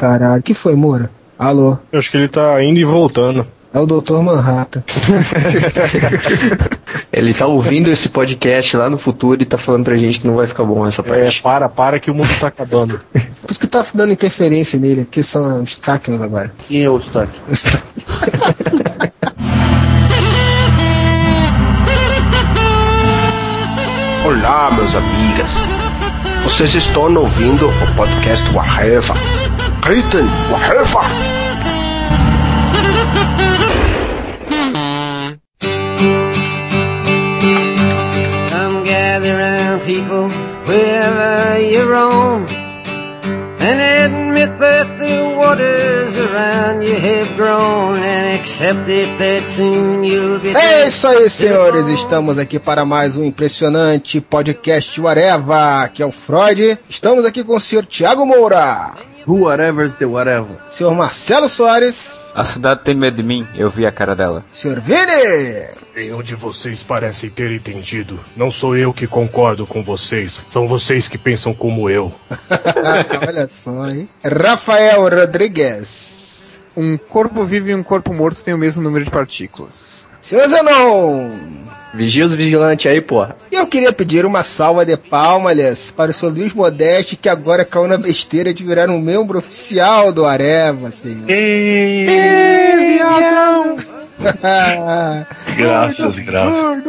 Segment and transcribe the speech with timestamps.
[0.00, 0.42] caralho.
[0.42, 1.10] que foi, Moura?
[1.38, 1.76] Alô?
[1.92, 3.46] Eu acho que ele tá indo e voltando.
[3.72, 4.14] É o Dr.
[4.20, 4.82] Manhattan.
[7.12, 10.34] Ele tá ouvindo esse podcast lá no futuro e tá falando pra gente que não
[10.34, 11.40] vai ficar bom essa É, parte.
[11.40, 12.98] para, para que o mundo tá acabando.
[13.14, 16.52] Por isso que tá dando interferência nele, porque são os Tacnos agora.
[16.66, 17.30] Quem é o Stack?
[17.48, 18.04] Os Tacnos.
[24.26, 25.48] Olá, meus amigas.
[26.44, 29.14] Vocês estão ouvindo o podcast Waheva.
[29.82, 31.00] Gritem, Waheva!
[38.50, 40.28] Come gather round people
[40.66, 42.46] wherever you roam
[43.60, 50.38] and admit that the waters around you have grown and accept it that soon you'll
[50.38, 51.86] get É isso aí, senhores.
[51.88, 56.78] Estamos aqui para mais um impressionante podcast Areva, que é o Freud.
[56.88, 58.92] Estamos aqui com o senhor Tiago Moura,
[59.26, 60.56] Who whatever's the whatever.
[60.70, 64.44] senhor Marcelo Soares, A cidade tem medo de mim, eu vi a cara dela.
[64.52, 65.80] senhor Vini.
[65.94, 68.18] Nenhum de vocês parece ter entendido.
[68.36, 70.40] Não sou eu que concordo com vocês.
[70.46, 72.14] São vocês que pensam como eu.
[73.28, 74.08] Olha só, hein?
[74.24, 76.60] Rafael Rodrigues.
[76.76, 80.06] Um corpo vivo e um corpo morto têm o mesmo número de partículas.
[80.20, 81.28] Senhor Zenon.
[81.92, 83.36] Vigia os vigilantes aí, porra.
[83.50, 87.64] E eu queria pedir uma salva de palmas para o seu Luiz Modeste, que agora
[87.64, 91.26] caiu na besteira de virar um membro oficial do Areva, senhor.
[95.56, 96.84] Graças, graças.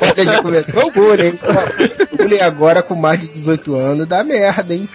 [0.00, 1.38] Olha, já começou o bullying, hein?
[2.12, 4.88] O bullying agora com mais de 18 anos dá merda, hein?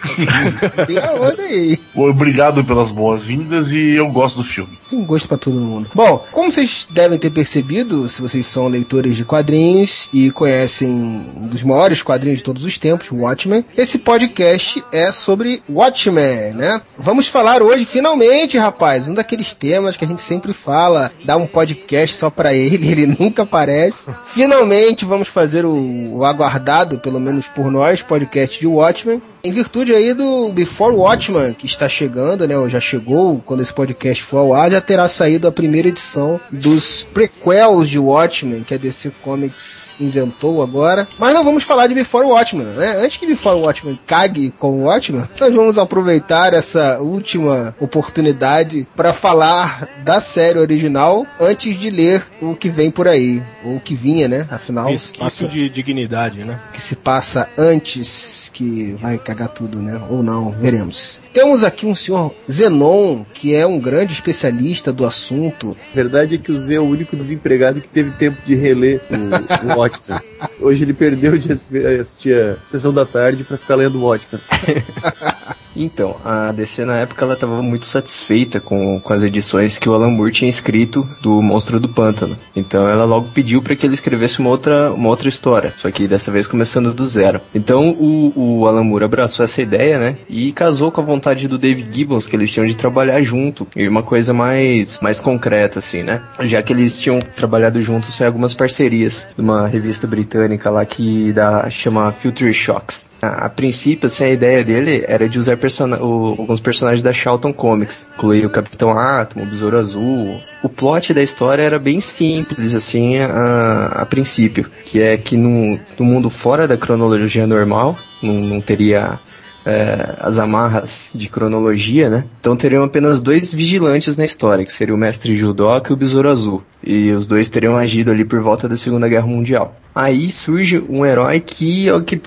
[0.87, 1.79] Tem a onda aí.
[1.95, 4.77] Obrigado pelas boas-vindas e eu gosto do filme.
[4.89, 5.89] Tem gosto pra todo mundo.
[5.93, 11.47] Bom, como vocês devem ter percebido, se vocês são leitores de quadrinhos e conhecem um
[11.47, 16.81] dos maiores quadrinhos de todos os tempos, Watchmen, esse podcast é sobre Watchmen, né?
[16.97, 21.47] Vamos falar hoje, finalmente, rapaz, um daqueles temas que a gente sempre fala, dá um
[21.47, 21.62] podcast
[22.09, 24.15] só pra ele, ele nunca aparece.
[24.23, 29.21] Finalmente vamos fazer o, o aguardado, pelo menos por nós, podcast de Watchmen.
[29.45, 32.57] Em virtude aí do Before Watchmen, que está chegando, né?
[32.57, 36.39] Ou já chegou, quando esse podcast for ao ar, já terá saído a primeira edição
[36.49, 41.05] dos prequels de Watchmen, que a DC Comics inventou agora.
[41.19, 43.03] Mas não vamos falar de Before Watchmen, né?
[43.03, 49.89] Antes que Before Watchmen cague com Watchmen, nós vamos aproveitar essa última oportunidade para falar
[50.05, 53.41] da série original antes de ler o que vem por aí.
[53.63, 54.47] Ou o que vinha, né?
[54.51, 56.59] Afinal, que Resquício se, de dignidade, né?
[56.73, 60.01] que se passa antes que vai cagar tudo, né?
[60.09, 61.21] Ou não, veremos.
[61.33, 65.77] Temos aqui um senhor Zenon, que é um grande especialista do assunto.
[65.91, 69.01] A verdade é que o Zé é o único desempregado que teve tempo de reler
[69.09, 70.19] o, o Watchmen.
[70.59, 74.41] Hoje ele perdeu de assi- assistir a sessão da tarde pra ficar lendo o Watchmen.
[75.75, 79.93] Então, a DC na época ela tava muito satisfeita com, com as edições que o
[79.93, 82.37] Alan Moore tinha escrito do Monstro do Pântano.
[82.55, 86.07] Então ela logo pediu para que ele escrevesse uma outra, uma outra história, só que
[86.07, 87.41] dessa vez começando do zero.
[87.53, 90.17] Então o, o Alan Moore abraçou essa ideia, né?
[90.29, 93.67] E casou com a vontade do David Gibbons, que eles tinham de trabalhar junto.
[93.75, 96.21] E uma coisa mais, mais concreta, assim, né?
[96.41, 99.27] Já que eles tinham trabalhado juntos em algumas parcerias.
[99.37, 103.12] Numa revista britânica lá que dá, chama Future Shocks.
[103.23, 105.57] A, a princípio, assim, a ideia dele era de usar
[105.99, 108.05] alguns personagens da Charlton Comics.
[108.15, 110.41] Incluir o Capitão Átomo, o Besouro Azul.
[110.61, 114.69] O plot da história era bem simples, assim, a, a princípio.
[114.85, 119.19] Que é que no, mundo fora da cronologia normal, não, não teria
[119.65, 122.25] é, as amarras de cronologia, né?
[122.39, 126.29] Então teriam apenas dois vigilantes na história, que seria o Mestre Judoka e o Besouro
[126.29, 126.63] Azul.
[126.83, 129.75] E os dois teriam agido ali por volta da Segunda Guerra Mundial.
[129.95, 132.17] Aí surge um herói que é o que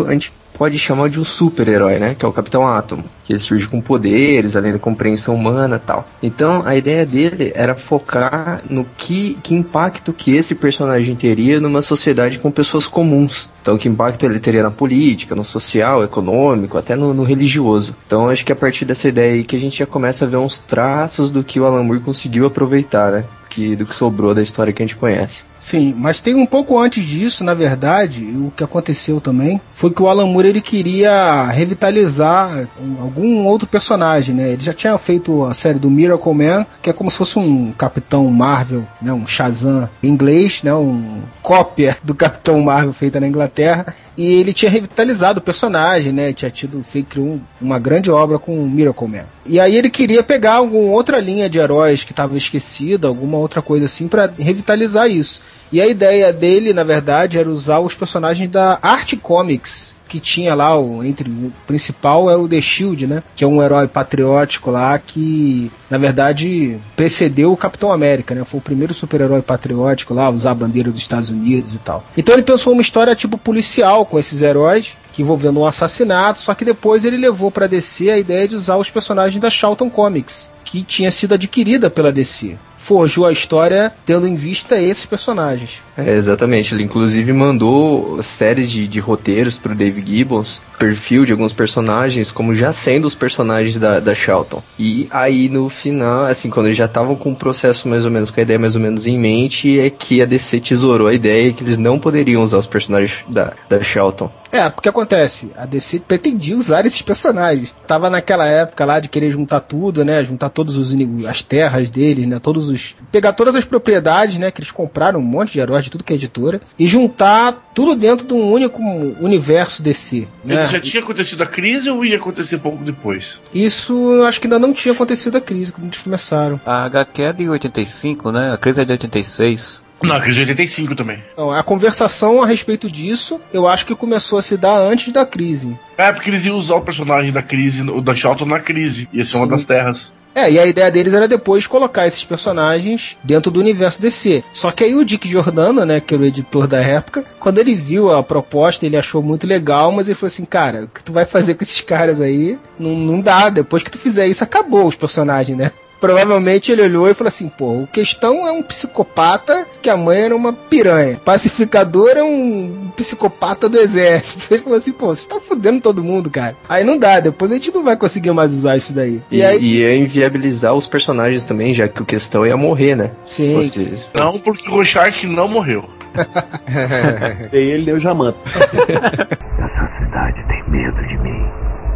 [0.56, 2.16] pode chamar de um super-herói, né?
[2.18, 3.04] Que é o Capitão Átomo.
[3.24, 6.08] Que ele surge com poderes, além da compreensão humana tal.
[6.22, 11.82] Então, a ideia dele era focar no que, que impacto que esse personagem teria numa
[11.82, 13.50] sociedade com pessoas comuns.
[13.60, 17.94] Então, que impacto ele teria na política, no social, econômico, até no, no religioso.
[18.06, 20.36] Então, acho que a partir dessa ideia aí que a gente já começa a ver
[20.36, 23.24] uns traços do que o Alan Moore conseguiu aproveitar, né?
[23.50, 25.44] Que, do que sobrou da história que a gente conhece.
[25.58, 30.02] Sim, mas tem um pouco antes disso, na verdade, o que aconteceu também foi que
[30.02, 34.50] o Alan Moore ele queria revitalizar um- algum outro personagem, né?
[34.52, 37.72] Ele já tinha feito a série do Miracle Man, que é como se fosse um
[37.72, 39.12] Capitão Marvel, né?
[39.12, 40.74] Um Shazam inglês, né?
[40.74, 43.86] Um cópia do Capitão Marvel feita na Inglaterra.
[44.16, 46.32] E ele tinha revitalizado o personagem, né?
[46.32, 49.24] Tinha tido feito um- uma grande obra com o Miracle Man.
[49.44, 53.60] E aí ele queria pegar alguma outra linha de heróis que estava esquecida, alguma outra
[53.60, 55.42] coisa assim, para revitalizar isso.
[55.76, 60.54] E a ideia dele, na verdade, era usar os personagens da Art Comics, que tinha
[60.54, 63.22] lá, o, entre o principal é o The Shield, né?
[63.36, 68.42] Que é um herói patriótico lá que, na verdade, precedeu o Capitão América, né?
[68.42, 72.02] Foi o primeiro super-herói patriótico lá, a usar a bandeira dos Estados Unidos e tal.
[72.16, 76.52] Então ele pensou uma história tipo policial com esses heróis que envolvendo um assassinato, só
[76.52, 80.50] que depois ele levou para DC a ideia de usar os personagens da Charlton Comics,
[80.62, 82.58] que tinha sido adquirida pela DC.
[82.76, 85.78] Forjou a história tendo em vista esses personagens.
[85.96, 91.52] É, exatamente, ele inclusive mandou séries de, de roteiros pro Dave Gibbons, perfil de alguns
[91.52, 94.62] personagens, como já sendo os personagens da, da Charlton.
[94.78, 98.30] E aí no final, assim, quando eles já estavam com o processo mais ou menos,
[98.30, 101.52] com a ideia mais ou menos em mente, é que a DC tesourou a ideia
[101.52, 104.30] que eles não poderiam usar os personagens da, da Charlton.
[104.52, 107.74] É, porque acontece, a DC pretendia usar esses personagens.
[107.86, 110.24] Tava naquela época lá de querer juntar tudo, né?
[110.24, 110.96] Juntar todos os
[111.28, 112.38] as terras deles, né?
[112.38, 112.96] Todos os.
[113.10, 114.50] Pegar todas as propriedades, né?
[114.50, 116.60] Que eles compraram um monte de heróis de tudo que é editora.
[116.78, 118.80] E juntar tudo dentro de um único
[119.20, 120.26] universo DC.
[120.44, 120.65] Né?
[120.66, 123.24] Já tinha acontecido a crise ou ia acontecer pouco depois?
[123.54, 126.60] Isso eu acho que ainda não tinha acontecido a crise quando eles começaram.
[126.64, 128.52] A HQ é de 85, né?
[128.52, 129.84] A crise é de 86.
[130.02, 131.22] Não, a crise de 85 também.
[131.36, 135.24] Não, a conversação a respeito disso, eu acho que começou a se dar antes da
[135.24, 135.78] crise.
[135.96, 139.08] É, porque eles iam usar o personagem da crise, o da Charlton na crise.
[139.12, 139.38] Ia ser Sim.
[139.38, 140.12] uma das terras.
[140.36, 144.44] É, e a ideia deles era depois colocar esses personagens dentro do universo DC.
[144.52, 147.74] Só que aí o Dick Giordano, né, que era o editor da época, quando ele
[147.74, 151.10] viu a proposta, ele achou muito legal, mas ele falou assim, cara, o que tu
[151.10, 152.58] vai fazer com esses caras aí?
[152.78, 155.70] Não, não dá, depois que tu fizer isso, acabou os personagens, né?
[156.00, 160.22] Provavelmente ele olhou e falou assim: pô, o questão é um psicopata que a mãe
[160.22, 161.18] era uma piranha.
[161.24, 164.52] Pacificador é um psicopata do exército.
[164.54, 166.56] Ele falou assim: pô, você tá fudendo todo mundo, cara.
[166.68, 169.22] Aí não dá, depois a gente não vai conseguir mais usar isso daí.
[169.30, 169.58] E, e aí...
[169.58, 173.10] ia inviabilizar os personagens também, já que o questão ia morrer, né?
[173.24, 173.54] Sim.
[173.54, 174.08] Vocês...
[174.18, 175.84] Não, porque o Rorschach não morreu.
[177.52, 178.38] e ele eu já mato.
[178.48, 181.50] Essa cidade tem medo de mim.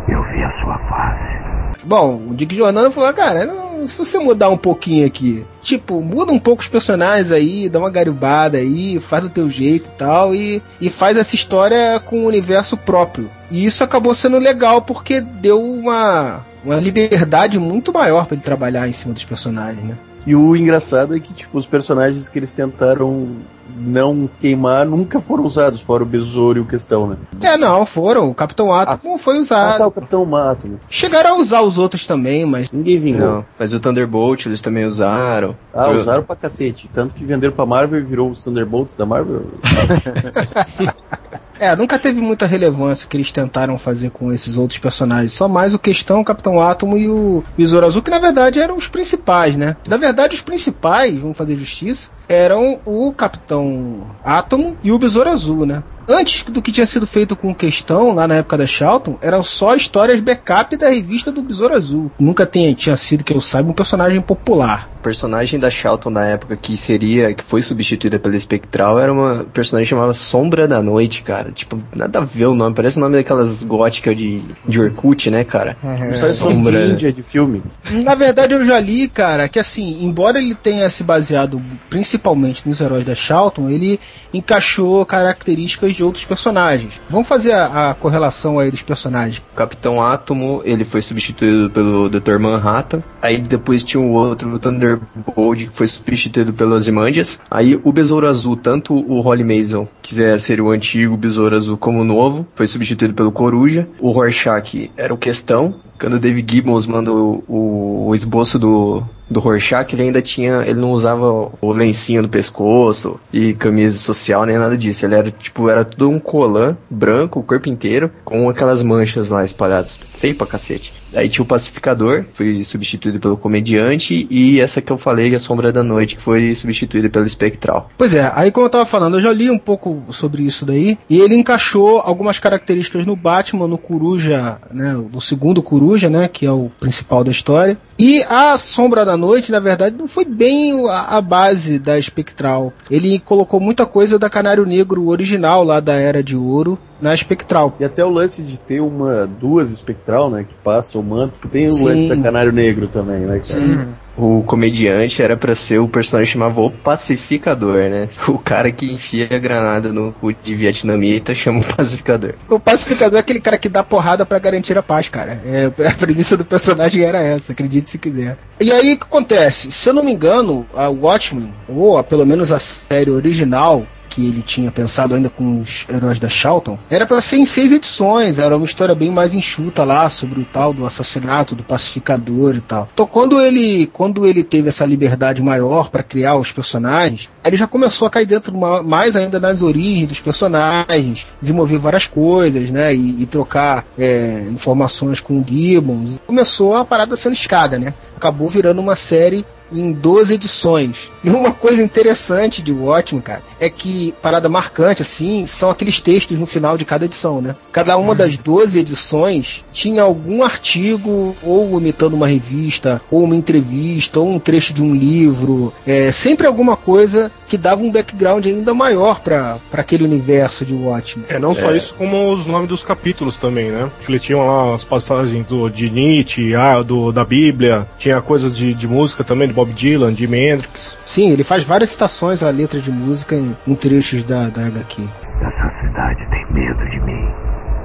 [0.08, 1.40] Eu vi a sua face.
[1.84, 6.32] Bom, o Dick Jornano falou, cara, não, se você mudar um pouquinho aqui, tipo, muda
[6.32, 10.34] um pouco os personagens aí, dá uma garibada aí, faz do teu jeito e tal,
[10.34, 13.30] e, e faz essa história com um universo próprio.
[13.50, 18.88] E isso acabou sendo legal porque deu uma, uma liberdade muito maior para ele trabalhar
[18.88, 19.98] em cima dos personagens, né?
[20.26, 23.36] E o engraçado é que, tipo, os personagens que eles tentaram
[23.80, 27.16] não queimar nunca foram usados, fora o Besouro e o Questão, né?
[27.42, 28.28] É, não, foram.
[28.28, 29.74] O Capitão Átomo ah, foi usado.
[29.74, 30.78] Ah, tá, o Capitão Átomo.
[30.88, 32.70] Chegaram a usar os outros também, mas...
[32.70, 33.28] Ninguém vingou.
[33.28, 35.56] Não, mas o Thunderbolt eles também usaram.
[35.74, 36.00] Ah, Eu...
[36.00, 36.88] usaram pra cacete.
[36.92, 39.46] Tanto que venderam pra Marvel e virou os Thunderbolts da Marvel.
[41.60, 45.34] É, nunca teve muita relevância o que eles tentaram fazer com esses outros personagens.
[45.34, 48.78] Só mais o Questão, o Capitão Átomo e o Besouro Azul, que na verdade eram
[48.78, 49.76] os principais, né?
[49.86, 55.66] Na verdade, os principais, vamos fazer justiça, eram o Capitão Átomo e o Besouro Azul,
[55.66, 55.82] né?
[56.10, 59.76] Antes do que tinha sido feito com questão, lá na época da Charlton, eram só
[59.76, 62.10] histórias backup da revista do Besouro Azul.
[62.18, 64.90] Nunca tinha, tinha sido, que eu saiba, um personagem popular.
[64.98, 69.44] O personagem da Charlton na época que seria, que foi substituída pela Espectral, era uma
[69.44, 71.52] personagem chamada Sombra da Noite, cara.
[71.52, 75.44] Tipo, nada a ver o nome, parece o nome daquelas góticas de, de Orkut, né,
[75.44, 75.76] cara?
[75.82, 76.86] É, parece Sombra.
[76.86, 77.62] de Índia de filme.
[77.88, 82.80] Na verdade, eu já li, cara, que assim, embora ele tenha se baseado principalmente nos
[82.80, 84.00] heróis da Charlton, ele
[84.34, 87.00] encaixou características de outros personagens.
[87.10, 89.42] Vamos fazer a, a correlação aí dos personagens.
[89.54, 92.38] Capitão Átomo, ele foi substituído pelo Dr.
[92.38, 93.02] Manhattan.
[93.20, 97.38] Aí depois tinha o outro, o Thunderbolt, que foi substituído pelo Ozymandias.
[97.50, 102.00] Aí o Besouro Azul, tanto o Holly Mason, quiser ser o antigo Besouro Azul como
[102.00, 103.86] o novo, foi substituído pelo Coruja.
[104.00, 105.74] O Rorschach era o Questão.
[106.00, 110.62] Quando o David Gibbons mandou o, o esboço do, do Rorschach, ele ainda tinha.
[110.66, 111.24] Ele não usava
[111.60, 115.06] o lencinho no pescoço e camisa social, nem nada disso.
[115.06, 119.44] Ele era tipo, era tudo um colã branco, o corpo inteiro, com aquelas manchas lá
[119.44, 120.00] espalhadas.
[120.20, 120.92] Feio pra cacete.
[121.14, 125.72] Aí tinha o Pacificador, foi substituído pelo Comediante, e essa que eu falei, A Sombra
[125.72, 127.88] da Noite, que foi substituída pelo Espectral.
[127.96, 130.98] Pois é, aí como eu tava falando, eu já li um pouco sobre isso daí,
[131.08, 136.44] e ele encaixou algumas características no Batman, no Coruja, né, no segundo Coruja, né, que
[136.44, 137.78] é o principal da história.
[137.98, 142.72] E a Sombra da Noite, na verdade, não foi bem a, a base da Espectral.
[142.90, 147.74] Ele colocou muita coisa da Canário Negro original lá da Era de Ouro, na espectral.
[147.80, 151.68] E até o lance de ter uma, duas espectral, né, que passa o manto, tem
[151.68, 151.84] o Sim.
[151.84, 153.42] lance da Canário Negro também, né, cara?
[153.42, 153.88] Sim.
[154.16, 158.08] O comediante era para ser o personagem que chamava o pacificador, né?
[158.28, 162.34] O cara que enfia a granada no cu de vietnamita chama o pacificador.
[162.48, 165.40] O pacificador é aquele cara que dá porrada para garantir a paz, cara.
[165.44, 168.36] É, a premissa do personagem era essa, acredite se quiser.
[168.60, 169.72] E aí o que acontece?
[169.72, 174.42] Se eu não me engano, a Watchmen, ou pelo menos a série original, que ele
[174.42, 178.56] tinha pensado ainda com os heróis da Charlton, era para ser em seis edições, era
[178.56, 182.88] uma história bem mais enxuta lá sobre o tal do assassinato do pacificador e tal.
[182.92, 187.66] Então quando ele quando ele teve essa liberdade maior para criar os personagens, ele já
[187.66, 188.52] começou a cair dentro
[188.84, 195.20] mais ainda das origens dos personagens, desenvolver várias coisas, né, e, e trocar é, informações
[195.20, 196.20] com o Gibbons.
[196.26, 197.94] Começou a parada sendo escada, né?
[198.16, 201.10] Acabou virando uma série em 12 edições.
[201.22, 206.38] E uma coisa interessante de Watchmen, cara, é que, parada marcante, assim, são aqueles textos
[206.38, 207.54] no final de cada edição, né?
[207.70, 214.18] Cada uma das 12 edições tinha algum artigo, ou imitando uma revista, ou uma entrevista,
[214.18, 218.72] ou um trecho de um livro, é, sempre alguma coisa que dava um background ainda
[218.72, 221.26] maior para aquele universo de Watchmen.
[221.28, 221.76] É, não só é.
[221.76, 223.90] isso, como os nomes dos capítulos também, né?
[223.98, 228.86] Refletiam lá as passagens do, de Nietzsche, ah, do, da Bíblia, tinha coisas de, de
[228.86, 230.96] música também, de Bob Dylan, de Hendrix.
[231.04, 235.02] Sim, ele faz várias citações à letra de música em, em trechos da, da HQ.
[235.02, 237.28] Essa cidade tem medo de mim.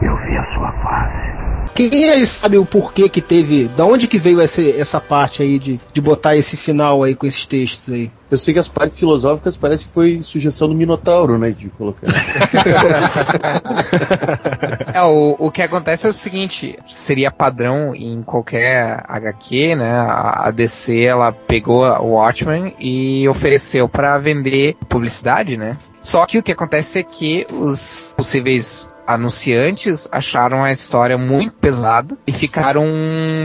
[0.01, 1.36] Eu vi a sua face.
[1.75, 3.67] Quem aí sabe o porquê que teve.
[3.67, 7.27] Da onde que veio essa, essa parte aí de, de botar esse final aí com
[7.27, 8.10] esses textos aí?
[8.32, 11.51] Eu sei que as partes filosóficas parece que foi sugestão do Minotauro, né?
[11.51, 12.08] De colocar.
[14.94, 19.91] é, o, o que acontece é o seguinte: seria padrão em qualquer HQ, né?
[19.91, 25.77] A, a DC ela pegou o Watchmen e ofereceu para vender publicidade, né?
[26.01, 32.17] Só que o que acontece é que os possíveis anunciantes acharam a história muito pesada
[32.25, 32.85] e ficaram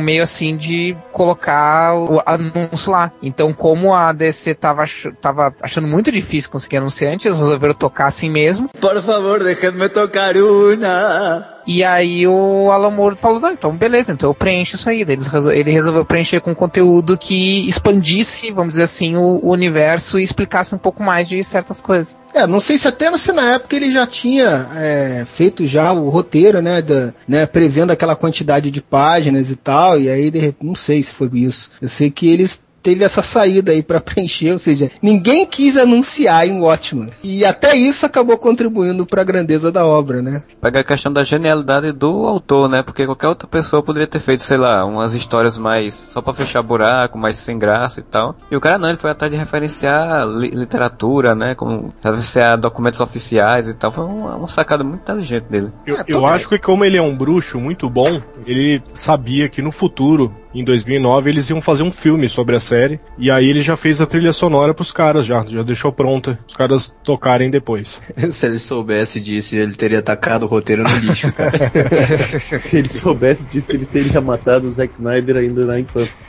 [0.03, 3.13] meio assim de colocar o anúncio lá.
[3.23, 4.85] Então, como a DC tava,
[5.21, 8.69] tava achando muito difícil conseguir anunciantes, resolveram tocar assim mesmo.
[8.81, 11.60] Por favor, deixe-me tocar uma.
[11.73, 15.03] E aí o Alan Moore falou, não, então beleza, então eu preencho isso aí.
[15.03, 20.75] Ele resolveu preencher com conteúdo que expandisse, vamos dizer assim, o, o, universo e explicasse
[20.75, 22.19] um pouco mais de certas coisas.
[22.35, 26.09] É, não sei se até se na época ele já tinha é, feito já o
[26.09, 30.75] roteiro, né, da, né, prevendo aquela quantidade de páginas e tal, e aí de, não
[30.75, 31.71] sei se foi isso.
[31.81, 36.47] Eu sei que eles teve essa saída aí para preencher, ou seja, ninguém quis anunciar
[36.47, 37.11] em Watchmen.
[37.23, 40.43] E até isso acabou contribuindo para a grandeza da obra, né?
[40.61, 42.83] Pega a questão da genialidade do autor, né?
[42.83, 46.63] Porque qualquer outra pessoa poderia ter feito, sei lá, umas histórias mais só para fechar
[46.63, 48.37] buraco, mais sem graça e tal.
[48.51, 51.55] E o cara não, ele foi atrás de referenciar li literatura, né?
[51.55, 53.93] Como referenciar documentos oficiais e tal.
[53.93, 55.73] Foi uma, uma sacada muito inteligente dele.
[55.87, 59.63] Eu, é, eu acho que como ele é um bruxo muito bom, ele sabia que
[59.63, 63.63] no futuro em 2009 eles iam fazer um filme sobre a série e aí ele
[63.63, 68.01] já fez a trilha sonora pros caras já, já deixou pronta, os caras tocarem depois.
[68.31, 71.71] Se ele soubesse disso, ele teria tacado o roteiro no lixo, cara.
[72.59, 76.25] Se ele soubesse disso, ele teria matado o Zack Snyder ainda na infância.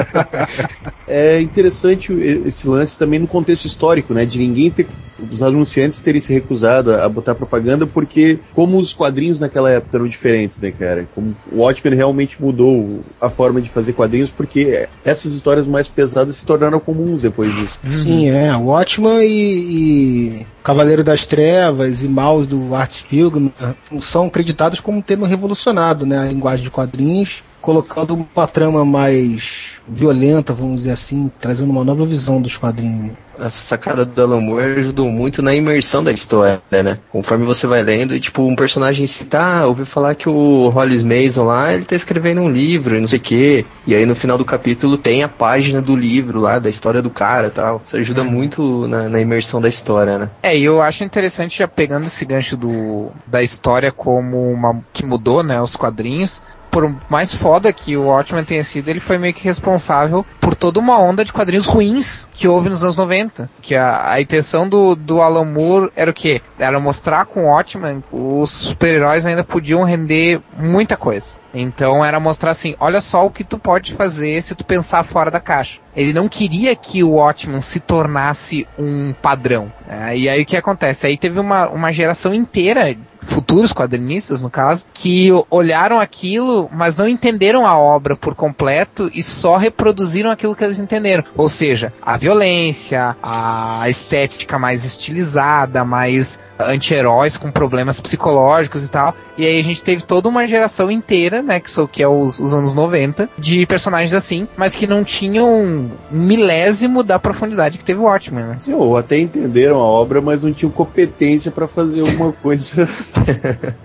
[1.06, 4.86] é interessante esse lance também no contexto histórico, né, de ninguém ter
[5.30, 10.08] os anunciantes terem se recusado a, botar propaganda porque como os quadrinhos naquela época eram
[10.08, 11.08] diferentes, né, cara?
[11.14, 16.36] Como o Watchmen realmente mudou a forma de fazer quadrinhos, porque essas histórias mais pesadas
[16.36, 17.78] se tornaram comuns depois disso.
[17.90, 18.54] Sim, é.
[18.56, 23.52] Watchman e, e Cavaleiro das Trevas e Maus do Art Spiegelman
[24.00, 30.52] são acreditados como tendo revolucionado né, a linguagem de quadrinhos, colocando uma trama mais violenta,
[30.52, 35.10] vamos dizer assim, trazendo uma nova visão dos quadrinhos essa sacada do Alan Moore ajudou
[35.10, 36.98] muito na imersão da história, né?
[37.10, 41.02] Conforme você vai lendo, e tipo, um personagem se tá, ouviu falar que o Hollis
[41.02, 43.64] Mason lá, ele tá escrevendo um livro e não sei o quê.
[43.86, 47.10] E aí no final do capítulo tem a página do livro lá, da história do
[47.10, 47.82] cara e tal.
[47.84, 50.30] Isso ajuda muito na, na, imersão da história, né?
[50.42, 55.04] É, e eu acho interessante já pegando esse gancho do, da história como uma que
[55.04, 59.34] mudou, né, os quadrinhos por mais foda que o Watchmen tenha sido, ele foi meio
[59.34, 63.50] que responsável por toda uma onda de quadrinhos ruins que houve nos anos 90.
[63.60, 66.40] Que a, a intenção do, do Alan Moore era o quê?
[66.58, 71.36] Era mostrar com o Watchmen os super-heróis ainda podiam render muita coisa.
[71.54, 75.30] Então era mostrar assim, olha só o que tu pode fazer se tu pensar fora
[75.30, 75.80] da caixa.
[75.94, 79.72] Ele não queria que o Watchmen se tornasse um padrão.
[79.88, 81.06] É, e aí o que acontece?
[81.06, 87.06] Aí teve uma, uma geração inteira futuros quadrinistas, no caso, que olharam aquilo, mas não
[87.06, 91.24] entenderam a obra por completo e só reproduziram aquilo que eles entenderam.
[91.36, 99.14] Ou seja, a violência, a estética mais estilizada, mais anti-heróis com problemas psicológicos e tal.
[99.36, 101.60] E aí a gente teve toda uma geração inteira né?
[101.60, 105.90] Que, são, que é os, os anos 90, de personagens assim, mas que não tinham
[106.10, 108.56] milésimo da profundidade que teve o Watchmen, né?
[108.58, 112.88] Sim, ou até entenderam a obra, mas não tinham competência pra fazer alguma coisa.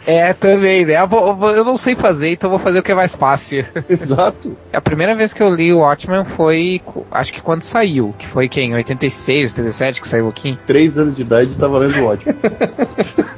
[0.05, 0.93] É, também, né?
[0.95, 3.65] Eu, eu não sei fazer, então eu vou fazer o que é mais fácil.
[3.89, 4.55] Exato.
[4.73, 6.81] A primeira vez que eu li o Watchmen foi,
[7.11, 8.73] acho que quando saiu, que foi quem?
[8.73, 10.57] 86, 87 que saiu aqui.
[10.65, 12.35] Três anos de idade tava lendo ótimo.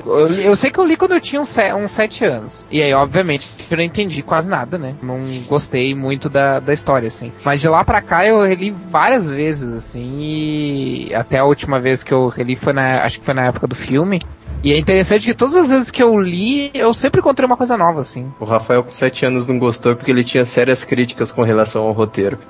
[0.05, 2.65] Eu, li- eu sei que eu li quando eu tinha uns, se- uns 7 anos.
[2.71, 4.95] E aí, obviamente, eu não entendi quase nada, né?
[5.01, 7.31] Não gostei muito da, da história, assim.
[7.43, 12.03] Mas de lá pra cá eu reli várias vezes, assim, e até a última vez
[12.03, 13.03] que eu reli foi na.
[13.03, 14.19] Acho que foi na época do filme.
[14.63, 17.77] E é interessante que todas as vezes que eu li, eu sempre encontrei uma coisa
[17.77, 18.31] nova, assim.
[18.39, 21.91] O Rafael com 7 anos não gostou porque ele tinha sérias críticas com relação ao
[21.91, 22.39] roteiro.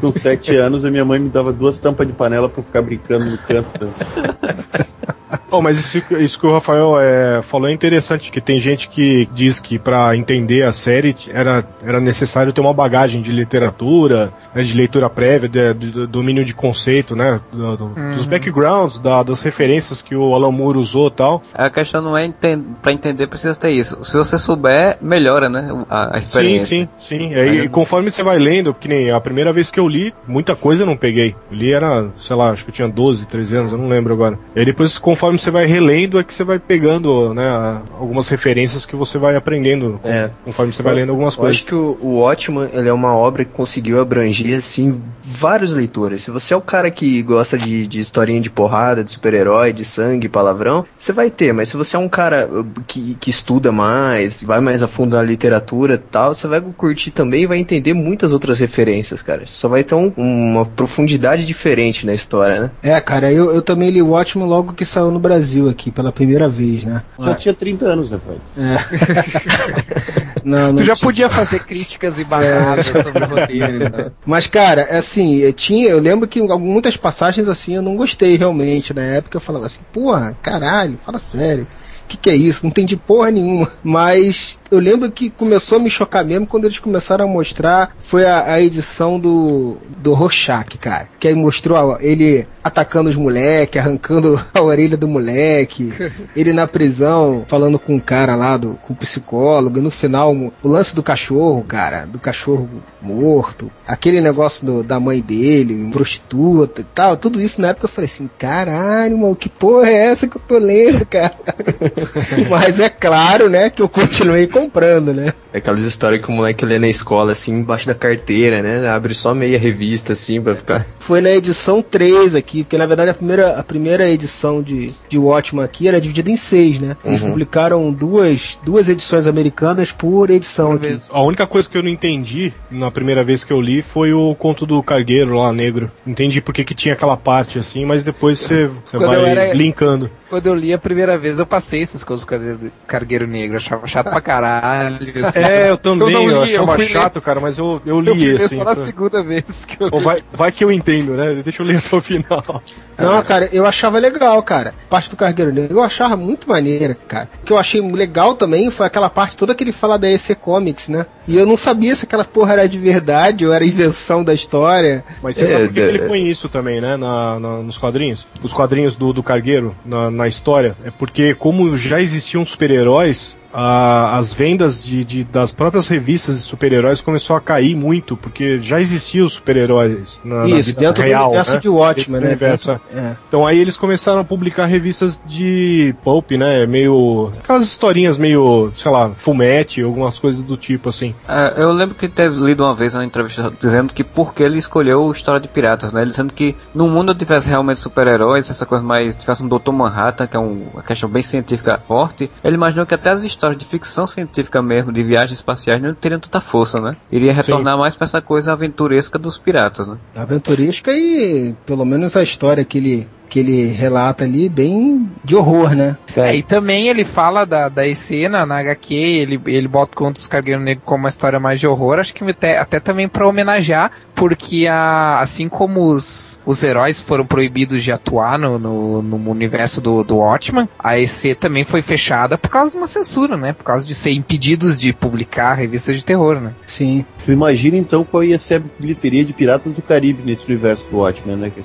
[0.00, 2.82] Com sete anos, a minha mãe me dava duas tampas de panela pra eu ficar
[2.82, 3.90] brincando no canto.
[5.56, 9.28] Oh, mas isso, isso que o Rafael é, falou é interessante, que tem gente que
[9.32, 14.62] diz que para entender a série era, era necessário ter uma bagagem de literatura, né,
[14.62, 18.30] de leitura prévia, de, de- do domínio de conceito, né, do- do- dos Uhum.
[18.30, 21.42] backgrounds, da- das referências que o Alan Moore usou e tal.
[21.54, 24.04] A questão não é enten para entender precisa ter isso.
[24.04, 26.66] Se você souber, melhora, né, a, a Sim, experiência.
[26.82, 27.30] sim, sim.
[27.30, 30.12] E aí, Aí- conforme você vai lendo, que nem a primeira vez que eu li,
[30.26, 31.34] muita coisa eu não peguei.
[31.50, 34.12] Eu li era, sei lá, acho que eu tinha 12, 13 anos, eu não lembro
[34.14, 34.38] agora.
[34.54, 38.84] E aí depois, conforme você vai relendo, é que você vai pegando, né, algumas referências
[38.86, 40.30] que você vai aprendendo É.
[40.44, 41.56] conforme você vai lendo algumas Eu coisas.
[41.58, 46.22] acho que o, o Watchman ele é uma obra que conseguiu abranger assim vários leitores.
[46.22, 49.84] Se você é o cara que gosta de, de historinha de porrada, de super-herói, de
[49.84, 51.52] sangue, palavrão, você vai ter.
[51.52, 55.16] Mas se você é um cara uh, que, que estuda mais, vai mais a fundo
[55.16, 59.42] na literatura e tal, você vai curtir também e vai entender muitas outras referências, cara.
[59.46, 62.70] Só vai ter um- uma profundidade diferente na história, né?
[62.82, 65.33] É, cara, eu, eu também li o Watchmen logo que saiu no Brasil
[65.70, 67.02] aqui, pela primeira vez, né?
[67.18, 68.40] Já tinha 30 anos, né, Fred?
[70.44, 71.06] Não, não Tu já tinha.
[71.06, 73.80] podia fazer críticas embasadas sobre os roteiros.
[73.80, 74.10] né?
[74.26, 78.92] Mas, cara, assim, eu tinha, eu lembro que muitas passagens assim eu não gostei realmente.
[78.92, 81.66] Na época eu falava assim, porra, caralho, fala sério.
[82.04, 82.60] O que, que é isso?
[82.64, 83.68] Não entendi porra nenhuma.
[83.82, 87.90] Mas eu lembro que começou a me chocar mesmo quando eles começaram a mostrar.
[87.98, 91.08] Foi a, a edição do, do Rorschach, cara.
[91.18, 95.92] Que aí mostrou a- ele atacando os moleques, arrancando a orelha do moleque.
[96.34, 99.78] Ele na prisão, falando com o cara lá, do, com o psicólogo.
[99.78, 102.06] E no final, o lance do cachorro, cara.
[102.06, 102.68] Do cachorro
[103.02, 103.70] morto.
[103.86, 107.16] Aquele negócio do- da mãe dele, prostituta e tal.
[107.16, 110.42] Tudo isso na época eu falei assim: caralho, mano, que porra é essa que eu
[110.46, 111.34] tô lendo, cara?
[112.50, 115.32] Mas é claro, né, que eu continuei comprando, né?
[115.52, 118.88] É Aquelas histórias que o moleque lê na escola, assim, embaixo da carteira, né?
[118.88, 120.86] Abre só meia revista, assim, pra ficar.
[120.98, 125.18] Foi na edição 3 aqui, porque na verdade a primeira, a primeira edição de, de
[125.18, 126.96] Watchmen aqui era dividida em seis, né?
[127.04, 127.30] Eles Uhum.
[127.30, 130.98] publicaram duas, duas edições americanas por edição aqui.
[131.10, 134.34] A única coisa que eu não entendi na primeira vez que eu li foi o
[134.34, 135.90] conto do cargueiro lá, negro.
[136.06, 140.10] Entendi porque que tinha aquela parte assim, mas depois você, você vai era- linkando.
[140.34, 143.54] Quando eu li a primeira vez, eu passei esses coisas do Cargueiro- Cargueiro Negro.
[143.54, 144.98] Eu achava chato pra caralho.
[145.24, 145.38] assim.
[145.38, 148.32] É, eu também, eu, li, achava fui ler- chato, cara, mas eu, eu Eu li
[148.32, 148.56] ler assim.
[148.56, 150.00] só na pra- segunda vez que eu li.
[150.00, 151.40] vai, vai que eu entendo, né?
[151.40, 152.62] Deixa eu ler até o final.
[152.98, 154.74] Não, cara, eu achava legal, cara.
[154.86, 157.28] A parte do Cargueiro Negro eu achava muito maneira, cara.
[157.42, 160.34] O que eu achei legal também foi aquela parte toda que ele fala da EC
[160.38, 161.06] Comics, né?
[161.26, 165.04] E eu não sabia se aquela porra era de verdade ou era invenção da história.
[165.22, 166.96] Mas você É, sabe por que que é, ele põe isso também, né?
[166.96, 168.26] Na, na- nos quadrinhos?
[168.42, 170.76] Os quadrinhos do, do Cargueiro, na, na história.
[170.84, 176.40] É porque, como já existiam super-heróis, a- as vendas de, de- das próprias revistas de
[176.42, 181.04] super-heróis começou a cair muito, porque já existiam os super-heróis na, na Isso, vida dentro
[181.04, 181.58] real, do universo né?
[181.60, 182.26] de Watchmen, né?
[182.28, 182.72] universo.
[182.72, 183.16] Dentro- é.
[183.28, 186.66] Então aí eles começaram a publicar revistas de pulp, né?
[186.66, 187.32] Meio.
[187.38, 191.14] aquelas historinhas meio, sei lá, fumete, algumas coisas do tipo assim.
[191.28, 194.58] É, eu lembro que teve lido uma vez uma entrevista dizendo que por que ele
[194.58, 196.00] escolheu história de piratas, né?
[196.02, 199.14] Ele dizendo que no mundo tivesse realmente super-heróis, essa coisa mais.
[199.14, 199.70] tivesse um Dr.
[199.70, 203.43] Manhattan, que é um- uma questão bem científica forte, ele imaginou que até as histórias
[203.52, 206.96] de ficção científica mesmo, de viagens espaciais, não teriam tanta força, né?
[207.10, 209.96] Iria retornar mais pra essa coisa aventuresca dos piratas, né?
[210.16, 215.74] aventurística e pelo menos a história que ele, que ele relata ali, bem de horror,
[215.74, 215.96] né?
[216.16, 220.14] É, e também ele fala da, da EC na, HQ, ele, ele bota o Conto
[220.14, 223.26] dos Cargueiros Negros como uma história mais de horror, acho que até, até também pra
[223.26, 229.30] homenagear, porque a, assim como os, os heróis foram proibidos de atuar no, no, no
[229.30, 233.52] universo do, do Watchman, a EC também foi fechada por causa de uma censura, né?
[233.52, 236.52] Por causa de ser impedidos de publicar revistas de terror, né?
[236.66, 237.04] Sim.
[237.24, 240.98] Tu imagina então qual ia ser a bilheteria de Piratas do Caribe nesse universo do
[240.98, 241.52] Watchmen, né?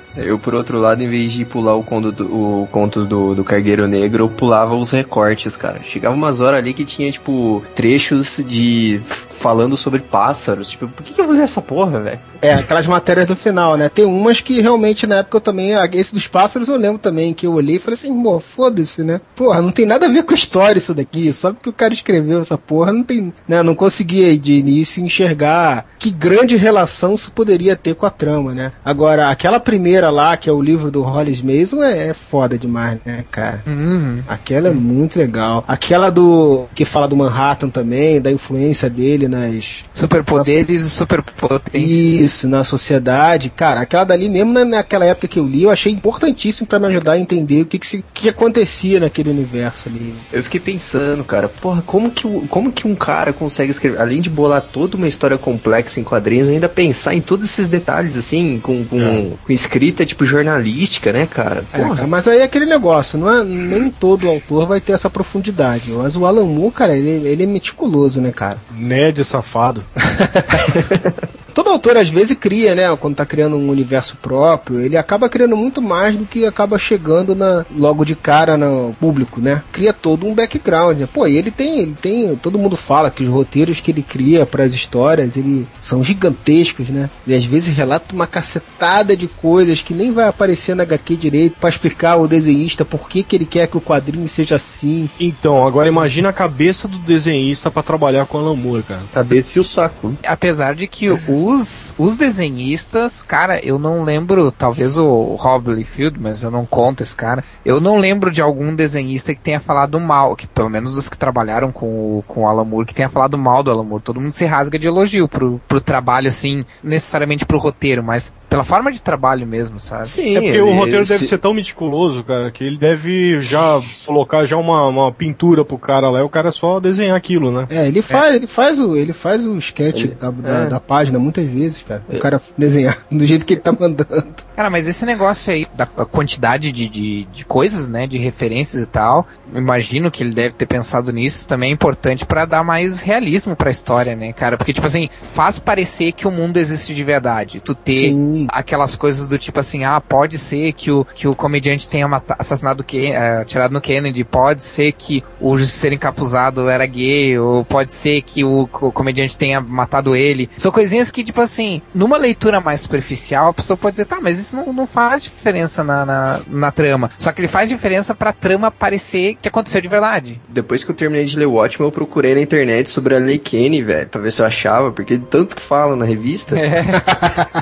[0.15, 3.43] Eu, por outro lado, em vez de pular o conto do, o conto do, do
[3.43, 5.81] Cargueiro Negro, eu pulava os recortes, cara.
[5.83, 9.01] Chegava umas horas ali que tinha, tipo, trechos de
[9.41, 10.69] falando sobre pássaros.
[10.69, 12.19] Tipo, por que, que eu usar essa porra, velho?
[12.41, 13.89] É, aquelas matérias do final, né?
[13.89, 15.71] Tem umas que realmente na época eu também.
[15.93, 19.19] Esse dos pássaros eu lembro também, que eu olhei e falei assim, pô, foda-se, né?
[19.35, 21.33] Porra, não tem nada a ver com a história isso daqui.
[21.33, 23.33] Só porque o cara escreveu essa porra, não tem.
[23.47, 23.63] Né?
[23.63, 28.71] Não conseguia de início enxergar que grande relação isso poderia ter com a trama, né?
[28.85, 32.97] Agora, aquela primeira lá, que é o livro do Hollis Mason, é, é foda demais,
[33.05, 33.61] né, cara?
[33.67, 34.19] Uhum.
[34.27, 35.63] Aquela é muito legal.
[35.67, 36.65] Aquela do.
[36.75, 39.83] que fala do Manhattan também, da influência dele nas.
[39.93, 41.91] Superpoderes e superpotências.
[41.91, 43.49] Isso, na sociedade.
[43.49, 46.87] Cara, aquela dali mesmo na- naquela época que eu li, eu achei importantíssimo pra me
[46.87, 50.15] ajudar a entender o que, que, se- o que acontecia naquele universo ali.
[50.31, 54.29] Eu fiquei pensando, cara, porra, como que, como que um cara consegue escrever, além de
[54.29, 58.83] bolar toda uma história complexa em quadrinhos, ainda pensar em todos esses detalhes, assim, com,
[58.85, 61.65] com, com escrita, tipo, jornalística, né, cara?
[61.73, 65.09] É, cara, mas aí é aquele negócio, não é, nem todo autor vai ter essa
[65.09, 65.91] profundidade.
[65.91, 68.57] Mas o Alan Moore, cara, ele, ele é meticuloso, né, cara?
[68.71, 69.83] Ned safado.
[71.61, 72.95] Todo autor às vezes cria, né?
[72.95, 77.35] Quando tá criando um universo próprio, ele acaba criando muito mais do que acaba chegando
[77.35, 79.61] na, logo de cara no público, né?
[79.71, 81.07] Cria todo um background, né?
[81.13, 84.43] Pô, e ele tem, ele tem, todo mundo fala que os roteiros que ele cria
[84.43, 87.11] para as histórias, ele são gigantescos, né?
[87.27, 91.57] E às vezes relata uma cacetada de coisas que nem vai aparecer na HQ direito
[91.59, 95.07] para explicar ao desenhista por que que ele quer que o quadrinho seja assim.
[95.19, 99.03] Então, agora imagina a cabeça do desenhista pra trabalhar com Alan Moore, cara.
[99.13, 100.07] Cabeça e o saco.
[100.07, 100.15] né?
[100.25, 101.07] Apesar de que
[101.53, 107.03] os, os desenhistas, cara, eu não lembro, talvez o Rob Liefeld, mas eu não conto
[107.03, 107.43] esse cara.
[107.65, 111.17] Eu não lembro de algum desenhista que tenha falado mal, que pelo menos os que
[111.17, 111.85] trabalharam com,
[112.19, 114.03] o- com o Alan Moore, que tenha falado mal do Alan Moore.
[114.03, 118.65] Todo mundo se rasga de elogio pro, pro trabalho, assim, necessariamente pro roteiro, mas pela
[118.65, 120.09] forma de trabalho mesmo, sabe?
[120.09, 123.39] Sim, É porque o ele- roteiro deve se- ser tão meticuloso, cara, que ele deve
[123.39, 127.49] já colocar já uma, uma pintura pro cara lá e o cara só desenhar aquilo,
[127.49, 127.65] né?
[127.69, 130.67] É, ele faz, ele faz o, ele faz o sketch da, da, é.
[130.67, 132.03] da página muitas vezes, cara.
[132.09, 134.05] O cara desenhar do jeito que ele tá mandando.
[134.53, 138.91] Cara, mas esse negócio aí da quantidade de, de, de coisas, né, de referências e
[138.91, 143.55] tal, imagino que ele deve ter pensado nisso, também é importante pra dar mais realismo
[143.55, 144.57] pra história, né, cara?
[144.57, 147.61] Porque, tipo assim, faz parecer que o mundo existe de verdade.
[147.61, 148.40] Tu ter Sim.
[148.51, 152.07] Aquelas coisas do tipo assim, ah, pode ser que o, que o comediante tenha
[152.39, 157.63] assassinado, Ken, eh, atirado no Kennedy, pode ser que o ser encapuzado era gay, ou
[157.65, 160.49] pode ser que o, co- comediante tenha matado ele.
[160.57, 164.39] São coisinhas que, tipo assim, numa leitura mais superficial, a pessoa pode dizer, tá, mas
[164.39, 167.09] isso não, não faz diferença na, na, na trama.
[167.17, 170.41] Só que ele faz diferença pra trama parecer que aconteceu de verdade.
[170.49, 173.37] Depois que eu terminei de ler o Watchmen, eu procurei na internet sobre a Lei
[173.37, 176.57] Kenny, velho, pra ver se eu achava, porque tanto que fala na revista.
[176.57, 176.81] É.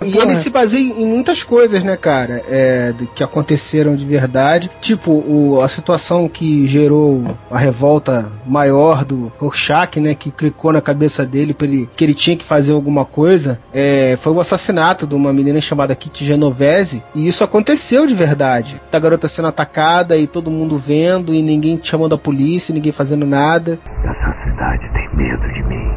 [0.10, 2.40] E ele se baseia em muitas coisas, né, cara?
[2.48, 4.70] É, que aconteceram de verdade.
[4.80, 10.14] Tipo, o- a situação que gerou a revolta maior do Rorschach, né?
[10.14, 13.58] Que clicou na cabeça dele ele, que ele tinha que fazer alguma coisa.
[13.72, 17.02] é, foi o assassinato de uma menina chamada Kitty Genovese.
[17.14, 18.80] E isso aconteceu de verdade.
[18.90, 23.26] Da garota sendo atacada e todo mundo vendo e ninguém chamando a polícia, ninguém fazendo
[23.26, 23.78] nada.
[24.02, 25.90] Essa cidade tem medo de mim.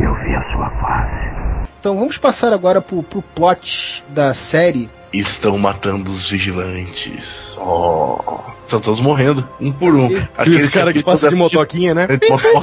[0.00, 1.69] Eu vi a sua face.
[1.80, 4.90] Então vamos passar agora pro, pro plot da série.
[5.14, 7.56] Estão matando os vigilantes.
[7.56, 8.38] Oh.
[8.64, 10.08] Estão todos morrendo, um por um.
[10.08, 10.28] Sim.
[10.36, 12.06] Aqueles caras que passam de motoquinha, né?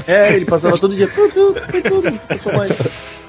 [0.08, 1.10] É, ele passava todo dia.
[2.56, 3.28] Mais.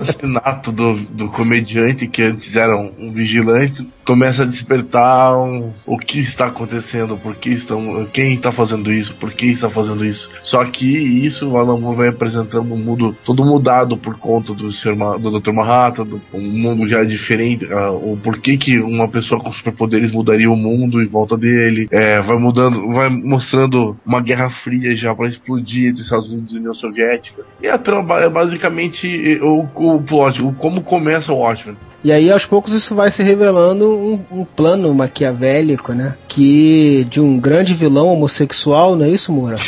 [0.00, 5.98] assassinato do, do comediante que antes era um, um vigilante começa a despertar um- o
[5.98, 10.30] que está acontecendo, por que estão, quem está fazendo isso, por que está fazendo isso.
[10.44, 14.70] Só que isso o Alan Moore apresentando um mundo todo mudado por conta do,
[15.18, 15.52] do Dr.
[15.52, 20.50] Manhattan, do, um mundo já diferente, ah, o porquê que uma pessoa com superpoderes mudaria
[20.50, 25.28] o mundo em volta dele, é, vai mudando, vai mostrando uma guerra fria já para
[25.28, 27.42] explodir entre Estados Unidos e União Soviética.
[27.62, 31.76] E a trama é basicamente o, o plot, o, como começa o Watchmen.
[32.08, 36.16] E aí, aos poucos, isso vai se revelando um, um plano maquiavélico, né?
[36.26, 39.58] Que de um grande vilão homossexual, não é isso, Moura?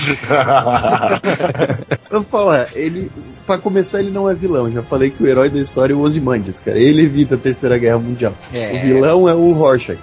[2.11, 3.13] Eu vou falar, ele.
[3.45, 4.73] Pra começar, ele não é vilão.
[4.73, 6.79] Já falei que o herói da história é o Ozymandias, cara.
[6.79, 8.33] Ele evita a Terceira Guerra Mundial.
[8.55, 8.73] É.
[8.73, 10.01] O vilão é o Rorschach.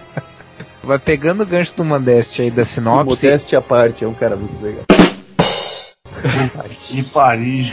[0.82, 3.04] Vai pegando o gancho do Mandeste aí da sinopse.
[3.04, 4.84] Modéstia à parte, é um cara muito legal.
[6.86, 7.70] Que Paris.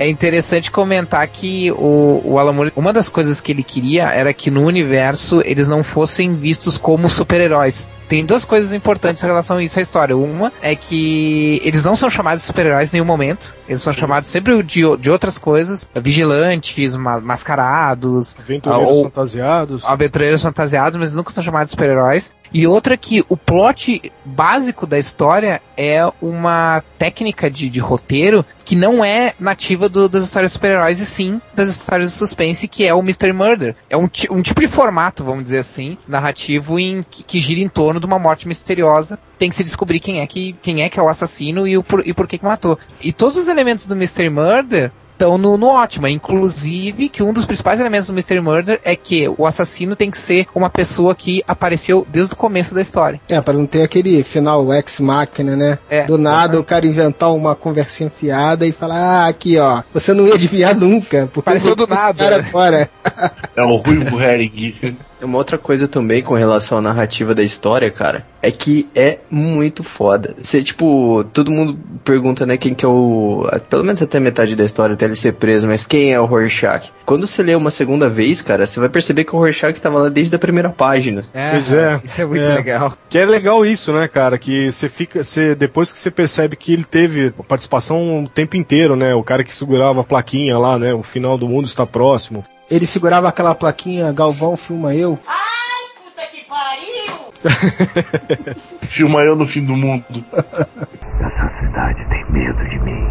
[0.00, 4.32] É interessante comentar que o, o Alan Moore, uma das coisas que ele queria era
[4.32, 7.86] que no universo eles não fossem vistos como super-heróis.
[8.08, 10.16] tem duas coisas importantes em relação a isso a história.
[10.16, 13.54] Uma é que eles não são chamados de super-heróis em nenhum momento.
[13.68, 15.86] Eles são chamados sempre de, de outras coisas.
[15.94, 18.34] Vigilantes, ma mascarados.
[18.38, 19.84] Aventureiros ou, fantasiados.
[19.84, 22.32] Aventureiros fantasiados, mas nunca são chamados de super-heróis.
[22.52, 28.74] E outra que o plot básico da história é uma técnica de, de roteiro que
[28.74, 32.86] não é nativa do, das histórias de super-heróis, e sim das histórias de suspense, que
[32.86, 33.76] é o Mystery Murder.
[33.88, 37.68] É um, um tipo de formato, vamos dizer assim, narrativo em, que, que gira em
[37.68, 39.18] torno de uma morte misteriosa.
[39.38, 41.82] Tem que se descobrir quem é que, quem é, que é o assassino e, o,
[41.82, 42.78] por, e por que, que matou.
[43.02, 46.08] E todos os elementos do Mystery Murder estão no, no ótimo.
[46.08, 50.18] Inclusive que um dos principais elementos do Mystery Murder é que o assassino tem que
[50.18, 53.20] ser uma pessoa que apareceu desde o começo da história.
[53.28, 55.78] É, para não ter aquele final ex-máquina, né?
[55.90, 60.14] É, Do nada o cara inventar uma conversinha fiada e falar, ah, aqui ó, você
[60.14, 61.28] não ia adivinhar nunca.
[61.32, 62.24] Porque Apareceu do nada.
[62.24, 62.90] Cara agora.
[63.56, 64.96] É o Ruivo Herring.
[65.22, 69.82] Uma outra coisa também com relação à narrativa da história, cara, é que é muito
[69.84, 70.34] foda.
[70.42, 73.46] Você, tipo, todo mundo pergunta, né, quem que é o.
[73.68, 76.90] Pelo menos até metade da história até ele ser preso, mas quem é o Rorschach?
[77.04, 80.08] Quando você lê uma segunda vez, cara, você vai perceber que o Rorschach tava lá
[80.08, 81.24] desde a primeira página.
[81.34, 82.00] É, Pois é.
[82.04, 82.54] Isso é muito É.
[82.54, 82.92] legal.
[83.08, 84.38] Que é legal isso, né, cara?
[84.38, 85.22] Que você fica.
[85.22, 89.14] Você, depois que você percebe que ele teve participação o tempo inteiro, né?
[89.14, 90.94] O cara que segurava a plaquinha lá, né?
[90.94, 92.44] O final do mundo está próximo.
[92.70, 95.18] Ele segurava aquela plaquinha, Galvão filma eu.
[98.86, 100.24] Filma eu no fim do mundo.
[100.32, 103.02] Essa cidade tem medo de mim.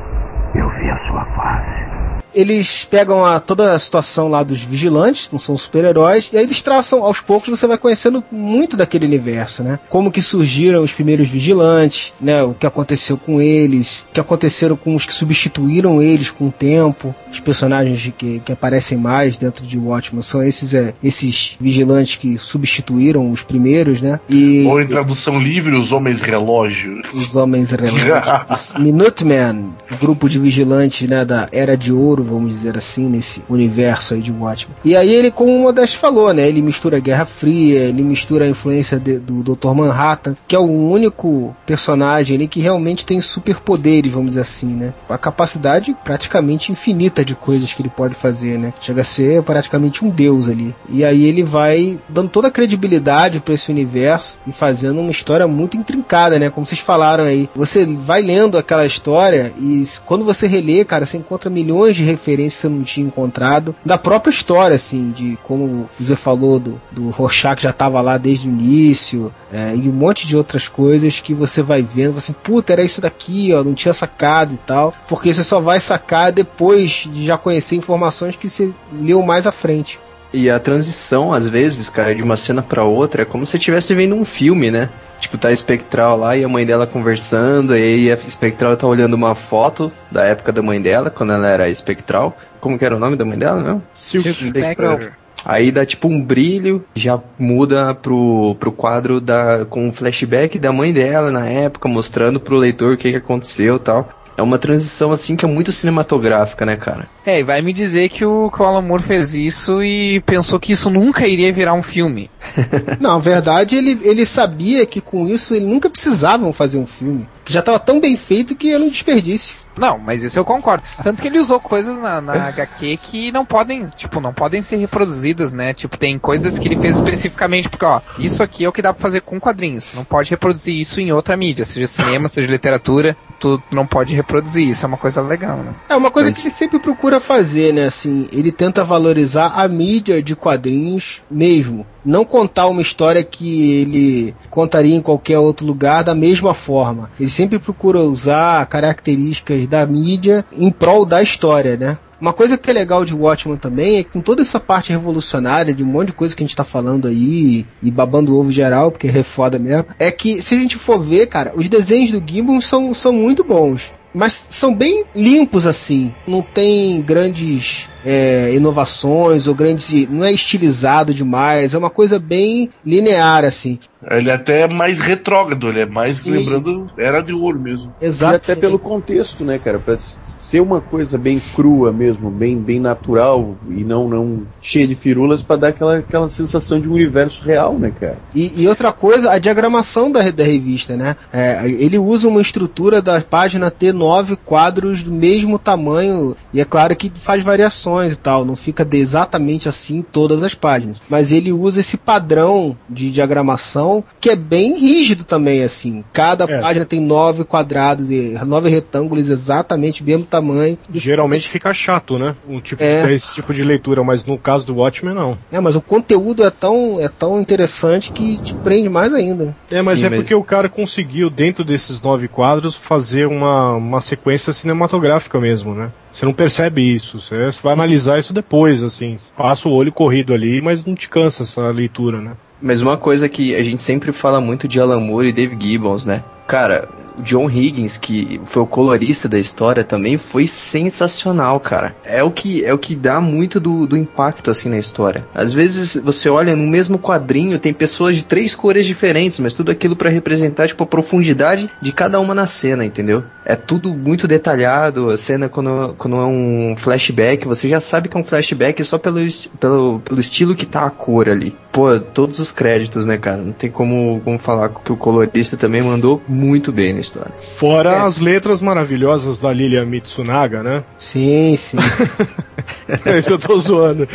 [0.55, 2.18] Eu vi a sua face.
[2.33, 6.61] Eles pegam a, toda a situação lá dos vigilantes, não são super-heróis, e aí eles
[6.61, 9.79] traçam, aos poucos, você vai conhecendo muito daquele universo, né?
[9.89, 12.43] Como que surgiram os primeiros vigilantes, né?
[12.43, 16.51] O que aconteceu com eles, o que aconteceram com os que substituíram eles com o
[16.51, 22.15] tempo, os personagens que, que aparecem mais dentro de Watchmen são esses, é, esses vigilantes
[22.15, 24.19] que substituíram os primeiros, né?
[24.29, 27.01] E Ou em tradução livre, os homens relógio.
[27.13, 28.09] os homens relógios.
[28.49, 34.13] Os Minutemen, grupo de vigilantes né, da Era de Ouro, vamos dizer assim, nesse universo
[34.13, 34.75] aí de Watchmen.
[34.83, 38.45] E aí ele, como o Modeste falou, né, ele mistura a Guerra Fria, ele mistura
[38.45, 39.73] a influência de- do Dr.
[39.73, 44.93] Manhattan, que é o único personagem ali que realmente tem superpoderes, vamos dizer assim, né?
[45.09, 48.73] A capacidade praticamente infinita de coisas que ele pode fazer, né?
[48.81, 50.75] Chega a ser praticamente um deus ali.
[50.89, 55.47] E aí ele vai dando toda a credibilidade para esse universo e fazendo uma história
[55.47, 56.49] muito intrincada, né?
[56.49, 57.49] Como vocês falaram aí.
[57.55, 62.55] Você vai lendo aquela história e quando você relê, cara, você encontra milhões de referências
[62.55, 63.75] que você não tinha encontrado.
[63.85, 68.47] Da própria história, assim, de como Zé falou do, do Rorschach já tava lá desde
[68.47, 72.73] o início, é, e um monte de outras coisas que você vai vendo, assim, puta,
[72.73, 74.93] era isso daqui, ó, não tinha sacado e tal.
[75.07, 79.51] Porque você só vai sacar depois de já conhecer informações que você leu mais à
[79.51, 79.99] frente.
[80.31, 83.57] E a transição, às vezes, cara, de uma cena pra outra, é como se você
[83.57, 84.89] estivesse vendo um filme, né?
[85.19, 88.87] Tipo, tá a Espectral lá e a mãe dela conversando, e aí a Espectral tá
[88.87, 92.37] olhando uma foto da época da mãe dela, quando ela era Espectral.
[92.59, 93.81] Como que era o nome da mãe dela, não?
[93.93, 95.11] Silk Spectre.
[95.45, 100.71] Aí dá tipo um brilho, já muda pro, pro quadro da, com um flashback da
[100.71, 104.09] mãe dela na época, mostrando pro leitor o que, que aconteceu e tal.
[104.39, 107.09] É uma transição assim que é muito cinematográfica, né, cara?
[107.25, 110.57] É, e vai me dizer que o, que o Alan Moore fez isso e pensou
[110.57, 112.31] que isso nunca iria virar um filme.
[113.01, 117.27] Não, na verdade, ele, ele sabia que com isso ele nunca precisavam fazer um filme.
[117.49, 119.57] Já estava tão bem feito que era um desperdício.
[119.77, 120.83] Não, mas isso eu concordo.
[121.01, 124.75] Tanto que ele usou coisas na, na HQ que não podem, tipo, não podem ser
[124.75, 125.73] reproduzidas, né?
[125.73, 128.93] Tipo, tem coisas que ele fez especificamente porque, ó, isso aqui é o que dá
[128.93, 129.89] pra fazer com quadrinhos.
[129.95, 134.67] Não pode reproduzir isso em outra mídia, seja cinema, seja literatura, tu não pode reproduzir.
[134.67, 135.73] Isso é uma coisa legal, né?
[135.89, 137.85] É uma coisa Mas- que ele sempre procura fazer, né?
[137.85, 141.87] Assim, ele tenta valorizar a mídia de quadrinhos mesmo.
[142.09, 147.11] Não contar uma história que ele contaria em qualquer outro lugar da mesma forma.
[147.19, 151.99] Ele sempre procura usar características da mídia em prol da história, né?
[152.19, 155.71] Uma coisa que é legal de Watchmen também é que com toda essa parte revolucionária
[155.71, 158.89] de um monte de coisa que a gente tá falando aí e babando ovo geral,
[158.89, 162.23] porque é foda mesmo, é que se a gente for ver, cara, os desenhos do
[162.27, 163.93] Gibbon são, são muito bons.
[164.11, 166.13] Mas são bem limpos assim.
[166.27, 170.07] Não tem grandes é, inovações ou grandes.
[170.09, 171.73] Não é estilizado demais.
[171.73, 173.79] É uma coisa bem linear assim.
[174.09, 176.31] Ele é até mais retrógrado, ele é mais Sim.
[176.31, 177.93] lembrando Era de Ouro mesmo.
[178.01, 178.35] E Exato.
[178.35, 179.77] até pelo contexto, né, cara?
[179.77, 184.95] Pra ser uma coisa bem crua mesmo, bem, bem natural e não, não cheia de
[184.95, 188.19] firulas pra dar aquela, aquela sensação de um universo real, né, cara?
[188.33, 191.17] E, e outra coisa, a diagramação da, da revista, né?
[191.33, 196.37] É, ele usa uma estrutura da página ter nove quadros do mesmo tamanho.
[196.53, 200.01] E é claro que faz variações alterações e tal, não fica de exatamente assim em
[200.01, 201.01] todas as páginas.
[201.09, 206.03] Mas ele usa esse padrão de diagramação que é bem rígido também, assim.
[206.13, 206.59] Cada É.
[206.61, 210.77] página tem nove quadrados e nove retângulos exatamente do mesmo tamanho.
[210.93, 212.35] Geralmente fica chato, né?
[212.47, 213.11] Um tipo, É.
[213.13, 215.37] esse tipo de leitura, mas no caso do Watchmen, não.
[215.51, 219.55] É, mas o conteúdo é tão, é tão interessante que te prende mais ainda.
[219.71, 223.73] É, mas Sim, é mas- porque o cara conseguiu, dentro desses nove quadros, fazer uma,
[223.75, 225.91] uma sequência cinematográfica mesmo, né?
[226.11, 229.15] Você não percebe isso, você vai analisar isso depois, assim.
[229.37, 232.31] Passa o olho corrido ali, mas não te cansa essa leitura, né?
[232.61, 236.05] Mas uma coisa que a gente sempre fala muito de Alan Moore e Dave Gibbons,
[236.05, 236.23] né?
[236.45, 241.95] Cara, o John Higgins, que foi o colorista da história, também foi sensacional, cara.
[242.03, 245.25] É o que, é o que dá muito do, do impacto, assim, na história.
[245.33, 249.71] Às vezes você olha no mesmo quadrinho, tem pessoas de três cores diferentes, mas tudo
[249.71, 253.23] aquilo pra representar, tipo, a profundidade de cada uma na cena, entendeu?
[253.49, 258.15] É tudo muito detalhado, a cena quando, quando é um flashback, você já sabe que
[258.15, 259.19] é um flashback só pelo,
[259.59, 261.57] pelo, pelo estilo que tá a cor ali.
[261.71, 263.37] Pô, todos os créditos, né, cara?
[263.37, 267.33] Não tem como, como falar que o colorista também mandou muito bem na história.
[267.57, 268.01] Fora É.
[268.01, 270.83] as letras maravilhosas da Lilia Mitsunaga, né?
[270.99, 271.77] Sim, sim.
[273.17, 274.07] Isso eu tô zoando.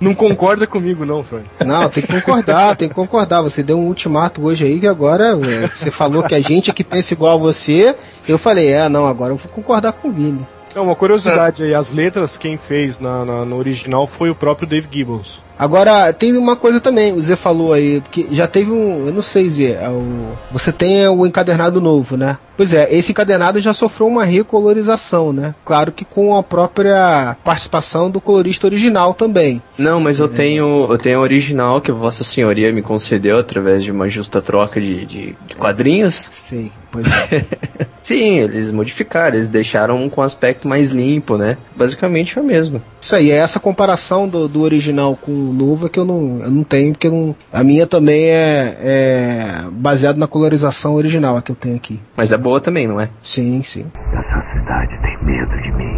[0.00, 1.42] não concorda comigo, não, Fran.
[1.64, 3.42] Não, tem que concordar, tem que concordar.
[3.42, 6.72] Você deu um ultimato hoje aí que agora é, você falou que a gente é
[6.72, 7.96] que pensa igual a você.
[8.28, 10.46] Eu falei, é, não, agora eu vou concordar com o Vini.
[10.74, 14.68] É uma curiosidade aí, as letras quem fez na, na- no original foi o próprio
[14.68, 15.42] Dave Gibbons.
[15.58, 19.06] Agora, tem uma coisa também, o Zé falou aí, porque já teve um.
[19.06, 22.38] Eu não sei, Zé, é o, você tem é, o encadernado novo, né?
[22.56, 25.54] Pois é, esse encadernado já sofreu uma recolorização, né?
[25.64, 29.62] Claro que com a própria participação do colorista original também.
[29.78, 34.08] Não, mas eu tenho eu tenho original que Vossa Senhoria me concedeu através de uma
[34.08, 36.26] justa troca de, de, de quadrinhos.
[36.30, 37.44] Sei, pois é.
[38.02, 41.58] Sim, eles modificaram, eles deixaram com um aspecto mais limpo, né?
[41.76, 42.82] Basicamente é o mesmo.
[43.00, 45.47] Isso aí, é essa comparação do, do original com
[45.86, 49.70] é que eu não, eu não tenho, porque eu não, a minha também é, é
[49.72, 52.00] baseada na colorização original, a que eu tenho aqui.
[52.16, 53.10] Mas é boa também, não é?
[53.22, 53.86] Sim, sim.
[54.12, 55.96] Essa cidade tem medo de mim.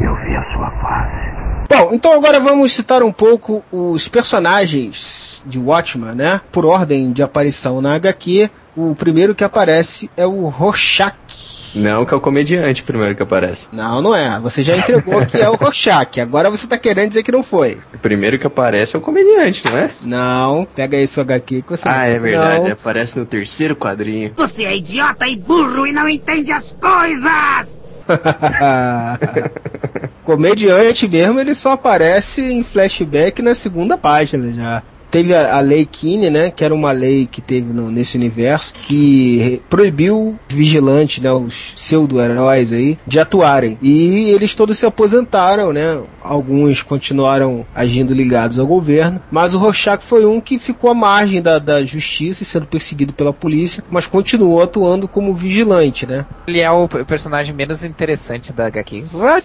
[0.00, 1.30] Eu vi a sua face.
[1.68, 6.40] Bom, então agora vamos citar um pouco os personagens de Watchman, né?
[6.50, 8.50] Por ordem de aparição na HQ.
[8.76, 11.59] O primeiro que aparece é o Rorschach.
[11.74, 13.68] Não, que é o comediante primeiro que aparece.
[13.72, 14.38] Não, não é.
[14.40, 16.20] Você já entregou que é o Rorschach.
[16.20, 17.78] Agora você tá querendo dizer que não foi.
[17.94, 19.90] O primeiro que aparece é o comediante, não é?
[20.02, 22.20] Não, pega aí sua HQ que você Ah, é não.
[22.20, 24.32] verdade, aparece no terceiro quadrinho.
[24.36, 27.80] Você é idiota e burro e não entende as coisas!
[30.24, 34.82] Comediante mesmo, ele só aparece em flashback na segunda página já.
[35.10, 38.72] Teve a, a lei Keane, né, que era uma lei que teve no- nesse universo,
[38.82, 43.78] que proibiu os vigilantes, né, os pseudo-heróis aí, de atuarem.
[43.82, 50.02] E eles todos se aposentaram, né, alguns continuaram agindo ligados ao governo, mas o Rorschach
[50.04, 54.06] foi um que ficou à margem da, da justiça e sendo perseguido pela polícia, mas
[54.06, 56.26] continuou atuando como vigilante, né.
[56.46, 59.06] Ele é o personagem menos interessante da HQ.
[59.12, 59.42] Olha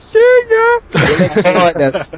[1.92, 2.18] só.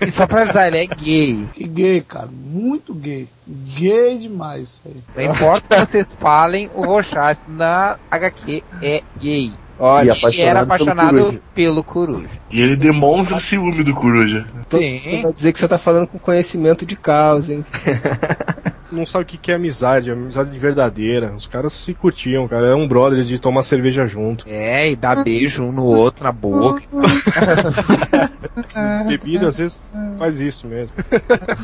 [0.00, 1.48] E só pra avisar, ele é gay.
[1.54, 2.28] Que gay, cara.
[2.70, 3.28] Muito gay.
[3.48, 4.68] Gay demais.
[4.68, 5.26] isso aí.
[5.26, 9.52] Não importa que vocês falem, o Rorschach na HQ é gay.
[9.76, 12.28] Olha, e era apaixonado pelo Coruja.
[12.52, 14.46] E ele demonstra ciúme do Coruja.
[14.68, 15.22] Sim.
[15.22, 17.64] Vai dizer que você tá falando com conhecimento de causa, hein?
[18.92, 21.32] Não sabe o que é amizade, amizade verdadeira.
[21.34, 22.66] Os caras se curtiam, cara.
[22.68, 24.44] Eram brothers de tomar cerveja junto.
[24.48, 26.82] É, e dá beijo um no outro na boca.
[29.06, 30.96] Bebida às vezes faz isso mesmo.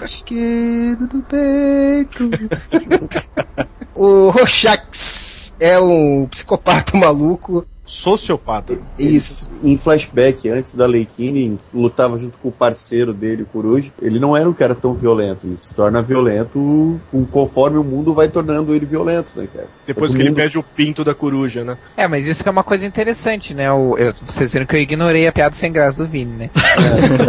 [0.05, 2.31] Esquerdo do peito.
[3.95, 7.67] o Rorschach é um psicopata maluco.
[7.87, 8.79] Sociopata.
[8.99, 9.49] Isso.
[9.62, 13.90] Em flashback, antes da Lei Keane, lutava junto com o parceiro dele, o Coruja.
[14.03, 15.46] Ele não era um cara tão violento.
[15.46, 19.68] Ele se torna violento conforme o mundo vai tornando ele violento, né, cara?
[19.87, 21.79] Depois É que ele mundo- pede o pinto da coruja, né?
[21.96, 23.70] É, mas isso que é uma coisa interessante, né?
[23.72, 26.51] O, eu- vocês viram que eu ignorei a piada sem graça do Vini, né?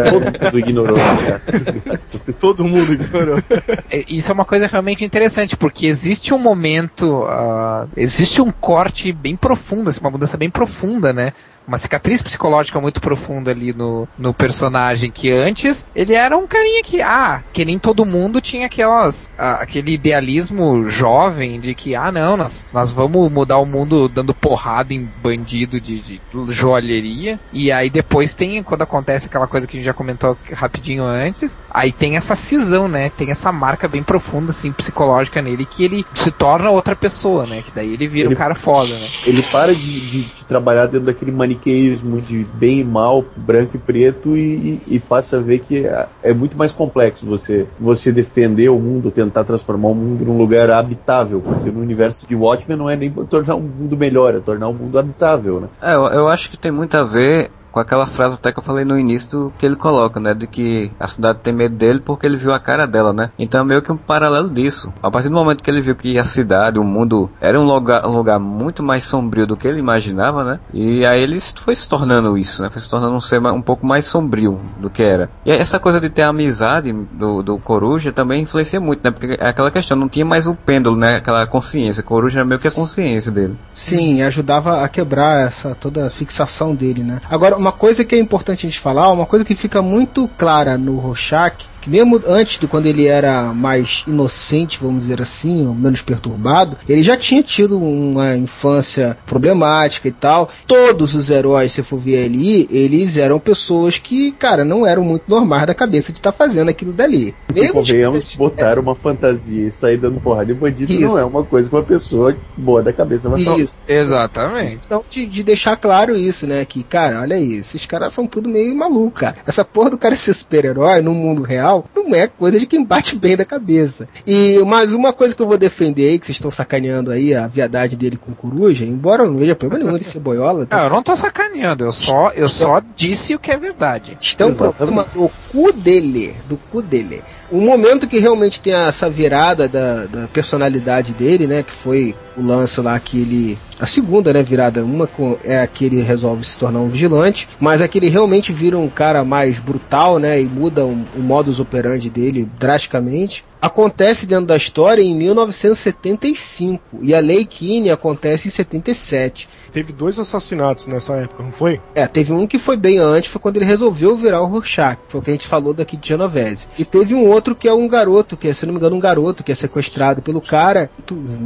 [0.09, 1.99] Todo mundo ignorou, né, cara?
[2.39, 3.37] Todo mundo ignorou.
[3.89, 9.11] É, Isso é uma coisa realmente interessante, porque existe um momento, ah, existe um corte
[9.13, 11.33] bem profundo, assim, uma mudança bem profunda, né?
[11.67, 16.81] Uma cicatriz psicológica muito profunda ali no, no personagem, que antes ele era um carinha
[16.81, 22.09] que, ah, que nem todo mundo tinha aquelas, ah, aquele idealismo jovem de que, ah,
[22.09, 27.37] não, nós, nós vamos mudar o mundo dando porrada em bandido de, de joalheria.
[27.51, 31.57] E aí depois tem, quando acontece aquela coisa que a gente já comentou rapidinho antes,
[31.69, 33.09] aí tem essa cisão, né?
[33.09, 37.61] Tem essa marca bem profunda, assim, psicológica nele, que ele se torna outra pessoa, né?
[37.61, 39.09] Que daí ele vira Ele- um cara foda, né?
[39.25, 44.37] Ele para de- de trabalhar dentro daquele maniqueísmo de bem e mal, branco e preto,
[44.37, 48.69] e, e, e passa a ver que é, é, muito mais complexo você, você defender
[48.69, 52.89] o mundo, tentar transformar o mundo num lugar habitável, porque no universo de Watchmen não
[52.89, 55.67] é nem tornar um mundo melhor, é tornar um mundo habitável, né?
[55.81, 58.63] É, eu, eu acho que tem muito a ver com aquela frase até que eu
[58.63, 60.33] falei no início que ele coloca, né?
[60.33, 63.29] De que a cidade tem medo dele porque ele viu a cara dela, né?
[63.37, 64.91] Então é meio que um paralelo disso.
[65.01, 68.07] A partir do momento que ele viu que a cidade, o mundo, era um lugar,
[68.07, 70.59] um lugar muito mais sombrio do que ele imaginava, né?
[70.73, 72.69] E aí ele foi se tornando isso, né?
[72.71, 75.29] Foi se tornando um ser um pouco mais sombrio do que era.
[75.45, 79.11] E essa coisa de ter a amizade do, do Coruja também influencia muito, né?
[79.11, 81.17] Porque é aquela questão, não tinha mais o pêndulo, né?
[81.17, 82.01] Aquela consciência.
[82.01, 83.55] Coruja era meio que a consciência dele.
[83.71, 87.21] Sim, ajudava a quebrar essa toda a fixação dele, né?
[87.29, 90.77] Agora, uma coisa que é importante a gente falar, uma coisa que fica muito clara
[90.77, 96.01] no Rorschach, mesmo antes de quando ele era mais inocente, vamos dizer assim, ou menos
[96.01, 100.49] perturbado, ele já tinha tido uma infância problemática e tal.
[100.65, 105.23] Todos os heróis, se for ver ali, eles eram pessoas que, cara, não eram muito
[105.27, 107.33] normais da cabeça de estar tá fazendo aquilo dali.
[107.53, 111.01] Mesmo convenhamos, botar uma fantasia e sair dando porrada de bandido Isso.
[111.01, 114.81] não é uma coisa que uma pessoa boa da cabeça vai Isso, exatamente.
[114.85, 118.49] Então, de, de, deixar claro isso, né, que, cara, olha aí, esses caras são tudo
[118.49, 119.35] meio maluco, cara.
[119.45, 123.15] Essa porra do cara ser super-herói no mundo real não é coisa de quem bate
[123.15, 124.07] bem da cabeça.
[124.25, 127.47] E mais uma coisa que eu vou defender aí, que vocês estão sacaneando aí a
[127.47, 130.65] viadade dele com coruja, embora eu não veja problema nenhum de ser boiola.
[130.65, 130.77] Tá...
[130.77, 134.17] Não, eu não tô sacaneando, eu só, eu só disse o que é verdade.
[134.19, 137.21] Estão problema do cu dele, do cu dele.
[137.49, 142.41] O momento que realmente tem essa virada da, da personalidade dele, né, que foi o
[142.41, 145.07] lance lá que ele a segunda, né, virada, uma
[145.43, 148.77] é a que ele resolve se tornar um vigilante, mas é que ele realmente vira
[148.77, 154.45] um cara mais brutal, né, e muda o, o modus operandi dele drasticamente acontece dentro
[154.45, 159.47] da história em 1975 e a Lei Keane acontece em 77.
[159.71, 161.81] Teve dois assassinatos nessa época, não foi?
[161.93, 165.19] É, teve um que foi bem antes, foi quando ele resolveu virar o Rorschach, foi
[165.19, 166.67] o que a gente falou daqui de Genovese.
[166.77, 168.99] E teve um outro que é um garoto, que é, se não me engano, um
[168.99, 170.89] garoto que é sequestrado pelo cara,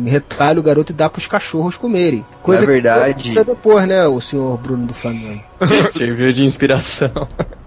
[0.06, 2.26] retalha o garoto e dá pros cachorros comerem.
[2.42, 3.32] Coisa Na verdade...
[3.32, 5.51] que depois, né, o senhor Bruno do Flamengo.
[5.92, 7.10] Serviu de inspiração.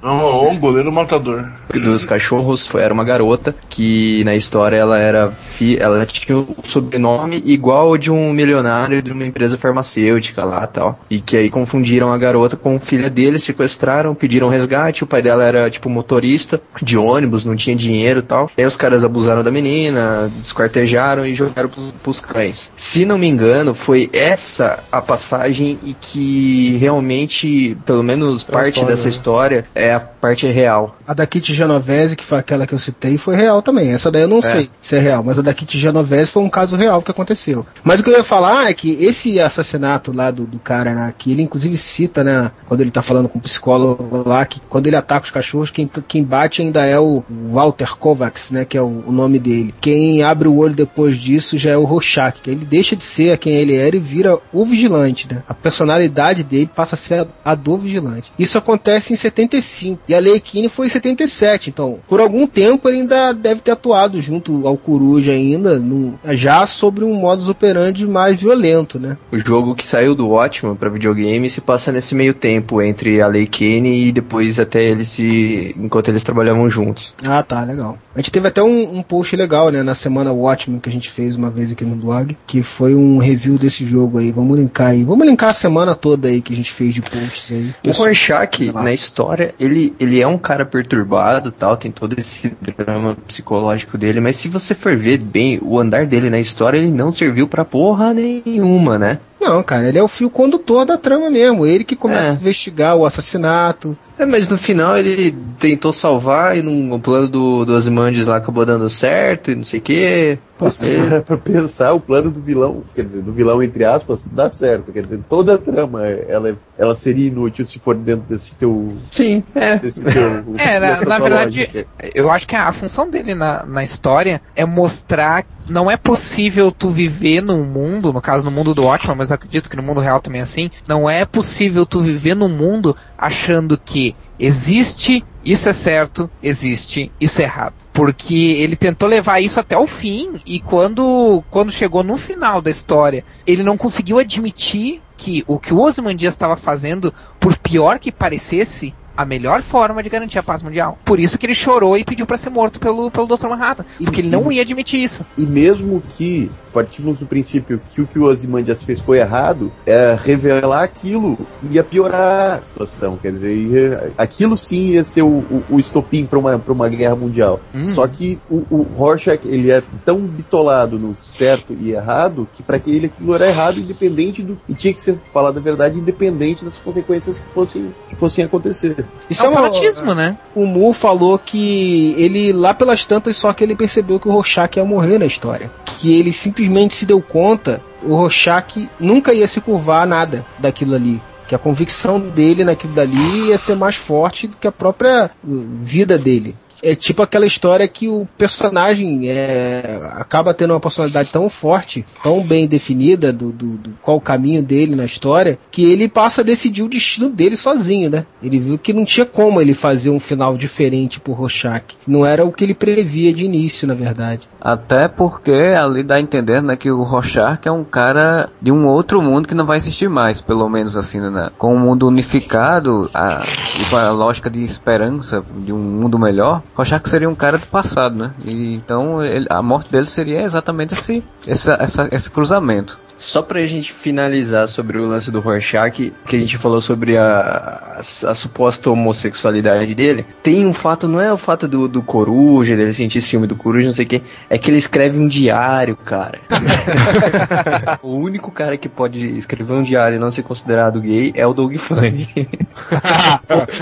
[0.03, 1.49] Um goleiro matador.
[1.73, 6.57] Dos cachorros foi, era uma garota que na história ela era fi, ela tinha o
[6.65, 11.01] sobrenome igual de um milionário de uma empresa farmacêutica lá tal.
[11.09, 15.05] E que aí confundiram a garota com filha dele, sequestraram, pediram resgate.
[15.05, 18.51] O pai dela era tipo motorista de ônibus, não tinha dinheiro tal.
[18.57, 22.71] Aí os caras abusaram da menina, desquartejaram e jogaram pros, pros cães.
[22.77, 28.89] Se não me engano, foi essa a passagem e que realmente, pelo menos parte história,
[28.89, 29.11] dessa né?
[29.11, 30.97] história, é a parte real.
[31.07, 33.93] A da Kit Genovese, que foi aquela que eu citei, foi real também.
[33.93, 34.43] Essa daí eu não é.
[34.43, 37.67] sei se é real, mas a da Kit Genovese foi um caso real que aconteceu.
[37.83, 41.15] Mas o que eu ia falar é que esse assassinato lá do, do cara, né,
[41.17, 44.87] que ele inclusive cita, né, quando ele tá falando com o psicólogo lá, que quando
[44.87, 48.83] ele ataca os cachorros, quem, quem bate ainda é o Walter Kovacs, né, que é
[48.83, 49.75] o, o nome dele.
[49.81, 53.37] Quem abre o olho depois disso já é o Rorschach, que ele deixa de ser
[53.39, 55.43] quem ele era e vira o vigilante, né?
[55.49, 58.33] A personalidade dele passa a ser a, a do vigilante.
[58.39, 62.89] Isso acontece em 75 e a Lei Kine foi em 77, então por algum tempo
[62.89, 68.07] ele ainda deve ter atuado junto ao Coruja ainda, no, já sobre um modus operandi
[68.07, 69.17] mais violento, né?
[69.33, 73.27] O jogo que saiu do Watchman para videogame se passa nesse meio tempo entre a
[73.27, 77.15] Lei Kane e depois até eles se enquanto eles trabalhavam juntos.
[77.25, 77.99] Ah, tá, legal.
[78.15, 81.11] A gente teve até um, um post legal, né, na semana Watchmen que a gente
[81.11, 84.31] fez uma vez aqui no blog, que foi um review desse jogo aí.
[84.31, 85.03] Vamos linkar aí.
[85.03, 87.75] Vamos linkar a semana toda aí que a gente fez de posts aí.
[87.85, 93.17] O Rorschach, na história, ele, ele é um cara perturbado tal, tem todo esse drama
[93.27, 97.11] psicológico dele, mas se você for ver bem o andar dele na história, ele não
[97.11, 99.19] serviu pra porra nenhuma, né?
[99.45, 101.67] Não, cara, ele é o fio condutor da trama mesmo.
[101.67, 102.31] Ele que começa é.
[102.31, 103.97] a investigar o assassinato.
[104.19, 108.39] É, mas no final ele tentou salvar e no, o plano do, do Ozymandias lá
[108.39, 110.39] acabou dando certo e não sei o quê.
[110.41, 111.21] É.
[111.27, 114.93] Pra pensar, o plano do vilão, quer dizer, do vilão entre aspas, dá certo.
[114.93, 118.97] Quer dizer, toda a trama ela, ela seria inútil se for dentro desse teu.
[119.11, 119.79] Sim, é.
[119.79, 121.87] Desse teu, é, na, na verdade, lógica.
[122.15, 126.71] eu acho que a, a função dele na, na história é mostrar não é possível
[126.71, 130.01] tu viver num mundo, no caso no mundo do ótimo, mas acredito que no mundo
[130.01, 135.69] real também é assim, não é possível tu viver num mundo achando que existe isso
[135.69, 137.75] é certo, existe, isso é errado.
[137.93, 142.71] Porque ele tentou levar isso até o fim e quando, quando chegou no final da
[142.71, 148.95] história, ele não conseguiu admitir que o que o estava fazendo, por pior que parecesse,
[149.17, 150.99] a melhor forma de garantir a paz mundial.
[151.05, 153.49] Por isso que ele chorou e pediu para ser morto pelo, pelo Dr.
[153.49, 153.85] Manhattan.
[154.03, 155.25] Porque ele não ia admitir isso.
[155.37, 160.19] E mesmo que partimos do princípio que o que o Ozymandias fez foi errado, é,
[160.21, 161.39] revelar aquilo
[161.71, 163.17] ia piorar a situação.
[163.17, 167.15] Quer dizer, ia, aquilo sim ia ser o, o, o estopim para uma, uma guerra
[167.15, 167.61] mundial.
[167.73, 167.85] Hum.
[167.85, 172.81] Só que o, o Rorschach, ele é tão bitolado no certo e errado que para
[172.81, 174.61] que ele aquilo era errado, independente do.
[174.69, 179.04] E tinha que ser falado a verdade, independente das consequências que fossem, que fossem acontecer.
[179.29, 180.37] Isso É um uma- fanatismo, né?
[180.55, 184.77] O Mu falou que ele, lá pelas tantas, só que ele percebeu que o Rorschach
[184.77, 185.71] ia morrer na história.
[185.99, 190.95] Que ele simplesmente se deu conta, o Rorschach nunca ia se curvar a nada daquilo
[190.95, 191.23] ali.
[191.49, 196.17] Que a convicção dele naquilo dali ia ser mais forte do que a própria vida
[196.19, 196.57] dele.
[196.85, 202.47] É tipo aquela história que o personagem é, acaba tendo uma personalidade tão forte, tão
[202.47, 206.45] bem definida do, do, do qual o caminho dele na história, que ele passa a
[206.45, 208.27] decidir o destino dele sozinho, né?
[208.43, 211.97] Ele viu que não tinha como ele fazer um final diferente pro Rorschach.
[212.07, 214.49] Não era o que ele previa de início, na verdade.
[214.61, 218.87] Até porque ali dá a entender, né, que o Rorschach é um cara de um
[218.87, 221.51] outro mundo que não vai existir mais, pelo menos assim, né?
[221.59, 223.45] Com o mundo unificado a,
[223.79, 227.67] e com a lógica de esperança de um mundo melhor, Rorschach seria um cara do
[227.67, 228.33] passado, né?
[228.45, 232.99] E então ele- a morte dele seria exatamente esse, essa, essa- esse cruzamento.
[233.17, 238.03] Só pra gente finalizar sobre o lance do Rorschach, que a gente falou sobre a,
[238.25, 242.77] a, a suposta homossexualidade dele, tem um fato, não é o fato do, do Coruja,
[242.77, 245.97] dele sentir ciúme do Coruja, não sei o que, é que ele escreve um diário,
[245.97, 246.41] cara.
[248.03, 251.55] o único cara que pode escrever um diário e não ser considerado gay é o
[251.55, 252.29] Doug Funny.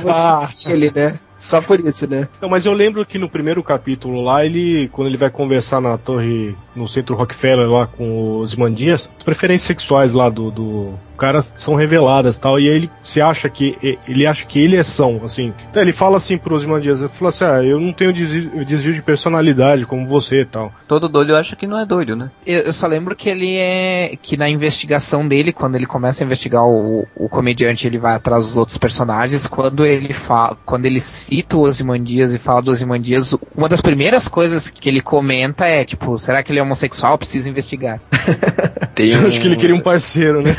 [0.08, 1.12] Ah, ele, né?
[1.42, 2.28] Só por isso, né?
[2.40, 5.98] Não, mas eu lembro que no primeiro capítulo lá, ele, quando ele vai conversar na
[5.98, 11.40] torre, no centro Rockefeller lá com os Mandias, as preferências sexuais lá do, do cara
[11.40, 13.78] são reveladas tal, e aí ele se acha que,
[14.08, 15.54] ele acha que ele é são, assim.
[15.70, 18.92] Então ele fala assim pros Mandias, ele fala assim, ah, eu não tenho desvio, desvio
[18.92, 20.72] de personalidade como você e tal.
[20.88, 22.28] Todo doido acha que não é doido, né?
[22.44, 24.14] Eu, eu só lembro que ele é.
[24.20, 28.46] que na investigação dele, quando ele começa a investigar o, o comediante, ele vai atrás
[28.46, 29.46] dos outros personagens.
[29.46, 30.56] Quando ele fala.
[30.64, 35.00] Quando ele cita o Ozymandias e fala do Ozymandias, uma das primeiras coisas que ele
[35.00, 37.16] comenta é, tipo, será que ele é homossexual?
[37.16, 38.00] Precisa investigar.
[38.94, 40.56] Tem Eu um- acho que ele queria um parceiro, né?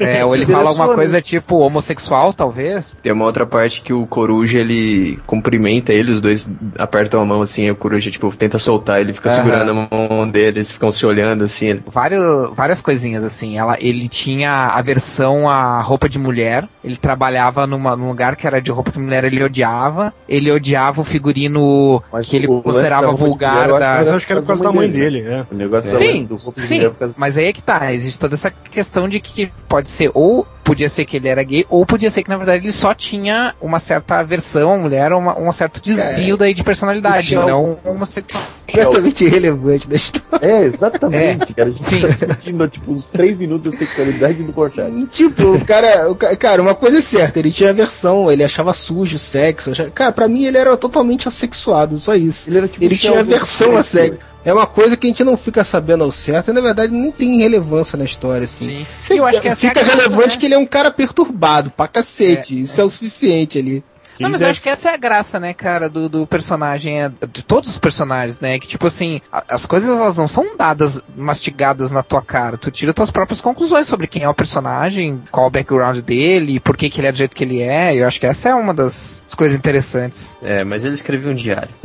[0.00, 0.94] É, ou ele fala alguma né?
[0.94, 2.94] coisa tipo homossexual, talvez.
[3.02, 7.42] Tem uma outra parte que o Coruja, ele cumprimenta ele, os dois apertam a mão
[7.42, 9.36] assim, e o Coruja, tipo, tenta soltar, ele fica Aham.
[9.42, 13.56] segurando a mão dele, eles ficam se olhando assim, ele vários, várias coisinhas assim.
[13.58, 16.68] Ela, ele tinha aversão à roupa de mulher.
[16.82, 20.12] Ele trabalhava numa, num lugar que era de roupa de mulher, ele odiava.
[20.28, 23.92] Ele odiava o figurino Mas que ele considerava vulgar mulher, eu acho da.
[23.92, 25.46] que Mas eu acho que era por causa da mãe dele, é.
[25.50, 27.75] O negócio da Sim, do roupa de sim, mulher causa- mas aí é que tá,
[27.92, 31.64] existe toda essa questão de que pode ser ou podia ser que ele era gay,
[31.70, 35.38] ou podia ser que na verdade ele só tinha uma certa aversão à mulher, uma,
[35.38, 38.42] um certo desvio daí de personalidade, Então- não homossexual.
[38.66, 40.44] Completamente irrelevante da história.
[40.44, 41.68] É, exatamente, cara.
[41.68, 42.00] A gente Sim.
[42.00, 44.90] tá discutindo, tipo, uns três minutos da sexualidade do Rorschach.
[45.12, 48.74] Tipo, o cara, o ca- cara, uma coisa é certa, ele tinha aversão, ele achava
[48.74, 49.70] sujo o sexo.
[49.70, 52.50] achava- Cara, pra mim ele era totalmente assexuado, só isso.
[52.50, 54.18] Ele era tipo Ele tinha aversão a sexo.
[54.44, 57.10] É uma coisa que a gente não fica sabendo ao certo e na verdade nem
[57.10, 58.78] tem relevância na história, assim.
[58.78, 58.86] Sim.
[59.02, 60.36] Você- eu acho que é fica graça, relevante né?
[60.36, 62.60] que ele é um cara perturbado pra cacete.
[62.60, 63.84] Isso é o suficiente ali.
[64.18, 67.10] Não, mas eu acho que essa é a graça, né, cara, do, do personagem, é,
[67.30, 68.58] de todos os personagens, né?
[68.58, 72.56] Que tipo assim, as coisas elas não são dadas, mastigadas na tua cara.
[72.56, 76.76] Tu tira tuas próprias conclusões sobre quem é o personagem, qual o background dele, por
[76.76, 77.94] que, que ele é do jeito que ele é.
[77.94, 80.36] Eu acho que essa é uma das, coisas interessantes.
[80.42, 81.74] É, mas ele escreveu um diário.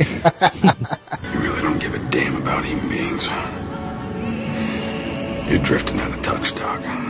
[1.34, 3.30] You really don't give a damn about human beings.
[5.48, 7.01] You're drifting out of touch, Doc.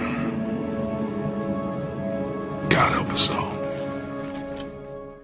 [2.73, 3.53] God help us all.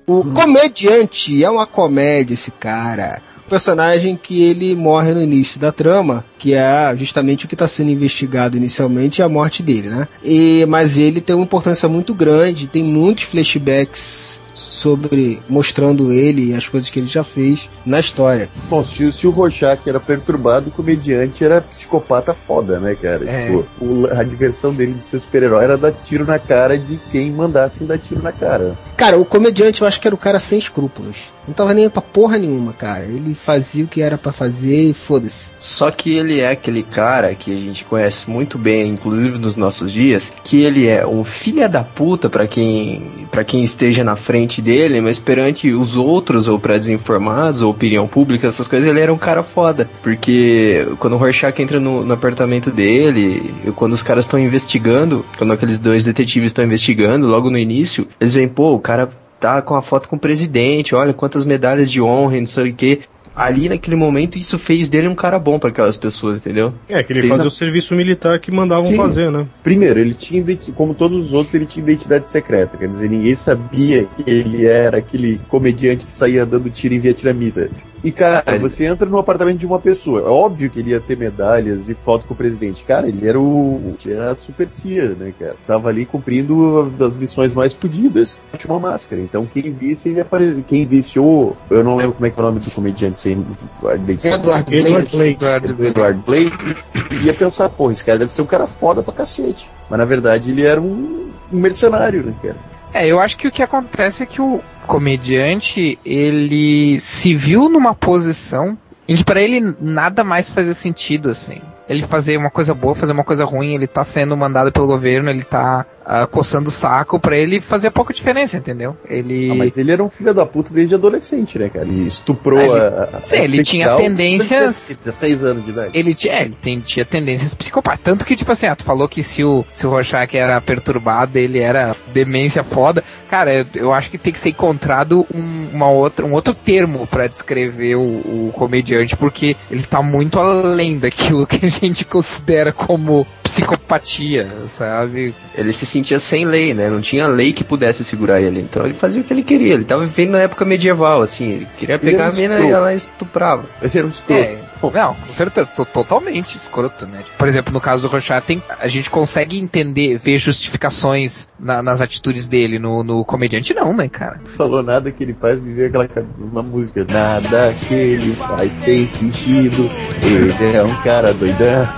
[0.07, 3.21] O comediante é uma comédia, esse cara.
[3.47, 7.67] O personagem que ele morre no início da trama, que é justamente o que está
[7.67, 10.09] sendo investigado inicialmente, é a morte dele, né?
[10.23, 16.55] E, mas ele tem uma importância muito grande, tem muitos flashbacks sobre mostrando ele e
[16.55, 18.49] as coisas que ele já fez na história.
[18.69, 23.29] Bom, se, o- se o Rorschach era perturbado, o comediante era psicopata foda, né, cara?
[23.29, 23.47] É.
[23.47, 27.31] Tipo, o- a diversão dele de ser super-herói era dar tiro na cara de quem
[27.31, 28.77] mandasse dar tiro na cara.
[28.97, 31.17] Cara, o comediante eu acho que era o cara sem escrúpulos.
[31.49, 33.07] Não tava nem pra porra nenhuma, cara.
[33.07, 35.51] Ele fazia o que era pra fazer e foda-se.
[35.59, 39.91] Só que ele é aquele cara que a gente conhece muito bem, inclusive nos nossos
[39.91, 44.61] dias, que ele é um filha da puta pra quem para quem esteja na frente
[44.61, 49.13] dele, mas perante os outros ou pra desinformados ou opinião pública, essas coisas, ele era
[49.13, 54.25] um cara foda, porque quando o Rorschach entra no, no apartamento dele, quando os caras
[54.25, 58.81] estão investigando, quando aqueles dois detetives estão investigando, logo no início, eles veem, pô, o
[58.81, 59.11] cara
[59.41, 62.71] tá com a foto com o presidente, olha quantas medalhas de honra e não sei
[62.71, 63.01] o que.
[63.37, 66.75] Ali naquele momento isso fez dele um cara bom para aquelas pessoas, entendeu?
[66.89, 68.97] É, que ele Fez fazia na- o serviço militar que mandavam Sim.
[68.97, 69.47] fazer, né?
[69.63, 72.77] Primeiro, ele tinha, como todos os outros, ele tinha identidade secreta.
[72.77, 77.71] Quer dizer, ninguém sabia que ele era aquele comediante que saía dando tiro em vietnamita.
[78.03, 78.59] E, cara, É.
[78.59, 80.21] você entra no apartamento de uma pessoa.
[80.21, 82.85] É óbvio que ele ia ter medalhas e foto com o presidente.
[82.85, 83.95] Cara, ele era o.
[84.05, 85.57] Ele era a super CIA, né, cara?
[85.67, 88.39] Tava ali cumprindo das missões mais fodidas.
[88.57, 89.21] Tinha uma máscara.
[89.21, 90.65] Então, quem visse, ele apare...
[90.67, 91.55] Quem visse o.
[91.71, 93.45] Eu não lembro como é que é o nome do comediante sem
[93.85, 94.43] a identidade.
[94.43, 95.39] Edward Edward Blake.
[95.73, 95.87] Blake.
[95.87, 96.77] Eduardo Blake,
[97.23, 99.71] ia pensar, porra, esse cara deve ser um cara foda pra cacete.
[99.91, 102.57] Mas na verdade ele era um, um mercenário, né, cara?
[102.93, 107.95] É, eu acho que o que acontece é que o comediante, ele se viu numa
[107.95, 108.77] posição
[109.07, 111.61] em que pra ele nada mais fazia sentido, assim.
[111.89, 115.31] Ele fazer uma coisa boa, fazer uma coisa ruim, ele tá sendo mandado pelo governo,
[115.31, 118.97] ele tá ah, coçando o saco, pra ele fazer pouca diferença, entendeu?
[119.09, 119.51] Ele...
[119.51, 121.87] Ah, mas ele era um filho da puta desde adolescente, né, cara?
[121.87, 125.45] Ele estuprou Ah, ele- a, a- a Sim, ele tinha tendências- quando ele tinha 16
[125.45, 125.91] anos de idade.
[125.99, 128.01] Ele tinha, é, ele tem- tinha tendências psicopatas.
[128.03, 131.39] Tanto que, tipo assim, ah, tu falou que se o, se o Rorschach era perturbado,
[131.39, 133.05] ele era demência foda.
[133.29, 137.07] Cara, eu, eu acho que tem que ser encontrado um, uma outra, um outro termo
[137.07, 142.73] pra descrever o, o comediante, porque ele tá muito além daquilo que a gente considera
[142.73, 145.35] como psicopatia, sabe?
[145.55, 146.91] Ele se sentia sem lei, né?
[146.91, 148.61] Não tinha lei que pudesse segurar ele.
[148.61, 149.75] Então ele fazia o que ele queria.
[149.75, 151.53] Ele tava vivendo na época medieval, assim.
[151.53, 153.69] Ele queria Ele pegar era a mina e ela estuprava.
[153.83, 154.41] Ele era um escroto.
[154.43, 157.25] É, não, com certeza, to- totalmente escroto, né?
[157.37, 162.01] Por exemplo, no caso do Rorschach, tem, a gente consegue entender, ver justificações na- nas
[162.01, 164.41] atitudes dele, no, no comediante não, né, cara?
[164.45, 166.09] Falou nada que ele faz, me veio aquela
[166.39, 167.05] uma música.
[167.11, 169.91] Nada que ele faz tem sentido.
[170.23, 171.89] Ele é um cara doidão.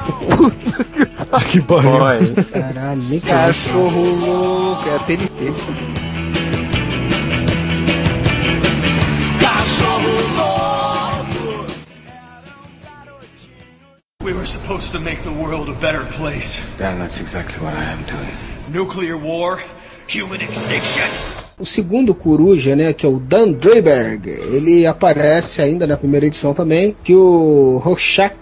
[1.51, 1.91] que pariu.
[2.53, 3.20] Caralho.
[3.20, 6.10] Cachorro louco, é a TNT.
[14.41, 16.62] Were supposed to make the world a better place.
[16.78, 18.34] Dan, that's exactly what I am doing.
[18.72, 19.61] Nuclear war,
[20.09, 21.05] human extinction.
[21.59, 26.55] O segundo coruja, né, que é o Dan Dreiberg, ele aparece ainda na primeira edição
[26.55, 28.34] também, que o Rorschach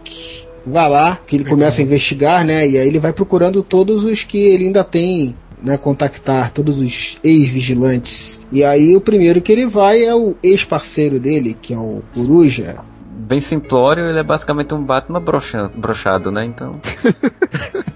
[0.64, 4.22] vai lá, que ele começa a investigar, né, e aí ele vai procurando todos os
[4.22, 8.38] que ele ainda tem, né, contactar, todos os ex-vigilantes.
[8.53, 12.84] E aí o primeiro que ele vai é o ex-parceiro dele, que é o coruja,
[13.29, 16.45] Bem simplório, ele é basicamente um Batman broxa- brochado, né?
[16.47, 16.72] Então.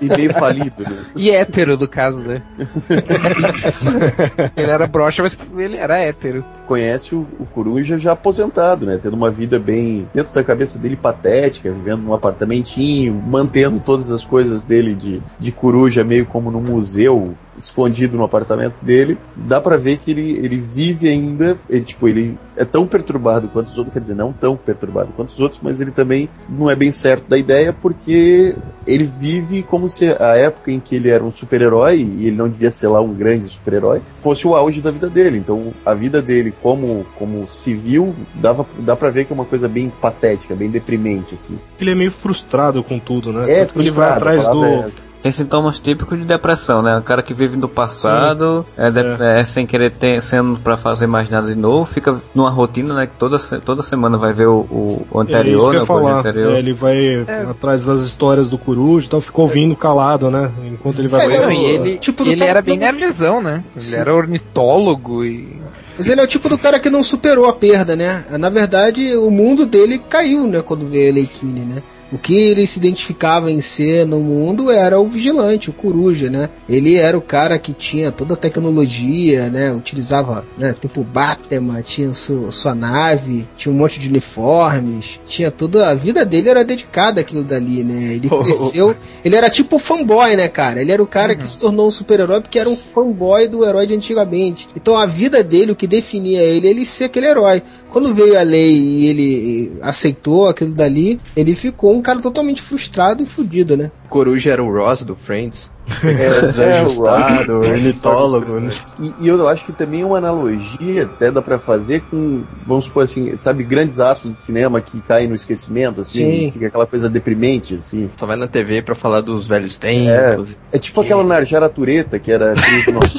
[0.00, 0.96] E meio falido, né?
[1.14, 2.42] E hétero, no caso, né?
[4.56, 6.44] ele era broxa, mas ele era hétero.
[6.66, 8.98] Conhece o, o Coruja já aposentado, né?
[9.00, 14.24] Tendo uma vida bem dentro da cabeça dele patética, vivendo num apartamentinho, mantendo todas as
[14.24, 19.18] coisas dele de, de coruja meio como num museu, escondido no apartamento dele.
[19.36, 23.68] Dá pra ver que ele, ele vive ainda, ele, tipo, ele é tão perturbado quanto
[23.68, 26.76] os outros, quer dizer, não tão perturbado quanto os outros, mas ele também não é
[26.76, 31.22] bem certo da ideia porque ele vive como se a época em que ele era
[31.22, 34.90] um super-herói e ele não devia ser lá um grande super-herói, fosse o auge da
[34.90, 35.38] vida dele.
[35.38, 39.68] Então, a vida dele como, como civil dava, dá pra ver que é uma coisa
[39.68, 41.58] bem patética, bem deprimente, assim.
[41.78, 43.50] Ele é meio frustrado com tudo, né?
[43.50, 44.64] É, ele vai atrás é do.
[44.64, 45.11] essa.
[45.22, 46.98] Tem sintomas típicos de depressão, né?
[46.98, 51.06] O cara que vive do passado, é, de- é, sem querer ter, sendo pra fazer
[51.06, 53.06] mais nada de novo, fica numa rotina, né?
[53.06, 56.02] Que toda, toda semana vai ver o, o- É anterior, que eu né?
[56.12, 56.54] O anterior.
[56.54, 60.50] É, ele vai atrás das histórias do Coruja e tal, ficou ouvindo calado, né?
[60.64, 63.62] Enquanto ele vai É, não, e ele, Tipo ele era bem nerdzão, né?
[63.76, 63.96] Ele Sim.
[63.98, 65.56] era ornitólogo e.
[65.96, 68.24] Mas ele é o tipo do cara que não superou a perda, né?
[68.40, 70.60] Na verdade, o mundo dele caiu, né?
[70.62, 71.82] Quando veio a Leikine, né?
[72.12, 76.48] O que ele se identificava em ser no mundo era o vigilante, o coruja, né?
[76.68, 79.72] Ele era o cara que tinha toda a tecnologia, né?
[79.72, 80.74] Utilizava, né?
[80.78, 86.24] Tipo Batman, tinha su- sua nave, tinha um monte de uniformes, tinha toda a vida
[86.24, 88.14] dele era dedicada àquilo dali, né?
[88.14, 88.94] Ele cresceu,
[89.24, 90.80] ele era tipo fanboy, né, cara?
[90.80, 93.86] Ele era o cara que se tornou um super-herói porque era um fanboy do herói
[93.86, 94.68] de antigamente.
[94.76, 97.62] Então a vida dele, o que definia ele, ele ser aquele herói.
[97.88, 103.22] Quando veio a lei e ele aceitou aquilo dali, ele ficou um cara totalmente frustrado
[103.22, 103.90] e fudido, né?
[104.08, 105.70] Coruja era o Ross do Friends.
[106.04, 108.70] É, Desajustado, o Ross- ornitólogo, né?
[109.00, 112.84] E, e eu acho que também é uma analogia até dá pra fazer com, vamos
[112.86, 116.46] supor assim, sabe, grandes astros de cinema que caem no esquecimento, assim, Sim.
[116.48, 118.08] e fica aquela coisa deprimente, assim.
[118.16, 120.54] Só vai na TV pra falar dos velhos É, tempos.
[120.72, 123.10] é tipo aquela Narjara Tureta, que era atriz novela.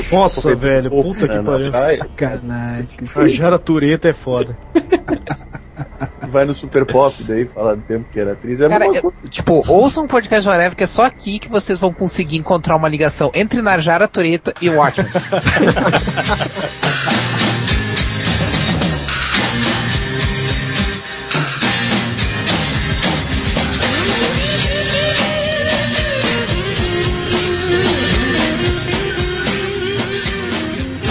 [0.00, 1.72] de- Nossa, velho, puta que pariu.
[1.72, 2.86] Sacanagem.
[2.98, 4.56] que A Jara Tureta é foda.
[6.28, 8.60] vai no Super Pop, daí falar do tempo que era atriz.
[8.60, 11.92] É Cara, eu, tipo, ouçam um podcast Whatever, que é só aqui que vocês vão
[11.92, 15.10] conseguir encontrar uma ligação entre Narjara Toreta e Watchmen.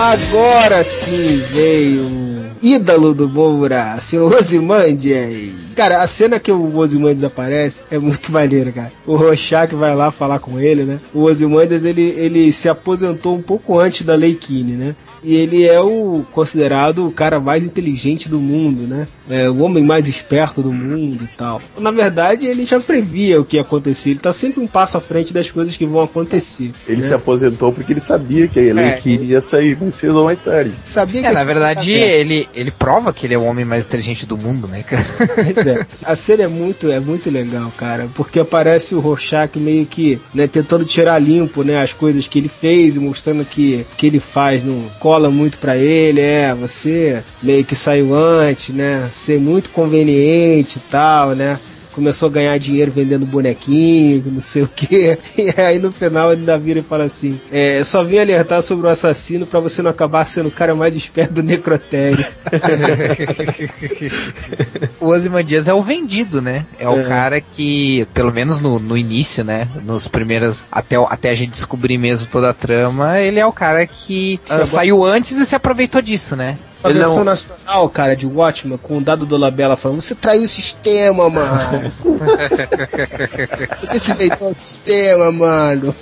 [0.02, 2.31] Agora sim veio
[2.62, 5.52] ídolo do Moura, seu Ozymandias.
[5.76, 8.92] Cara, a cena que o Ozymandias aparece é muito maneira, cara.
[9.06, 11.00] O Rorschach vai lá falar com ele, né?
[11.14, 14.96] O Ozymandias, ele, ele se aposentou um pouco antes da Lei Kine, né?
[15.24, 19.08] E ele é o considerado o cara mais inteligente do mundo, né?
[19.30, 21.62] É, o homem mais esperto do mundo e tal.
[21.80, 24.12] Na verdade, ele já previa o que ia acontecer.
[24.12, 26.72] Ele tá sempre um passo à frente das coisas que vão acontecer.
[26.88, 27.08] Ele né?
[27.08, 28.92] se aposentou porque ele sabia que a Ellen É.
[28.94, 30.74] Kine ia sair mais cedo ou mais tarde.
[30.84, 34.26] Sabia É, que na verdade, ele, ele prova que ele é o homem mais inteligente
[34.26, 35.06] do mundo, né, cara?
[35.42, 35.86] É.
[36.04, 40.48] A cena é muito, é muito legal, cara, porque aparece o Rorschach meio que, né,
[40.48, 44.64] tentando tirar limpo, né, as coisas que ele fez e mostrando que que ele faz
[44.64, 50.78] não cola muito pra ele, é, você meio que saiu antes, né, ser muito conveniente
[50.78, 51.60] e tal, né.
[51.94, 55.18] Começou a ganhar dinheiro vendendo bonequinhos, não sei o que.
[55.38, 58.88] E aí no final ele ainda vira e fala assim: é, só vim alertar sobre
[58.88, 62.26] o assassino pra você não acabar sendo o cara mais esperto do necrotério.
[65.00, 66.66] o Ozymandias é o vendido, né?
[66.80, 67.04] É o É.
[67.04, 69.68] cara que, pelo menos no, no início, né?
[69.86, 70.66] Nos primeiros.
[70.72, 74.40] Até, o- até a gente descobrir mesmo toda a trama, ele é o cara que
[74.50, 76.58] agora- saiu antes e se aproveitou disso, né?
[76.84, 80.02] A Ele é versão um- nacional, cara, de Watchmen, com o dado do Labella falando,
[80.02, 81.92] você traiu o sistema, mano.
[83.80, 85.96] você se deitou ao sistema, mano.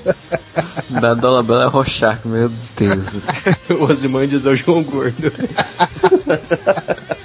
[0.90, 3.08] Da Dolabella é Rorschach, meu Deus.
[3.70, 5.32] o Ozymandias é o João Gordo.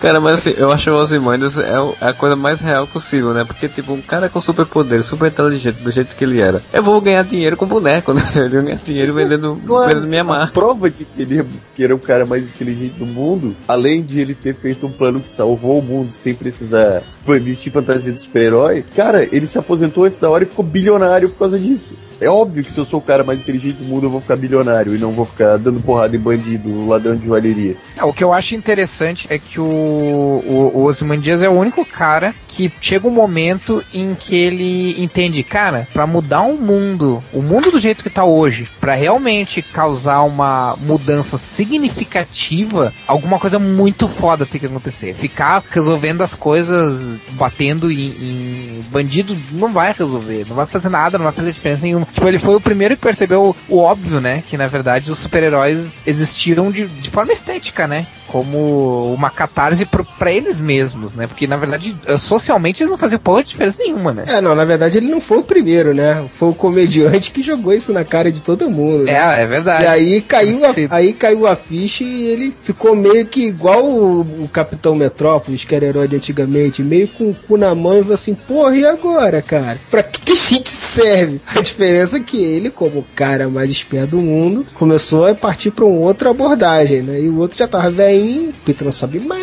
[0.00, 2.86] Cara, mas assim, eu acho que o Ozymandias é, o- é a coisa mais real
[2.86, 3.44] possível, né?
[3.44, 6.62] Porque, tipo, um cara com superpoder, super inteligente, do jeito que ele era.
[6.72, 8.22] Eu vou ganhar dinheiro com boneco, né?
[8.34, 10.52] Eu vou ganhar dinheiro vendendo, vendendo minha a marca.
[10.52, 11.44] prova de que ele,
[11.74, 15.20] que era o cara mais inteligente do mundo, além de ele ter feito um plano
[15.20, 20.18] que salvou o mundo sem precisar vestir fantasia de super-herói, cara, ele se aposentou antes
[20.18, 21.94] da hora e ficou bilionário por causa disso.
[22.20, 24.34] É óbvio que se eu sou o cara mais inteligente do mundo, eu vou ficar
[24.36, 27.76] bilionário e não vou ficar dando porrada em bandido, ladrão de joalheria.
[27.96, 31.84] É, o que eu acho interessante é que o, o, o Ozymandias é o único
[31.84, 37.42] cara que chega um momento em que ele entende, cara, pra mudar um mundo, o
[37.42, 44.08] mundo do jeito que tá hoje, pra realmente causar uma mudança significativa, alguma coisa muito
[44.08, 45.14] foda tem que acontecer.
[45.14, 51.18] Ficar resolvendo as coisas, batendo em, em bandido, não vai resolver, não vai fazer nada,
[51.18, 52.06] não vai fazer diferença nenhuma.
[52.12, 54.42] Tipo, ele foi o primeiro que percebeu o óbvio, né?
[54.48, 58.06] Que na verdade os super-heróis existiram de, de forma estética, né?
[58.26, 61.26] Como uma catarse pro, pra eles mesmos, né?
[61.26, 64.24] Porque na verdade, eh, socialmente eles não faziam porra de diferença nenhuma, né?
[64.26, 66.26] É, não, na verdade ele não foi o primeiro, né?
[66.30, 69.04] Foi o comediante que jogou isso na cara de todo mundo.
[69.04, 69.12] né?
[69.12, 69.84] É, é verdade.
[69.84, 74.20] E aí caiu, a, aí caiu a ficha e ele ficou meio que igual o,
[74.44, 78.02] o Capitão Metrópolis, que era herói de antigamente, meio com o cu na mão e
[78.02, 79.78] falou assim, porra, e agora, cara?
[79.90, 81.40] Pra que, que a gente serve?
[81.54, 85.70] A diferença é que ele, como o cara mais esperto do mundo, começou a partir
[85.70, 87.20] pra uma outra abordagem, né?
[87.20, 89.42] E o outro já tava velhinho, Peter não sabe mais,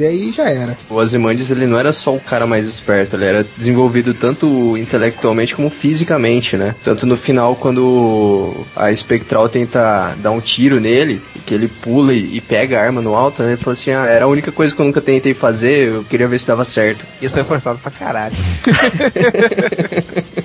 [0.00, 0.76] e aí já era.
[0.88, 5.54] O Ozymandias, ele não era só o cara mais esperto, ele era desenvolvido tanto intelectualmente
[5.54, 6.74] como fisicamente, né?
[6.82, 12.40] Tanto no final, quando a Espectral tenta dar um tiro nele, que ele pula e,
[12.40, 13.50] pega a arma no alto, né?
[13.50, 16.28] Ele falou assim, ah, era a única coisa que eu nunca tentei fazer, eu queria
[16.28, 17.04] ver se dava certo.
[17.20, 18.34] Isso foi forçado pra caralho.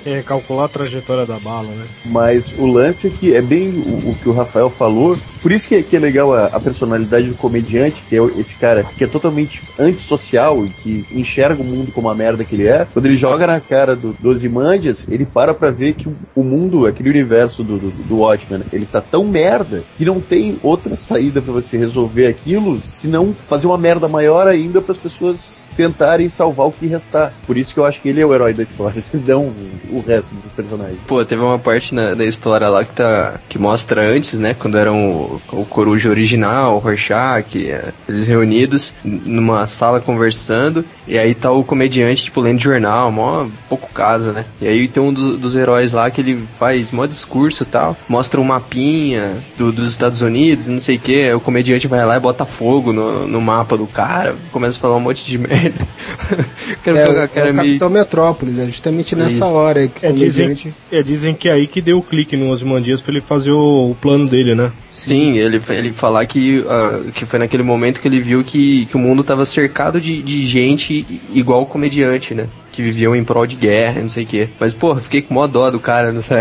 [0.06, 1.86] É, calcular a trajetória da bala, né?
[2.04, 5.18] Mas o lance é que é bem o, o que o Rafael falou.
[5.40, 8.84] Por isso que, que é legal a, a personalidade do comediante, que é esse cara
[8.84, 12.84] que é totalmente antissocial e que enxerga o mundo como a merda que ele é.
[12.92, 16.86] Quando ele joga na cara do, do Ozymandias, ele para pra ver que o, mundo,
[16.86, 21.40] aquele universo do, do, do Watchmen, ele tá tão merda que não tem outra saída
[21.40, 26.66] pra você resolver aquilo senão fazer uma merda maior ainda para as pessoas tentarem salvar
[26.66, 27.32] o que restar.
[27.46, 29.52] Por isso que eu acho que ele é o herói da história, não
[29.90, 30.98] o resto dos personagens.
[31.06, 34.76] Pô, teve uma parte na- da história lá que tá que mostra antes, né, quando
[34.76, 41.34] eram o, o Coruja original, o Rorschach, é, eles reunidos numa sala conversando, e aí
[41.34, 44.44] tá o comediante, tipo, lendo jornal, mó pouco casa, né?
[44.60, 47.96] E aí tem um do- dos heróis lá que ele faz mó discurso e tal,
[48.08, 52.16] mostra um mapinha do- dos Estados Unidos, não sei o que, o comediante vai lá
[52.16, 55.86] e bota fogo no, no mapa do cara, começa a falar um monte de merda.
[56.82, 59.54] Quero É, pegar o, a cara é o meio- Capitão Metrópolis, é justamente nessa Isso.
[59.54, 60.74] hora que o É, dizem, comediante...
[60.92, 63.90] é, dizem que é aí que deu o clique no Osmandias pra ele fazer o,
[63.90, 64.70] o plano dele, né?
[64.90, 68.96] Sim, ele, ele falar que, ah, que foi naquele momento que ele viu que, que
[68.96, 72.46] o mundo estava cercado de, de gente igual o comediante, né?
[72.74, 74.48] Que viviam em prol de guerra, não sei o quê.
[74.58, 76.38] Mas, porra, fiquei com mó dó do cara, não sei.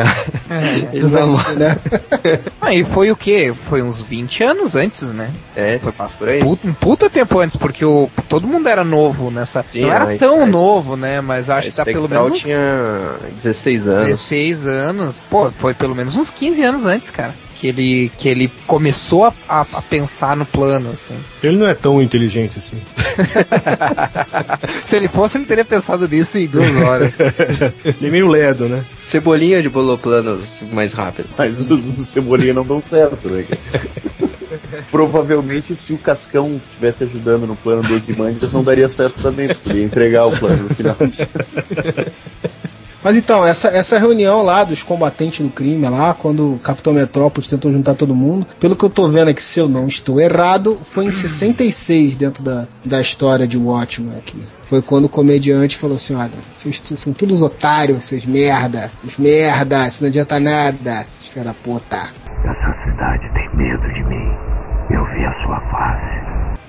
[1.12, 1.78] Falou- velhinho, né?
[2.60, 3.54] Aí foi o quê?
[3.56, 5.30] Foi uns 20 anos antes, né?
[5.56, 6.40] É, Foi por aí.
[6.40, 9.64] Puta, um puta tempo antes, porque o, todo mundo era novo nessa.
[9.72, 11.22] Sim, não era mas- tão mas- novo, né?
[11.22, 14.08] Mas acho que tá pelo menos uns tinha 16 anos.
[14.08, 15.24] 16 anos.
[15.30, 17.36] Pô, foi pelo menos uns 15 anos antes, cara.
[17.64, 21.18] Que ele, que ele começou a, a, a pensar no plano, assim.
[21.42, 22.76] Ele não é tão inteligente assim.
[24.84, 27.14] Se ele fosse, ele teria pensado nisso em duas horas.
[27.86, 28.84] ele é meio lerdo, né?
[29.02, 30.44] Cebolinha de bolou planos
[30.74, 31.30] mais rápido.
[31.38, 33.46] Mas os, os Cebolinha não dão certo, né?
[34.92, 39.70] Provavelmente, se o Cascão estivesse ajudando no plano dos Dimandias, não daria certo também, porque
[39.70, 40.98] ele ia entregar o plano no final.
[43.04, 47.48] Mas então, essa, essa reunião lá dos combatentes do crime lá, quando o Capitão Metrópolis
[47.50, 50.78] tentou juntar todo mundo, pelo que eu tô vendo aqui, se eu não estou errado,
[50.82, 54.42] foi em 66 dentro da, da história de Watchmen aqui.
[54.62, 59.88] Foi quando o comediante falou assim, olha, vocês são todos otários, vocês merda, vocês merda,
[59.88, 61.98] isso não adianta nada, vocês filha da puta.
[61.98, 64.54] Essa cidade tem medo de mim.
[64.90, 66.24] Eu vi a sua face.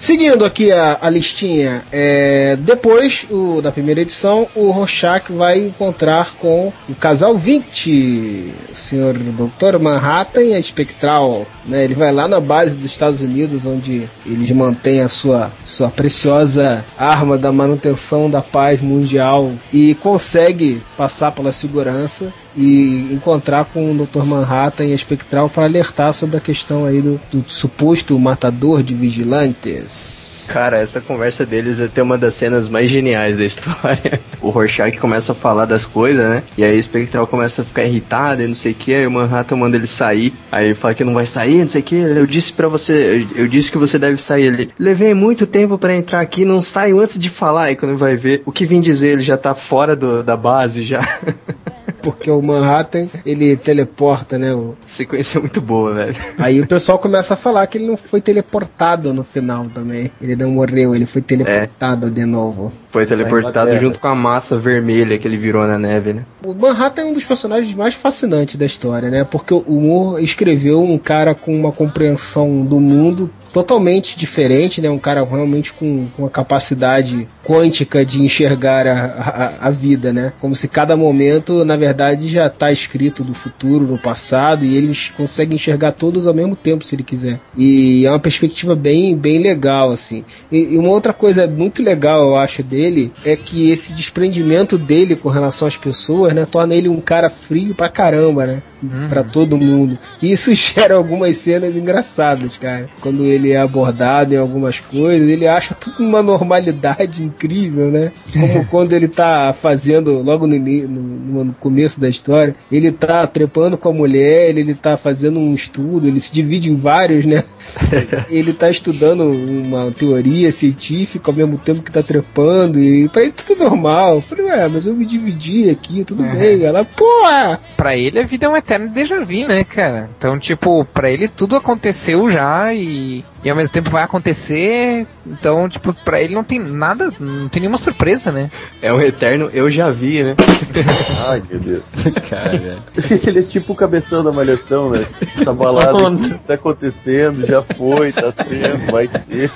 [0.04, 6.34] Seguindo aqui a, a listinha, é, depois o- da primeira edição, o Rorschach vai encontrar
[6.34, 9.78] com o casal 20, o senhor Dr.
[9.80, 11.46] Manhattan e a Spectral.
[11.66, 11.84] Né?
[11.84, 16.84] Ele vai lá na base dos Estados Unidos, onde eles mantêm a sua, sua preciosa
[16.98, 24.06] arma da manutenção da paz mundial e consegue passar pela segurança e encontrar com o
[24.06, 24.24] Dr.
[24.24, 28.94] Manhattan e a Spectral para alertar sobre a questão aí do, do suposto matador de
[28.94, 30.48] vigilantes.
[30.52, 34.20] Cara, essa conversa deles é até uma das cenas mais geniais da história.
[34.44, 36.42] O Rorschach começa a falar das coisas, né?
[36.58, 38.92] E aí o Espectral começa a ficar irritado e não sei o que.
[38.92, 40.34] Aí o Manhattan manda ele sair.
[40.52, 41.94] Aí ele fala que não vai sair, não sei o que.
[41.96, 44.44] Eu disse pra você, eu, eu disse que você deve sair.
[44.44, 47.64] Ele, levei muito tempo pra entrar aqui, não saio antes de falar.
[47.64, 50.84] Aí quando vai ver, o que vim dizer, ele já tá fora do- da base
[50.84, 51.00] já.
[52.02, 54.52] Porque o Manhattan, ele teleporta, né?
[54.54, 56.16] o- Sequência muito boa, velho.
[56.38, 60.10] Aí o pessoal começa a falar que ele não foi teleportado no final também.
[60.20, 62.72] Ele não morreu, ele foi teleportado de novo.
[62.94, 66.24] Foi teleportado junto com a massa vermelha que ele virou na neve, né?
[66.44, 69.24] O Manhattan é um dos personagens mais fascinantes da história, né?
[69.24, 74.88] Porque o Moore escreveu um cara com uma compreensão do mundo totalmente diferente, né?
[74.90, 80.32] Um cara realmente com, com uma capacidade quântica de enxergar a, a, a vida, né?
[80.38, 84.96] Como se cada momento, na verdade, já está escrito do futuro, no passado, e ele
[85.16, 87.40] consegue enxergar todos ao mesmo tempo, se ele quiser.
[87.56, 90.24] E é uma perspectiva bem, bem legal, assim.
[90.50, 92.83] E, e uma outra coisa muito legal, eu acho, dele,
[93.24, 97.74] é que esse desprendimento dele com relação às pessoas, né, torna ele um cara frio
[97.74, 98.62] pra caramba, né?
[99.08, 99.98] Pra todo mundo.
[100.20, 102.88] E isso gera algumas cenas engraçadas, cara.
[103.00, 108.12] Quando ele é abordado em algumas coisas, ele acha tudo uma normalidade incrível, né?
[108.32, 113.76] Como quando ele tá fazendo, logo no, no- no começo da história, ele tá trepando
[113.78, 117.42] com a mulher, ele, ele tá fazendo um estudo, ele se divide em vários, né?
[118.30, 123.32] ele tá estudando uma teoria científica ao mesmo tempo que tá trepando, e pra ele
[123.32, 124.16] tudo normal.
[124.16, 126.28] Eu falei, ué, mas eu me dividi aqui, tudo É.
[126.34, 126.62] bem.
[126.64, 127.60] Ela, porra!
[127.76, 130.10] Pra ele a vida é um eterno déjà vu, né, cara?
[130.16, 135.06] Então, tipo, pra ele tudo aconteceu já e, e ao mesmo tempo vai acontecer.
[135.26, 138.50] Então, tipo, pra ele não tem nada, não tem nenhuma surpresa, né?
[138.80, 140.34] É um eterno, eu já vi, né?
[141.28, 141.82] Ai, meu Deus.
[142.28, 142.78] Cara,
[143.26, 145.06] Ele é tipo o cabeção da malhação, né?
[145.44, 149.50] Tá balado aqui, tá acontecendo, já foi, tá sendo, vai ser.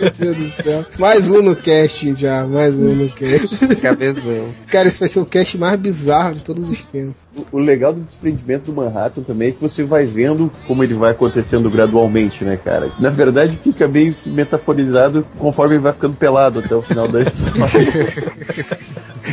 [0.00, 0.84] Meu Deus do céu.
[0.98, 3.66] Mais um no casting já, mais um no casting.
[3.80, 4.48] Cabeção.
[4.68, 7.16] Cara, esse vai ser o cast mais bizarro de todos os tempos.
[7.36, 10.94] O- O legal do desprendimento do Manhattan também é que você vai vendo como ele
[10.94, 12.90] vai acontecendo gradualmente, né, cara?
[12.98, 17.20] Na verdade, fica meio que metaforizado conforme ele vai ficando pelado até o final da
[17.22, 17.86] história.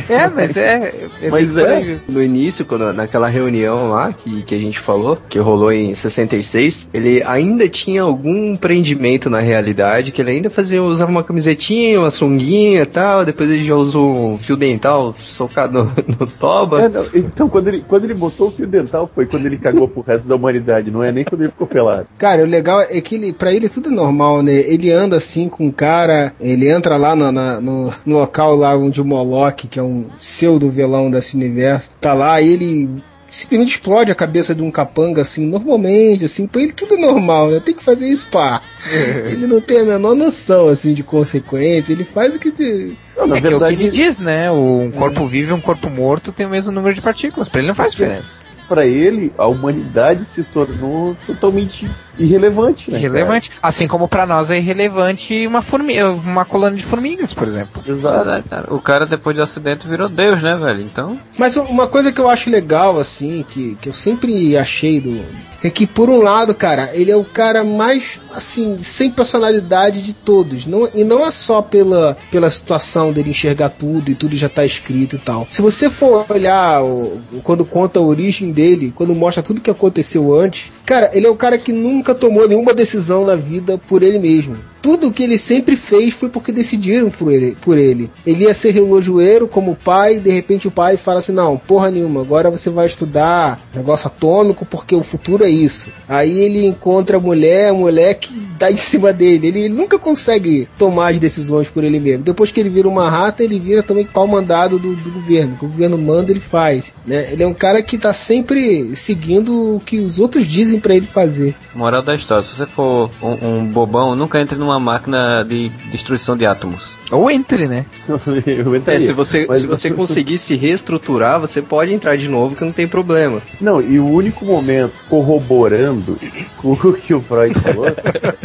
[0.08, 0.92] É, mas é.
[1.30, 1.62] Mas é.
[1.64, 2.00] por aí.
[2.08, 6.88] No início, quando, naquela reunião lá que, que a gente falou, que rolou em 66,
[6.92, 12.10] ele ainda tinha algum prendimento na realidade, que ele ainda fazia, usava uma camisetinha, uma
[12.10, 16.82] sunguinha e tal, depois ele já usou um fio dental socado no, no toba.
[16.82, 19.88] É, não, então, quando ele, quando ele botou o fio dental foi quando ele cagou
[19.88, 22.06] pro resto da humanidade, não é nem quando ele ficou pelado.
[22.18, 24.52] Cara, o legal é que ele, pra ele tudo é normal, né?
[24.52, 28.76] Ele anda assim com o cara, ele entra lá no, na- no, no local lá
[28.76, 32.88] onde o Moloch, que é um pseudo vilão desse universo, tá lá e
[33.34, 36.98] ele simplesmente explode a cabeça de um capanga assim, normalmente, assim, pra ele tudo é
[36.98, 37.60] normal, né?
[37.60, 38.62] Tem que fazer isso, pá.
[39.30, 42.50] ele não tem a menor noção, assim, de consequência, ele faz o que...
[42.52, 44.50] te- Não, na é que é o que verdade, ele diz, né?
[44.50, 47.48] O um corpo vivo e um corpo morto tem o mesmo número de partículas.
[47.48, 48.40] Pra ele não faz diferença.
[48.68, 52.98] pra ele, a humanidade se tornou totalmente irrelevante, né?
[52.98, 53.50] Irrelevante.
[53.62, 57.82] Assim como pra nós é irrelevante uma, formiga, uma colônia de formigas, por exemplo.
[57.82, 57.92] cara?
[57.92, 58.48] Exato.
[58.48, 58.74] Cara.
[58.74, 60.82] O cara depois do acidente virou Deus, né, velho?
[60.82, 61.18] Então.
[61.38, 65.24] Mas uma coisa que eu acho legal, assim, que, que eu sempre achei do.
[65.62, 70.12] é que, por um lado, cara, ele é o cara mais, assim, sem personalidade de
[70.12, 70.66] todos.
[70.66, 74.64] Não, e não é só pela, pela situação dele enxergar tudo e tudo já tá
[74.64, 75.46] escrito e tal.
[75.50, 80.34] Se você for olhar o, quando conta a origem dele, quando mostra tudo que aconteceu
[80.34, 84.18] antes, cara, ele é o cara que nunca tomou nenhuma decisão na vida por ele
[84.18, 87.56] mesmo tudo que ele sempre fez foi porque decidiram por ele.
[87.58, 88.10] Por ele.
[88.26, 92.20] Ele ia ser relojoeiro como pai, de repente o pai fala assim: não, porra nenhuma,
[92.20, 95.88] agora você vai estudar negócio atômico porque o futuro é isso.
[96.06, 99.48] Aí ele encontra a mulher, a mulher que dá em cima dele.
[99.48, 102.22] Ele, nunca consegue tomar as decisões por ele mesmo.
[102.22, 105.54] Depois que ele vira uma rata, ele vira também pau mandado do, do governo.
[105.54, 106.84] O governo manda, ele faz.
[107.06, 107.32] Né?
[107.32, 111.06] Ele é um cara que tá sempre seguindo o que os outros dizem para ele
[111.06, 111.56] fazer.
[111.74, 116.36] Moral da história: se você for um, um bobão, nunca entre numa máquina de destruição
[116.36, 116.96] de átomos.
[117.10, 117.86] Ou entre, né?
[118.46, 122.64] Eu é, se você, se você conseguir se reestruturar, você pode entrar de novo que
[122.64, 123.42] não tem problema.
[123.60, 126.18] Não, e o único momento corroborando
[126.58, 127.86] com o que o Freud falou,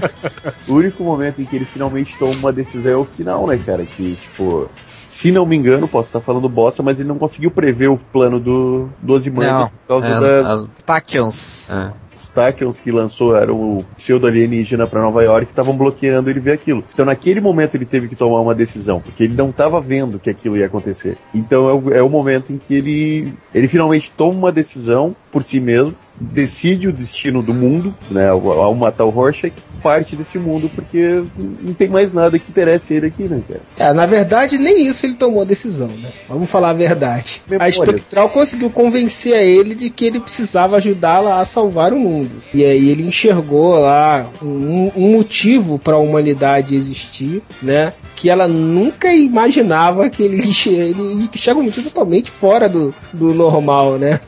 [0.68, 3.86] o único momento em que ele finalmente toma uma decisão é o final, né, cara?
[3.86, 4.70] Que, tipo,
[5.04, 8.40] se não me engano, posso estar falando bosta, mas ele não conseguiu prever o plano
[8.40, 10.66] do, do Ozymandias por causa é, da...
[10.86, 11.78] Tachyons.
[11.78, 12.09] É.
[12.20, 16.54] Stachyons que lançou era o pseudo alienígena para Nova York que estavam bloqueando ele ver
[16.54, 16.84] aquilo.
[16.94, 20.30] Então naquele momento ele teve que tomar uma decisão, porque ele não estava vendo que
[20.30, 21.18] aquilo ia acontecer.
[21.34, 25.44] Então é o, é o momento em que ele ele finalmente toma uma decisão por
[25.44, 30.38] si mesmo, decide o destino do mundo, né, ao, ao matar o Rorschach, parte desse
[30.38, 31.24] mundo, porque
[31.62, 33.62] não tem mais nada que interesse ele aqui, né, cara?
[33.80, 36.12] É, na verdade, nem isso ele tomou a decisão, né?
[36.28, 37.42] Vamos falar a verdade.
[37.48, 37.70] Memória.
[37.70, 42.09] A Spectral conseguiu convencer a ele de que ele precisava ajudá-la a salvar o mundo.
[42.54, 47.94] E aí ele enxergou lá um, um motivo para a humanidade existir, né?
[48.16, 50.38] Que ela nunca imaginava que ele,
[50.68, 54.20] ele enxerga um motivo totalmente fora do, do normal, né?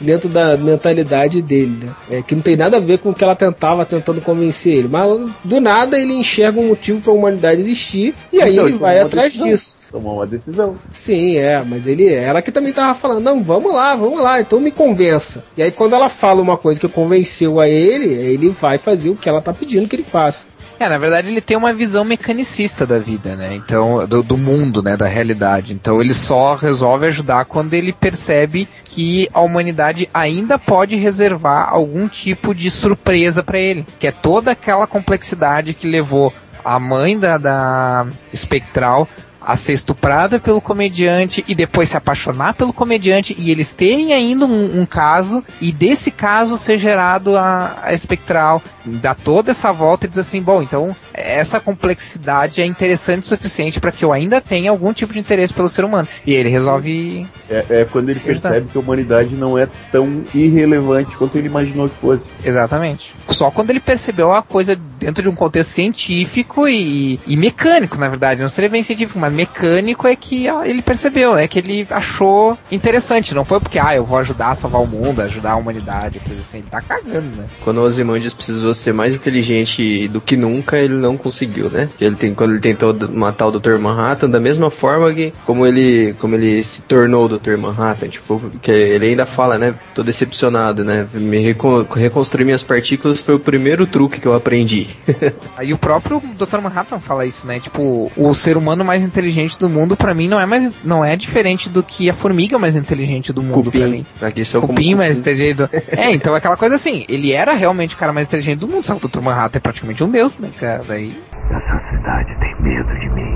[0.00, 1.94] Dentro da mentalidade dele, né?
[2.10, 4.88] É, que não tem nada a ver com o que ela tentava tentando convencer ele.
[4.88, 5.08] Mas
[5.42, 8.98] do nada ele enxerga um motivo para a humanidade existir e aí então, ele vai
[8.98, 9.48] atrás decisão.
[9.48, 9.76] disso.
[9.90, 10.76] Tomou uma decisão.
[10.90, 14.58] Sim, é, mas ele, ela que também tava falando, não, vamos lá, vamos lá, então
[14.58, 15.44] me convença.
[15.56, 19.16] E aí quando ela fala uma coisa que convenceu a ele, ele vai fazer o
[19.16, 20.46] que ela tá pedindo que ele faça.
[20.78, 23.54] É, na verdade ele tem uma visão mecanicista da vida, né?
[23.54, 24.96] Então, do, do, mundo, né?
[24.96, 25.72] Da realidade.
[25.72, 32.08] Então ele só resolve ajudar quando ele percebe que a humanidade ainda pode reservar algum
[32.08, 33.86] tipo de surpresa para ele.
[33.98, 36.32] Que é toda aquela complexidade que levou
[36.64, 39.08] a mãe da, da Espectral
[39.46, 44.46] a ser estuprada pelo comediante e depois se apaixonar pelo comediante e eles terem ainda
[44.46, 50.06] um, um caso e desse caso ser gerado a, a espectral, dá toda essa volta
[50.06, 54.40] e diz assim, bom, então essa complexidade é interessante o suficiente para que eu ainda
[54.40, 56.08] tenha algum tipo de interesse pelo ser humano.
[56.26, 57.26] E ele resolve.
[57.48, 61.88] É, é quando ele percebe que a humanidade não é tão irrelevante quanto ele imaginou
[61.88, 62.30] que fosse.
[62.44, 63.12] Exatamente.
[63.28, 68.08] Só quando ele percebeu a coisa dentro de um contexto científico e, e mecânico, na
[68.08, 68.40] verdade.
[68.40, 73.34] Não seria bem científico, mas mecânico é que ele percebeu, é que ele achou interessante.
[73.34, 76.40] Não foi porque, ah, eu vou ajudar a salvar o mundo, ajudar a humanidade, coisa
[76.40, 76.58] assim.
[76.58, 77.46] Ele tá cagando, né?
[77.62, 81.88] Quando o Ozymandias precisou ser mais inteligente do que nunca, ele não conseguiu, né?
[82.00, 83.78] Ele tem, quando ele tentou matar o Dr.
[83.78, 87.56] Manhattan, da mesma forma que como ele, como ele se tornou o Dr.
[87.56, 89.74] Manhattan, tipo, que ele ainda fala, né?
[89.94, 91.06] Tô decepcionado, né?
[91.12, 94.88] Me recon reconstruir minhas partículas foi o primeiro truque que eu aprendi.
[95.56, 96.60] Aí o próprio Dr.
[96.60, 97.58] Manhattan fala isso, né?
[97.58, 101.04] Tipo, o ser humano mais inteligente inteligente do mundo, para mim, não é mais não
[101.04, 104.04] é diferente do que a formiga mais inteligente do mundo para mim.
[104.20, 105.56] Aqui Cupim mais inteligente.
[105.56, 105.70] Do...
[105.72, 108.84] é, então é aquela coisa assim, ele era realmente o cara mais inteligente do mundo,
[108.84, 109.22] só que o Dr.
[109.22, 110.82] Manhattan é praticamente um deus, né, cara?
[110.86, 111.12] Daí...
[111.50, 113.34] Essa cidade tem medo de mim.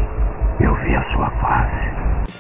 [0.61, 1.18] Eu vi a sua.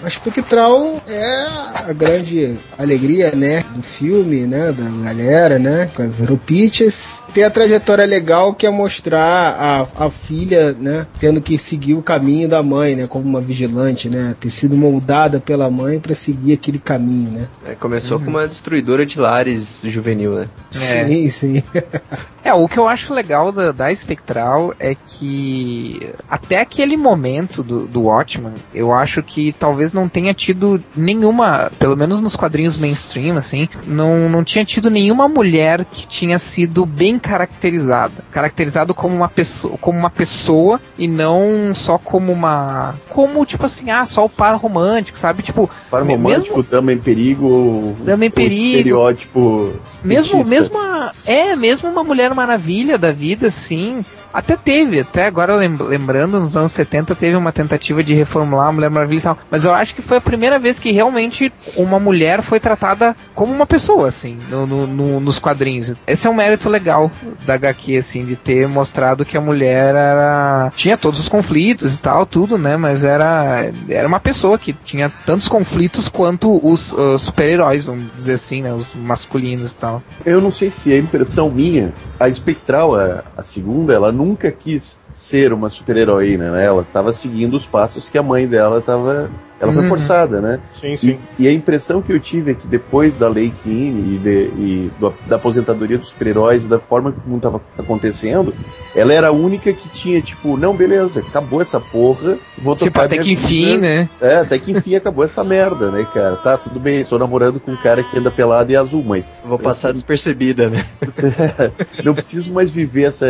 [0.02, 1.46] A Spectral é
[1.88, 7.24] a grande alegria, né, do filme, né, da galera, né, com as roupitas.
[7.34, 12.02] Tem a trajetória legal que é mostrar a, a filha, né, tendo que seguir o
[12.02, 16.52] caminho da mãe, né, como uma vigilante, né, ter sido moldada pela mãe para seguir
[16.52, 17.48] aquele caminho, né.
[17.66, 18.24] É, começou uhum.
[18.24, 20.48] com uma destruidora de lares juvenil, né.
[20.70, 21.28] Sim, é.
[21.28, 21.62] sim.
[22.48, 27.86] É, o que eu acho legal da, da Spectral é que até aquele momento do,
[27.86, 33.36] do Watchman, eu acho que talvez não tenha tido nenhuma, pelo menos nos quadrinhos mainstream,
[33.36, 38.24] assim, não, não tinha tido nenhuma mulher que tinha sido bem caracterizada.
[38.30, 42.94] Caracterizado como uma pessoa, como uma pessoa e não só como uma.
[43.10, 45.42] Como, tipo assim, ah, só o par romântico, sabe?
[45.42, 45.68] Tipo.
[45.90, 46.62] Par romântico, mesmo...
[46.62, 47.94] dama em perigo.
[48.00, 48.76] Dama em perigo.
[48.78, 49.74] estereótipo
[50.04, 50.54] Mesmo, Cientista.
[50.54, 54.04] mesmo a- é, mesmo uma Mulher Maravilha da vida, assim.
[54.32, 58.72] Até teve, até agora lem- lembrando, nos anos 70 teve uma tentativa de reformular a
[58.72, 59.38] Mulher Maravilha e tal.
[59.50, 63.52] Mas eu acho que foi a primeira vez que realmente uma mulher foi tratada como
[63.52, 65.94] uma pessoa, assim, no- no- no- nos quadrinhos.
[66.06, 67.10] Esse é um mérito legal
[67.46, 70.70] da HQ, assim, de ter mostrado que a mulher era.
[70.76, 72.76] tinha todos os conflitos e tal, tudo, né?
[72.76, 78.34] Mas era, era uma pessoa que tinha tantos conflitos quanto os uh, super-heróis, vamos dizer
[78.34, 78.72] assim, né?
[78.74, 79.87] Os masculinos e tal.
[80.24, 85.00] Eu não sei se é impressão minha, a Espectral, a, a segunda, ela nunca quis
[85.10, 86.64] ser uma super-heroína, né?
[86.64, 89.30] Ela tava seguindo os passos que a mãe dela tava.
[89.60, 89.88] Ela foi Uhum.
[89.88, 90.60] forçada, né?
[90.80, 91.18] Sim, sim.
[91.38, 94.52] E, e a impressão que eu tive é que depois da Lei Keane e, de-
[94.56, 98.54] e do- da aposentadoria dos super-heróis e da forma como estava acontecendo,
[98.94, 103.06] ela era a única que tinha, tipo, não, beleza, acabou essa porra, vou Tipo, tocar
[103.06, 103.78] até minha que enfim, vida.
[103.80, 104.10] né?
[104.20, 106.36] É, até que enfim acabou essa merda, né, cara?
[106.36, 109.30] Tá, tudo bem, estou namorando com um cara que anda pelado e azul, mas.
[109.44, 110.84] Vou passar despercebida, né?
[112.04, 113.26] não preciso mais viver essa,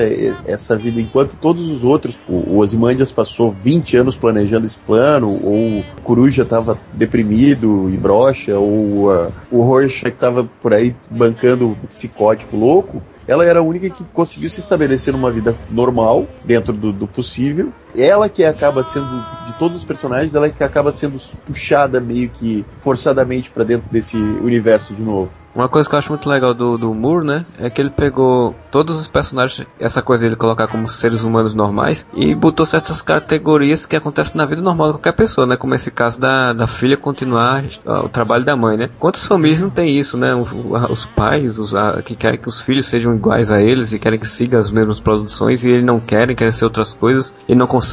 [0.46, 2.18] essa vida enquanto todos os outros.
[2.28, 5.84] O, o Ozymandias passou 20 anos planejando esse plano, ou o
[6.18, 13.00] Coruja tava deprimido e broxa, ou ah, o Rorschach tava por aí bancando psicótico louco.
[13.24, 17.72] Ela era a única que conseguiu se estabelecer numa vida normal, dentro do, do possível.
[18.00, 22.64] Ela que acaba sendo, de todos os personagens, ela que acaba sendo puxada meio que
[22.80, 25.30] forçadamente pra dentro desse universo de novo.
[25.58, 27.44] Uma coisa que eu acho muito legal do, do Moore, né?
[27.58, 32.06] É que ele pegou todos os personagens, essa coisa dele colocar como seres humanos normais,
[32.14, 35.56] e botou certas categorias que acontecem na vida normal de qualquer pessoa, né?
[35.56, 38.88] Como esse caso da, da filha continuar o trabalho da mãe, né?
[39.00, 40.32] Quantas famílias não tem isso, né?
[40.32, 40.52] Os,
[40.90, 44.18] os pais os, ah, que querem que os filhos sejam iguais a eles e querem
[44.18, 47.66] que sigam as mesmas produções e eles não querem, querem ser outras coisas e não
[47.66, 47.87] conseguem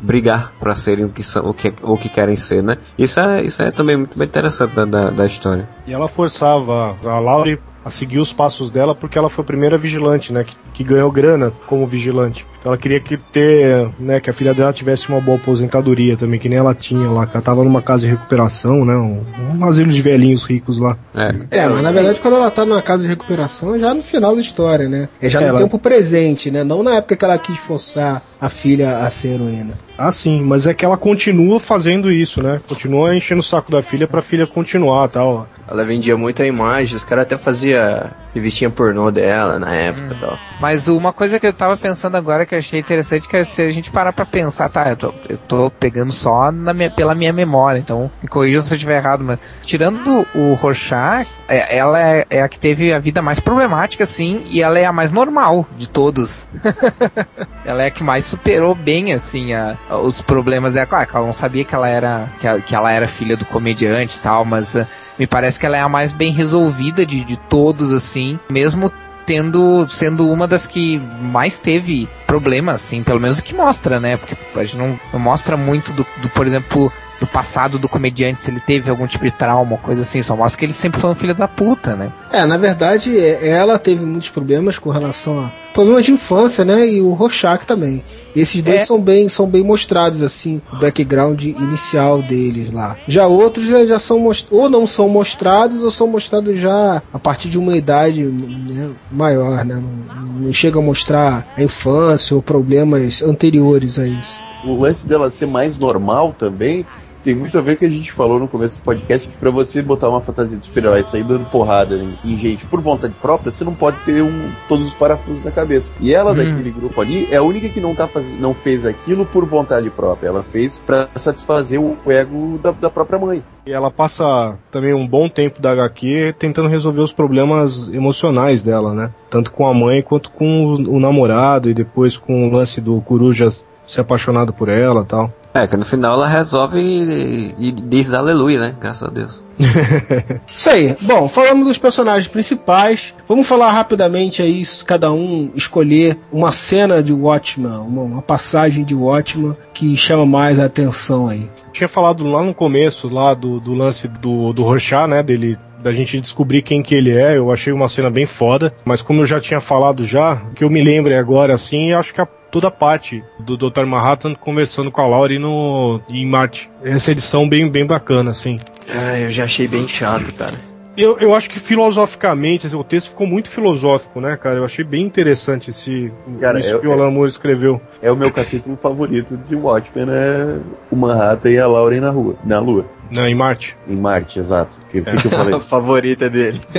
[0.00, 2.78] brigar para serem o que são, o que, o que querem ser, né?
[2.98, 5.68] Isso é, isso é também muito interessante da, da, da história.
[5.86, 9.76] E ela forçava a Laurie a seguir os passos dela porque ela foi a primeira
[9.76, 10.44] vigilante, né?
[10.44, 12.46] Que, que ganhou grana como vigilante.
[12.58, 16.40] Então ela queria que ter, né, que a filha dela tivesse uma boa aposentadoria também,
[16.40, 18.94] que nem ela tinha lá, que ela tava numa casa de recuperação, né?
[18.96, 19.22] Um,
[19.60, 20.96] um asilo de velhinhos ricos lá.
[21.14, 21.58] É.
[21.58, 24.34] É, mas na verdade quando ela tá numa casa de recuperação é já no final
[24.34, 25.08] da história, né?
[25.20, 26.64] É já no Ela- tempo presente, né?
[26.64, 29.74] Não na época que ela quis forçar a filha a ser heroína.
[29.98, 32.60] Ah, sim, mas é que ela continua fazendo isso, né?
[32.66, 35.46] Continua enchendo o saco da filha pra filha continuar tal.
[35.66, 40.38] Ela vendia muita imagem, os caras até faziam revistinha pornô dela na época e tal.
[40.60, 43.62] Mas uma coisa que eu tava pensando agora que eu achei interessante que é se
[43.62, 47.14] a gente parar pra pensar, tá, eu tô, eu tô pegando só na minha- pela
[47.14, 51.98] minha memória, então me corrija se eu estiver errado, mas tirando o Rorschach, é- ela
[52.00, 55.12] é, é a que teve a vida mais problemática, assim, e ela é a mais
[55.12, 56.48] normal de todos.
[57.64, 60.86] ela é a que mais superou bem, assim, a- a- os problemas dela.
[60.86, 63.44] Claro que ela não sabia que ela era, que ela, que ela era filha do
[63.46, 64.86] comediante e tal, mas ah,
[65.18, 68.92] me parece que ela é a mais bem resolvida de, de todos, assim, mesmo
[69.26, 74.16] tendo sendo uma das que mais teve problemas, assim, pelo menos o que mostra, né?
[74.16, 78.42] Porque a gente não, não mostra muito do, do, por exemplo, do passado do comediante,
[78.42, 81.10] se ele teve algum tipo de trauma, coisa assim, só mostra que ele sempre foi
[81.10, 82.12] um filho da puta, né?
[82.32, 86.86] É, na verdade, é- ela teve muitos problemas com relação a problemas de infância, né?
[86.86, 88.04] E o Rorschach também.
[88.34, 88.84] E esses dois É.
[88.84, 92.96] são bem são bem mostrados assim, o background inicial deles lá.
[93.08, 97.48] Já outros já, já são ou não são mostrados ou são mostrados já a partir
[97.48, 99.74] de uma idade né, maior, né?
[99.74, 104.44] Não, não chega a mostrar a infância ou problemas anteriores a isso.
[104.64, 106.84] O lance dela ser mais normal também
[107.22, 109.38] tem muito a ver com o que a gente falou no começo do podcast, que
[109.38, 112.82] pra você botar uma fantasia de super-herói e sair dando porrada em, em gente por
[112.82, 115.90] vontade própria, você não pode ter um, todos os parafusos na cabeça.
[116.02, 116.34] E ela, Hum.
[116.34, 118.38] daquele grupo ali, é a única que não, tá faz...
[118.38, 120.28] não fez aquilo por vontade própria.
[120.28, 123.42] Ela fez pra satisfazer o ego da, da própria mãe.
[123.66, 128.92] E ela passa também um bom tempo da HQ tentando resolver os problemas emocionais dela,
[128.92, 129.10] né?
[129.30, 133.00] Tanto com a mãe quanto com o, o namorado e depois com o lance do
[133.00, 133.48] Coruja
[133.86, 135.32] ser apaixonado por ela e tal.
[135.54, 138.76] É, que no final ela resolve e, e diz aleluia, né?
[138.80, 139.40] Graças a Deus.
[140.48, 140.96] Isso aí.
[141.02, 143.14] Bom, falamos dos personagens principais.
[143.28, 148.96] Vamos falar rapidamente aí, cada um escolher uma cena de Watchman, uma, uma passagem de
[148.96, 151.48] Watchman que chama mais a atenção aí.
[151.72, 155.22] Tinha falado lá no começo, lá do, do lance do, do Rorschach, né?
[155.22, 159.02] Dele da gente descobrir quem que ele é, eu achei uma cena bem foda, mas
[159.02, 162.14] como eu já tinha falado já, o que eu me lembro agora assim, eu acho
[162.14, 163.84] que a, toda a parte do Dr.
[163.84, 166.70] Manhattan conversando com a Laurie no em Marte.
[166.84, 168.54] Essa edição bem bem bacana assim.
[168.88, 170.54] Ah, eu já achei bem chato, cara.
[170.96, 174.60] Eu, eu acho que filosoficamente, assim, o texto ficou muito filosófico, né, cara?
[174.60, 177.80] Eu achei bem interessante esse, Cara, isso é- que o Alan Moore escreveu.
[178.00, 180.60] É o meu capítulo favorito de Watchmen, é
[180.92, 182.86] o Manhattan e a Lauren na rua, na lua.
[183.10, 183.76] Não, em Marte.
[183.88, 184.76] Em Marte, exato.
[184.84, 185.54] O que, que, que eu falei?
[185.54, 186.60] A favorita dele.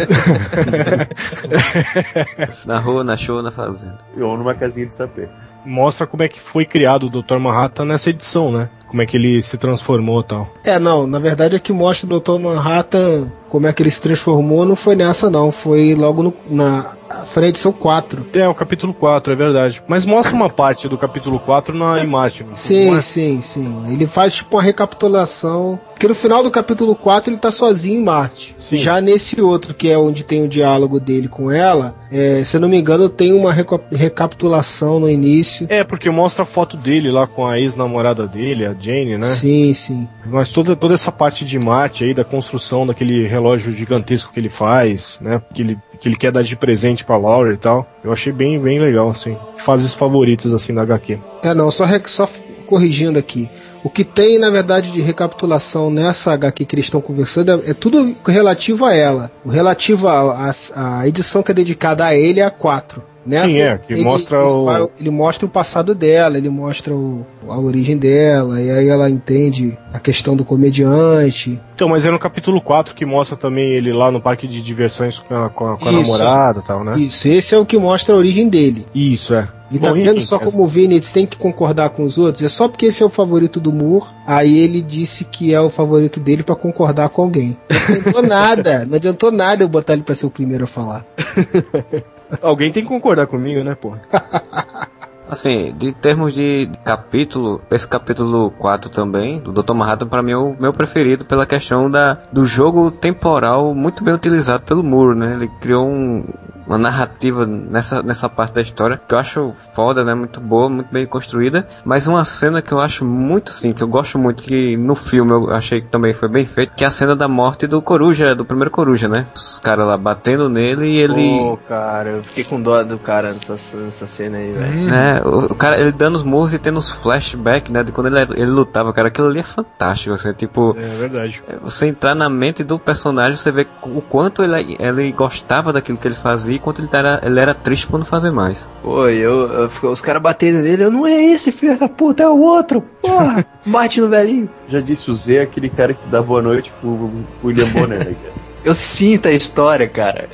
[2.66, 3.98] na rua, na show, na fazenda.
[4.18, 5.28] Ou numa casinha de sapê.
[5.66, 7.38] Mostra como é que foi criado o Dr.
[7.40, 8.70] Manhattan nessa edição, né?
[8.96, 10.48] Como é que ele se transformou e tal.
[10.64, 12.40] É, não, na verdade é que mostra o Dr.
[12.40, 16.92] Manhattan como é que ele se transformou, não foi nessa não, foi logo no, na
[17.26, 18.28] foi na edição 4.
[18.34, 19.82] É, o capítulo 4, é verdade.
[19.88, 22.44] Mas mostra uma parte do capítulo 4 na, em Marte.
[22.44, 23.02] não Sim, é?
[23.02, 23.82] sim, sim.
[23.94, 25.80] Ele faz tipo uma recapitulação.
[25.94, 28.56] Porque no final do capítulo 4 ele tá sozinho em Marte.
[28.60, 28.78] Sim.
[28.78, 32.62] Já nesse outro, que é onde tem o diálogo dele com ela, é, se eu
[32.62, 35.68] não me engano, tem uma reca- recapitulação no início.
[35.70, 39.26] É, porque mostra a foto dele lá com a ex-namorada dele, a Jane, né?
[39.26, 40.08] Sim, sim.
[40.26, 44.50] Mas toda, toda essa parte de Marte aí, da construção daquele relógio gigantesco que ele
[44.50, 45.42] faz, né?
[45.54, 47.88] Que ele, que ele quer dar de presente pra Laura e tal.
[48.04, 49.36] Eu achei bem, bem legal, assim.
[49.58, 51.20] Fases favoritas, assim, da HQ.
[51.44, 52.28] É, não, só, só
[52.66, 53.50] corrigindo aqui.
[53.84, 57.74] O que tem, na verdade, de recapitulação nessa HQ que eles estão conversando é, é
[57.74, 59.32] tudo relativo a ela.
[59.44, 63.15] O relativo à edição que é dedicada a ele é a 4.
[63.26, 67.26] Nessa, Sim, é, que mostra ele, o- ele mostra o passado dela, ele mostra o-
[67.50, 71.60] a origem dela, e aí ela entende a questão do comediante.
[71.74, 75.18] Então, mas é no capítulo 4 que mostra também ele lá no parque de diversões
[75.20, 76.12] com a, com a- com a Isso.
[76.12, 76.98] namorada e tal, né?
[76.98, 78.86] Isso, esse é o que mostra a origem dele.
[78.94, 79.48] Isso, é.
[79.72, 82.20] E tá Bom, vendo enfim, só essa- como o Vini tem que concordar com os
[82.20, 82.44] outros?
[82.44, 85.72] É só porque esse é o favorito do Moore, aí ele disse que é o
[85.72, 87.58] favorito dele pra concordar com alguém.
[87.70, 91.04] Não adiantou nada, não adiantou nada eu botar ele pra ser o primeiro a falar.
[92.42, 93.94] Alguém tem que concordar comigo, né, pô?
[95.28, 99.74] Assim, de termos de capítulo, esse capítulo 4 também, do Dr.
[99.74, 104.14] Manhattan, pra mim é o meu preferido pela questão da, do jogo temporal muito bem
[104.14, 105.34] utilizado pelo Moore, né?
[105.34, 106.26] Ele criou um,
[106.68, 110.14] uma narrativa nessa, nessa parte da história que eu acho foda, né?
[110.14, 111.68] Muito boa, muito bem construída.
[111.84, 115.32] Mas uma cena que eu acho muito assim, que eu gosto muito, que no filme
[115.32, 118.36] eu achei que também foi bem feito, que é a cena da morte do Coruja,
[118.36, 119.28] do primeiro Coruja, né?
[119.36, 121.38] Os caras lá batendo nele e ele.
[121.38, 124.94] Pô, cara, eu fiquei com dó do cara nessa, nessa cena aí, velho.
[124.94, 128.08] É, o, o cara, ele dando os murros e tendo os flashbacks, né, de quando
[128.08, 131.44] ele, ele lutava, cara, aquilo ali é fantástico, assim, tipo, É verdade.
[131.62, 136.08] você entrar na mente do personagem, você vê o quanto ele, ele gostava daquilo que
[136.08, 138.70] ele fazia e quanto ele era, ele era triste por não fazer mais.
[138.82, 142.28] Pô, eu, eu os caras batendo nele, eu não é esse filho da puta, é
[142.28, 144.50] o outro, porra, bate no velhinho.
[144.68, 147.12] Já disse o Zé, aquele cara que dá boa noite pro
[147.44, 148.46] William Bonner, né, cara?
[148.66, 150.28] Eu sinto a história, cara.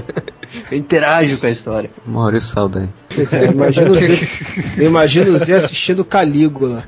[0.72, 1.90] eu interajo com a história.
[2.06, 2.88] Maurício Saldanha.
[3.14, 4.18] Pois é, imagina o Zé,
[4.78, 6.82] eu imagino o Zé assistindo Calígula.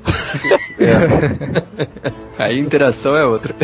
[2.39, 3.55] A interação é outra.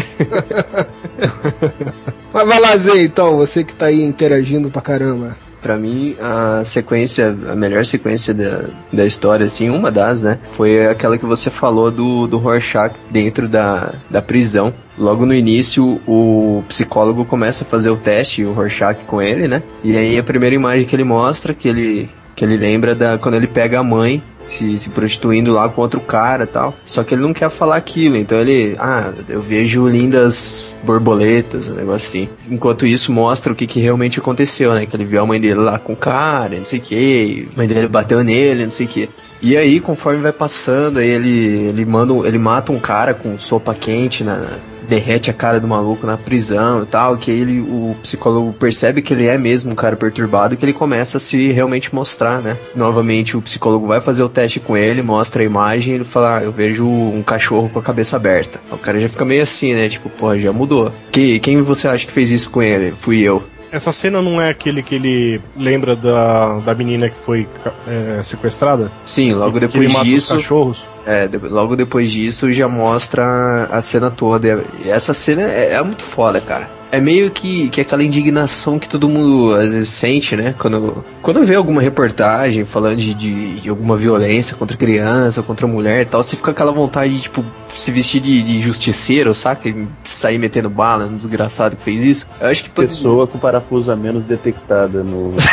[2.35, 5.36] Mas vai lá, Zé, então, você que tá aí interagindo pra caramba.
[5.62, 10.40] Pra mim, a sequência, a melhor sequência da, da história, assim, uma das, né?
[10.52, 14.74] Foi aquela que você falou do, do Rorschach dentro da, da prisão.
[14.98, 19.62] Logo no início, o psicólogo começa a fazer o teste, o Rorschach com ele, né?
[19.85, 23.36] E aí a primeira imagem que ele mostra, que ele, que ele lembra da quando
[23.36, 26.75] ele pega a mãe se, se prostituindo lá com outro cara tal.
[26.85, 31.75] Só que ele não quer falar aquilo, então ele, ah, eu vejo lindas borboletas, um
[31.75, 32.29] negócio assim.
[32.49, 34.87] Enquanto isso mostra o que, que realmente aconteceu, né?
[34.87, 37.57] Que ele viu a mãe dele lá com o cara, não sei o que, a
[37.57, 39.09] mãe dele bateu nele, não sei o que.
[39.41, 44.25] E aí, conforme vai passando, ele, ele manda, ele mata um cara com sopa quente
[44.25, 44.59] na,
[44.89, 49.12] derrete a cara do maluco na prisão e tal, que ele, o psicólogo percebe que
[49.12, 52.56] ele é mesmo um cara perturbado que ele começa a se realmente mostrar, né?
[52.74, 56.43] Novamente o psicólogo vai fazer o teste com ele, mostra a imagem ele fala, ah,
[56.43, 58.61] eu vejo um cachorro com a cabeça aberta.
[58.70, 59.89] O cara já fica meio assim, né?
[59.89, 60.93] Tipo, porra, já mudou.
[61.11, 62.94] Que, quem você acha que fez isso com ele?
[62.98, 63.43] Fui eu.
[63.75, 67.49] Essa cena não é aquele que ele lembra da, da menina que foi
[67.89, 68.89] é, sequestrada?
[69.05, 70.35] Sim, logo Que- que depois os disso.
[70.35, 70.87] cachorros?
[71.05, 74.65] É, de- logo depois disso já mostra a cena toda.
[74.87, 76.71] Essa cena é, é muito foda, cara.
[76.95, 80.55] É meio que, que aquela indignação que todo mundo às vezes sente, né?
[80.57, 86.03] Quando, quando vê alguma reportagem falando de, de, de alguma violência contra criança, contra mulher
[86.03, 87.45] e tal, você fica com aquela vontade de, tipo,
[87.77, 89.69] se vestir de, de justiceiro, saca?
[89.69, 92.27] E sair metendo bala no desgraçado que fez isso.
[92.41, 95.35] Eu acho que pode- Pessoa com parafuso a menos detectada no.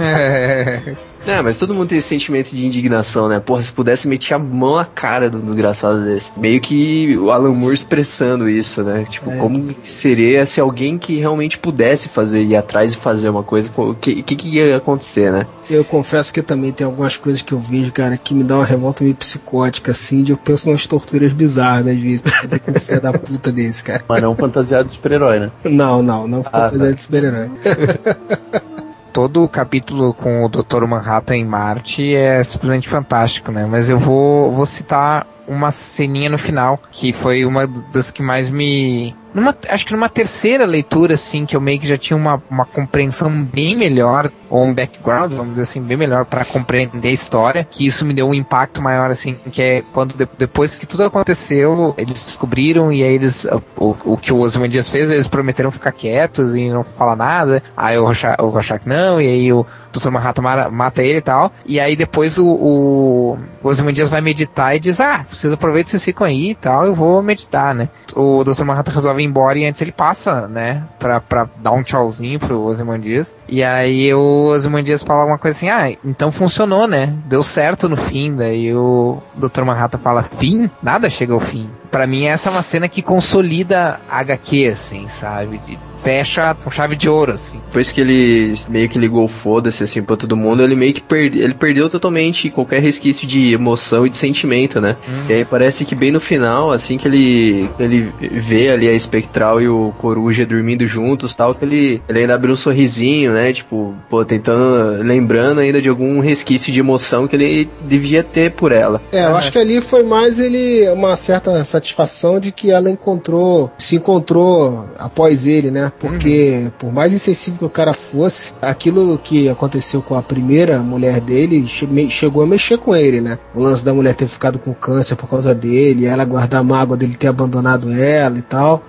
[0.00, 0.96] É,
[1.42, 3.38] mas todo mundo tem esse sentimento de indignação, né?
[3.40, 6.32] Porra, se pudesse meter a mão na cara do desgraçado desse.
[6.38, 9.04] Meio que o Alan Moore expressando isso, né?
[9.08, 9.36] Tipo, É.
[9.38, 13.94] como seria se alguém que realmente pudesse fazer, ir atrás e fazer uma coisa, o
[13.94, 15.46] que, que, que ia acontecer, né?
[15.68, 18.64] Eu confesso que também tem algumas coisas que eu vejo, cara, que me dá uma
[18.64, 22.70] revolta meio psicótica, assim, de eu penso nas torturas bizarras, às vezes, pra fazer com
[22.72, 24.02] o filho da puta desse, cara.
[24.08, 25.52] Mas não fantasiado de super-herói, né?
[25.64, 26.92] Não, não, não Ah, fantasia tá.
[26.94, 27.50] de super-herói.
[29.12, 30.86] Todo o capítulo com o Dr.
[30.86, 33.66] Manhattan em Marte é simplesmente fantástico, né?
[33.66, 38.48] Mas eu vou, vou citar uma ceninha no final, que foi uma das que mais
[38.48, 39.16] me.
[39.34, 42.64] Numa, acho que numa terceira leitura, assim, que eu meio que já tinha uma, uma
[42.66, 47.66] compreensão bem melhor, ou um background, vamos dizer assim, bem melhor para compreender a história,
[47.70, 51.04] que isso me deu um impacto maior, assim, que é quando de- depois que tudo
[51.04, 53.46] aconteceu, eles descobriram e aí eles,
[53.76, 57.96] o, o que o Ozymandias fez, eles prometeram ficar quietos e não falar nada, aí
[57.96, 60.10] o Rorschach, não, e aí o Dr.
[60.10, 64.80] Manhattan mata ele e tal, e aí depois o, o, o Ozymandias vai meditar e
[64.80, 67.88] diz, ah, vocês aproveitem, vocês ficam aí e tal, eu vou meditar, né.
[68.14, 68.64] O Dr.
[68.64, 73.36] Manhattan resolve embora e antes ele passa, né, pra, pra dar um tchauzinho pro Ozymandias,
[73.48, 77.96] e aí o Ozymandias fala uma coisa assim, ah, então funcionou, né, deu certo no
[77.96, 79.64] fim, daí o Dr.
[79.64, 80.70] Manhattan fala, fim?
[80.82, 81.70] Nada chega ao fim.
[81.90, 86.70] Pra mim essa é uma cena que consolida a HQ, assim, sabe, de, fecha com
[86.70, 87.60] chave de ouro, assim.
[87.66, 91.00] Depois que ele meio que ligou o foda-se assim pra todo mundo, ele meio que
[91.00, 94.96] perde, ele perdeu totalmente qualquer resquício de emoção e de sentimento, né?
[95.28, 99.60] E aí parece que bem no final, assim que ele ele vê ali a espectral
[99.60, 103.52] e o coruja dormindo juntos, tal, que ele ele ainda abriu um sorrisinho, né?
[103.52, 108.72] Tipo, pô, tentando lembrando ainda de algum resquício de emoção que ele devia ter por
[108.72, 109.00] ela.
[109.12, 111.50] É, eu acho que ali foi mais ele uma certa
[111.80, 115.90] satisfação de que ela encontrou, se encontrou após ele, né?
[115.98, 121.20] Porque por mais insensível que o cara fosse, aquilo que aconteceu com a primeira mulher
[121.20, 123.38] dele che- chegou a mexer com ele, né?
[123.54, 126.96] O lance da mulher ter ficado com câncer por causa dele, ela guardar a mágoa
[126.96, 128.82] dele ter abandonado ela e tal.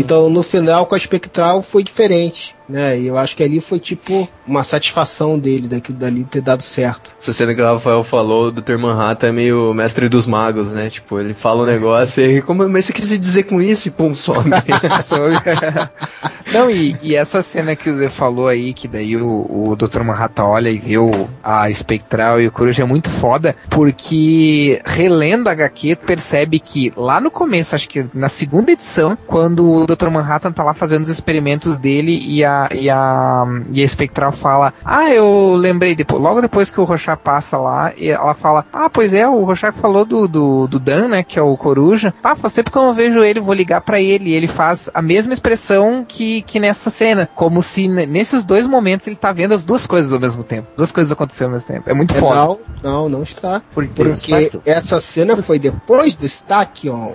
[0.00, 2.98] Então no final com a espectral foi diferente, né?
[2.98, 7.14] E eu acho que ali foi tipo uma satisfação dele daquilo dali ter dado certo.
[7.18, 8.78] Essa cena que o Rafael falou do Dr.
[8.78, 10.88] Manhattan é meio mestre dos magos, né?
[10.90, 14.14] Tipo, ele fala um negócio e como, mas você quis dizer com isso e pum,
[14.14, 14.50] some.
[16.52, 20.02] Não, e, e essa cena que o Zé falou aí, que daí o, o Dr.
[20.02, 25.48] Manhattan olha e vê o, a espectral e o coruja é muito foda, porque relendo
[25.48, 30.08] a HQ, percebe que lá no começo, acho que na segunda edição, quando o Dr.
[30.08, 34.72] Manhattan tá lá fazendo os experimentos dele e a, e a, e a espectral fala:
[34.84, 38.88] Ah, eu lembrei, depois, logo depois que o Rorschach passa lá, e ela fala: Ah,
[38.90, 42.12] pois é, o Rorschach falou do, do, do Dan, né, que é o coruja.
[42.22, 44.30] Ah, faz tempo que eu não vejo ele, vou ligar pra ele.
[44.30, 48.66] E ele faz a mesma expressão que, que nessa cena, como se ne- nesses dois
[48.66, 50.68] momentos ele tá vendo as duas coisas ao mesmo tempo.
[50.70, 51.90] As duas coisas acontecendo ao mesmo tempo.
[51.90, 52.34] É muito É, foda.
[52.36, 53.62] Não, não, não está.
[53.74, 57.12] Porque, Porque essa cena foi depois do Stackion.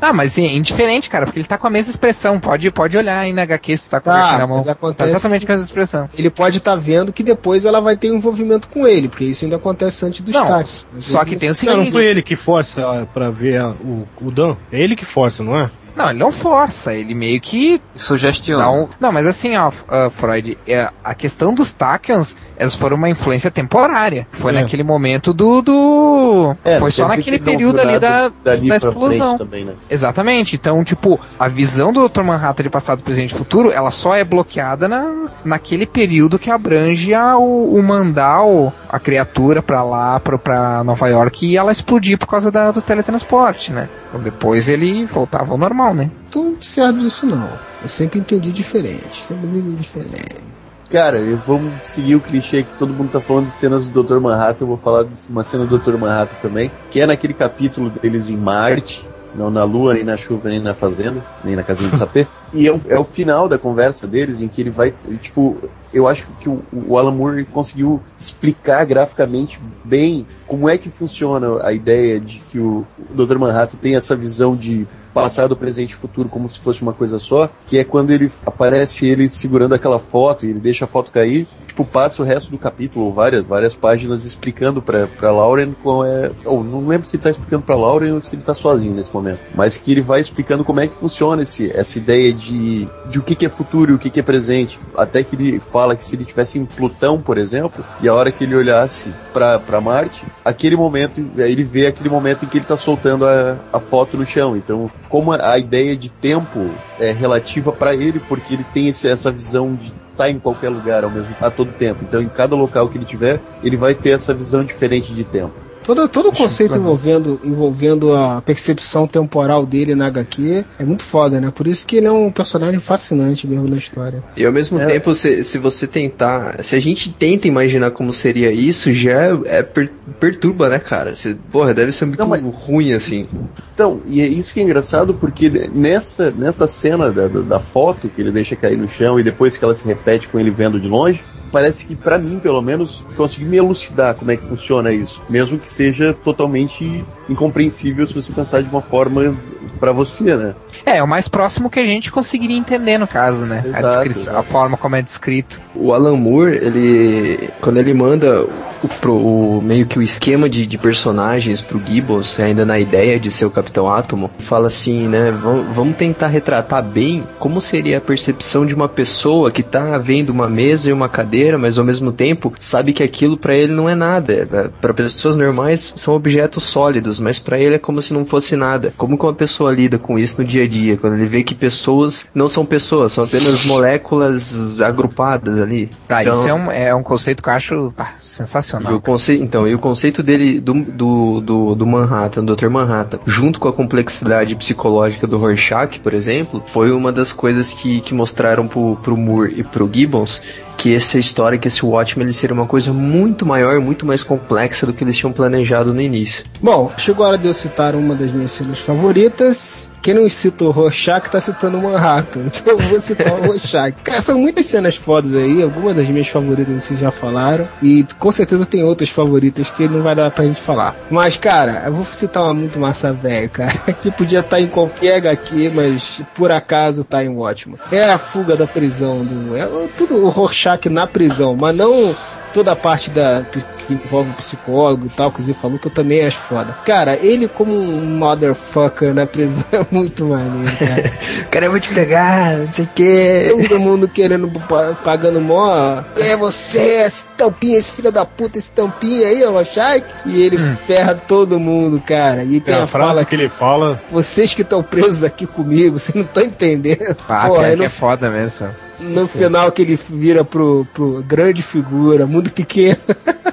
[0.00, 2.40] Ah, mas é indiferente, cara, porque ele tá com a mesma expressão.
[2.40, 4.56] Pode, pode olhar aí na HQ se tá com Tá, a na mão.
[4.56, 6.08] mas Tá acontece exatamente com a mesma expressão.
[6.16, 9.44] Ele pode estar vendo que depois ela vai ter um envolvimento com ele, porque isso
[9.44, 10.84] ainda acontece antes do Não, Stack.
[11.00, 11.76] só que tem o Não, seguinte.
[11.84, 14.56] não foi ele que força pra ver a- o, o Dan?
[14.72, 15.70] É ele que força, não é?
[15.96, 18.70] Não, ele não força, ele meio que Sugestiona.
[18.70, 18.88] um...
[18.98, 23.50] Não, mas assim, ó, ah, Freud, é, a questão dos Tachyons, elas foram uma influência
[23.50, 24.26] temporária.
[24.32, 24.60] Foi É.
[24.60, 25.62] naquele momento do.
[25.62, 26.56] do...
[26.64, 29.36] É, foi só naquele período ali da, da explosão.
[29.38, 29.74] também, né?
[29.88, 30.56] Exatamente.
[30.56, 32.22] Então, tipo, a visão do Dr.
[32.22, 37.14] Manhattan de passado, presente e futuro, ela só é bloqueada na, naquele período que abrange
[37.14, 41.72] a, o, o mandar o- a criatura pra lá, pra, pra Nova York, e ela
[41.72, 43.88] explodir por causa da- do teletransporte, né?
[44.08, 46.10] Então depois ele voltava ao normal, né?
[46.30, 47.48] Tô certo disso não.
[47.82, 49.24] Eu sempre entendi diferente.
[49.24, 50.44] Sempre entendi diferente.
[50.90, 54.18] Cara, eu- vamos seguir o clichê que todo mundo tá falando de cenas do Dr.
[54.18, 54.64] Manhattan.
[54.64, 55.96] Eu vou falar de uma cena do Dr.
[55.96, 60.48] Manhattan também, que é naquele capítulo deles em Marte, não na Lua, nem na chuva,
[60.48, 62.26] nem na fazenda, nem na casinha de sapê.
[62.52, 65.56] E é o, é o final da conversa deles em que ele vai, tipo,
[65.94, 71.64] eu acho que o, o Alan Moore conseguiu explicar graficamente bem como é que funciona
[71.64, 73.38] a ideia de que o, o Dr.
[73.38, 77.48] Manhattan tem essa visão de passado, presente e futuro como se fosse uma coisa só,
[77.66, 81.46] que é quando ele aparece ele segurando aquela foto e ele deixa a foto cair,
[81.66, 86.30] tipo, passa o resto do capítulo, várias, várias páginas explicando pra, pra Lauren qual é.
[86.44, 89.12] Ou não lembro se ele tá explicando pra Lauren ou se ele tá sozinho nesse
[89.12, 89.40] momento.
[89.54, 93.22] Mas que ele vai explicando como é que funciona esse, essa ideia de, de o
[93.22, 94.78] que, que é futuro e o que, que é presente.
[94.96, 98.30] Até que ele fala que se ele tivesse em Plutão, por exemplo, e a hora
[98.30, 102.58] que ele olhasse pra, pra Marte, aquele momento, aí ele vê aquele momento em que
[102.58, 104.56] ele tá soltando a, a foto no chão.
[104.56, 109.30] Então, como a, ideia de tempo é relativa pra ele, porque ele tem esse, essa
[109.30, 112.04] visão de tá em qualquer lugar ao mesmo a todo tempo.
[112.06, 115.54] Então, em cada local que ele tiver, ele vai ter essa visão diferente de tempo.
[115.94, 121.40] Todo, todo o conceito envolvendo, envolvendo a percepção temporal dele na HQ é muito foda,
[121.40, 121.50] né?
[121.52, 124.22] Por isso que ele é um personagem fascinante mesmo na história.
[124.36, 124.86] E ao mesmo É.
[124.86, 126.62] tempo, se, se você tentar.
[126.62, 129.90] Se a gente tenta imaginar como seria isso, já é, per-
[130.20, 131.12] perturba, né, cara?
[131.12, 133.26] Você, porra, deve ser muito ruim assim.
[133.74, 138.08] Então, e é isso que é engraçado, porque nessa, nessa cena da, da, da foto
[138.08, 140.78] que ele deixa cair no chão e depois que ela se repete com ele vendo
[140.78, 144.92] de longe, parece que pra mim, pelo menos, consegui me elucidar como é que funciona
[144.92, 149.36] isso, mesmo que seja totalmente incompreensível se você pensar de uma forma
[149.78, 150.54] pra você, né?
[150.84, 153.62] É, é o mais próximo que a gente conseguiria entender no caso, né?
[153.64, 154.38] a, Exato, exato.
[154.38, 155.60] a forma como é descrito.
[155.74, 157.50] O Alan Moore, ele.
[157.60, 158.42] Quando ele manda
[158.82, 163.18] o, pro- o- meio que o esquema de, de personagens pro Gibbons, ainda na ideia
[163.18, 165.30] de ser o Capitão Átomo, fala assim, né?
[165.30, 170.30] "Vam- Vamos tentar retratar bem como seria a percepção de uma pessoa que tá vendo
[170.30, 173.88] uma mesa e uma cadeira, mas ao mesmo tempo sabe que aquilo pra ele não
[173.88, 174.70] é nada.
[174.80, 178.92] Para pessoas normais são objetos sólidos, mas pra ele é como se não fosse nada.
[178.96, 180.96] Como que uma pessoa lida com isso no dia a dia?
[180.96, 185.90] Quando ele vê que pessoas não são pessoas, são apenas moléculas agrupadas ali.
[186.08, 188.94] Ah, Então- isso é um, é um conceito que eu acho ah, e sensacional.
[188.94, 192.68] o conceito, então, e o conceito dele do, do, do, do Manhattan, do Dr.
[192.68, 198.00] Manhattan, junto com a complexidade psicológica do Rorschach, por exemplo, foi uma das coisas que,
[198.00, 200.42] que mostraram pro, pro Moore e pro Gibbons
[200.76, 204.86] que essa história, que esse Watchmen, ele seria uma coisa muito maior, muito mais complexa
[204.86, 206.44] do que eles tinham planejado no início.
[206.60, 209.92] Bom, chegou a hora de eu citar uma das minhas cenas favoritas.
[210.02, 212.40] Quem não cita o Rorschach tá citando o Manhattan.
[212.60, 213.96] Então eu vou citar o Rorschach.
[214.02, 215.62] Cara, são muitas cenas fodas aí.
[215.62, 217.66] Algumas das minhas favoritas vocês já falaram.
[217.82, 220.94] E com certeza tem outras favoritas que não vai dar pra gente falar.
[221.10, 223.70] Mas, cara, eu vou citar uma muito massa velho, cara.
[224.00, 227.78] Que podia estar em qualquer HQ, mas por acaso tá em Watchmen.
[227.92, 229.56] É a fuga da prisão do.
[229.56, 229.66] É
[229.96, 232.14] tudo o Rorschach na prisão, mas não
[232.52, 233.60] toda a parte da que
[233.92, 236.72] envolve o psicólogo e tal, que você falou que eu também acho foda.
[236.84, 241.12] Cara, ele como um motherfucker na prisão é muito maneiro, cara.
[241.50, 243.46] Cara, eu vou te pegar, não sei o que.
[243.68, 246.02] Todo mundo querendo, pa- pagando mó.
[246.16, 250.04] É você, esse tampinha, esse filho da puta, esse tampinha aí, ó, Shaq.
[250.26, 252.44] E ele ferra todo mundo, cara.
[252.44, 254.00] E tem Tem a a frase fala que ele fala.
[254.12, 257.16] vocês que estão presos aqui comigo, vocês não estão entendendo.
[257.28, 258.68] Ah, Porra, aí que no, é foda mesmo.
[259.00, 262.98] No final que ele vira pro, pro grande figura, mundo pequeno,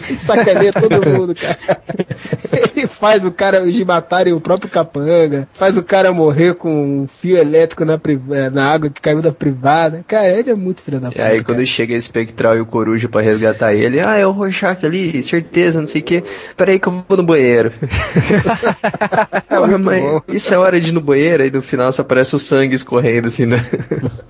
[0.10, 1.58] e sacaneia todo mundo, cara.
[2.76, 7.08] Ele faz o cara de matarem o próprio capanga, faz o cara morrer com um
[7.08, 10.04] fio elétrico na, eh, na água que caiu da privada.
[10.08, 11.26] Cara, ele é muito filho da E puta.
[11.26, 14.86] aí quando chega a Espectral e o Coruja pra resgatar ele, ah, é o Rorschach
[14.86, 16.24] ali, certeza, não sei o que.
[16.56, 17.74] Peraí que eu vou no banheiro.
[19.68, 20.22] Muito Mas bom.
[20.30, 23.28] isso é hora de ir no banheiro, aí no final só aparece o sangue escorrendo
[23.28, 23.64] assim, né?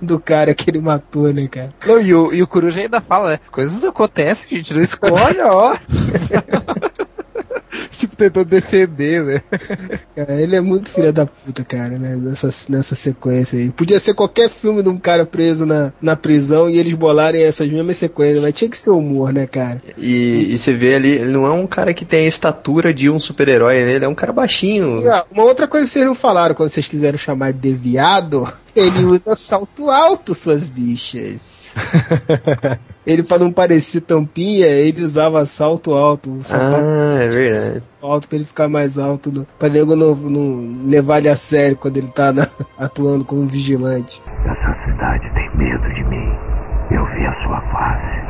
[0.00, 1.68] Do cara que ele matou, né, cara?
[1.86, 3.40] Não, e, o, e o Coruja ainda fala, né?
[3.50, 5.76] Coisas acontecem gente não escolhe, ó.
[7.90, 9.42] tipo, tentando defender, né?
[10.14, 12.16] Cara, ele é muito filho da puta, cara, né?
[12.16, 13.70] Nessa, nessa sequência aí.
[13.70, 17.68] Podia ser qualquer filme de um cara preso na, na prisão e eles bolarem essas
[17.68, 19.82] mesmas sequências, mas tinha que ser humor, né, cara?
[19.96, 23.10] E, e você vê ali, ele não é um cara que tem a estatura de
[23.10, 23.94] um super-herói, né?
[23.94, 24.96] Ele é um cara baixinho.
[24.96, 28.48] Ó, uma outra coisa que vocês não falaram quando vocês quiseram chamar de viado,
[28.78, 31.76] ele usa salto alto, suas bichas.
[33.06, 36.36] ele, pra não parecer tampinha, ele usava salto alto.
[36.40, 37.82] Sapato Ah, é verdade.
[38.02, 41.76] alto pra ele ficar mais alto, no, pra nego não, não levar ele a sério
[41.76, 42.46] quando ele tá na-
[42.78, 44.22] atuando como vigilante.
[44.44, 46.28] Essa cidade tem medo de mim.
[46.90, 48.28] Eu vi a sua face.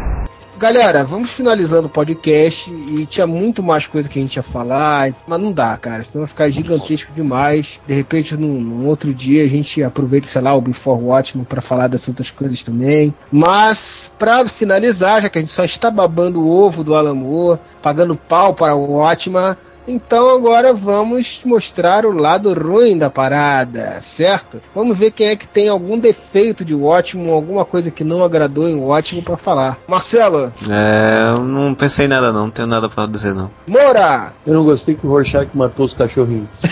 [0.59, 5.15] Galera, vamos finalizando o podcast e tinha muito mais coisa que a gente ia falar,
[5.25, 7.79] mas não dá, cara, senão vai ficar gigantesco demais.
[7.87, 11.63] De repente, num, num outro dia, a gente aproveita, sei lá, o Before Watchmen para
[11.63, 13.15] falar dessas outras coisas também.
[13.31, 17.61] Mas, pra finalizar, já que a gente só está babando o ovo do Alan Moore,
[17.81, 19.57] pagando pau para o Watchmen,
[19.89, 24.61] então agora vamos mostrar o lado ruim da parada, certo?
[24.75, 28.69] Vamos ver quem é que tem algum defeito de Watchmen, alguma coisa que não agradou
[28.69, 29.79] em Watchmen para falar.
[29.89, 33.51] Marcelo, É, eu não pensei em nada não, não tenho nada pra dizer não.
[33.67, 36.49] Moura, Eu não gostei que o Rorschach matou os cachorrinhos.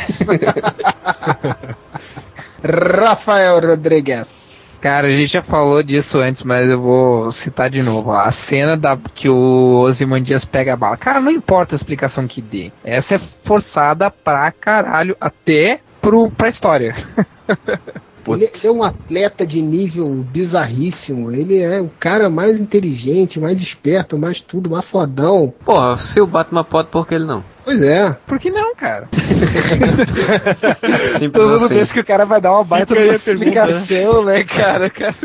[2.62, 4.45] Rafael Rodrigues.
[4.81, 8.12] Cara, a gente já falou disso antes, mas eu vou citar de novo.
[8.12, 10.97] A cena da que o Ozymandias pega a bala.
[10.97, 12.70] Cara, não importa a explicação que dê.
[12.85, 16.94] Essa é forçada pra caralho até pro, pra história.
[18.28, 21.32] Ele, ele é um atleta de nível bizarríssimo.
[21.32, 25.53] Ele é o cara mais inteligente, mais esperto, mais tudo, mais fodão.
[25.65, 27.43] Porra, se o Batman pode, por que ele não?
[27.66, 28.16] Pois é.
[28.28, 29.09] Por que não, cara?
[31.18, 31.74] Simples Todo mundo assim.
[31.74, 34.88] pensa que o cara vai dar uma baita de explicação, né, cara?
[34.94, 35.16] cara?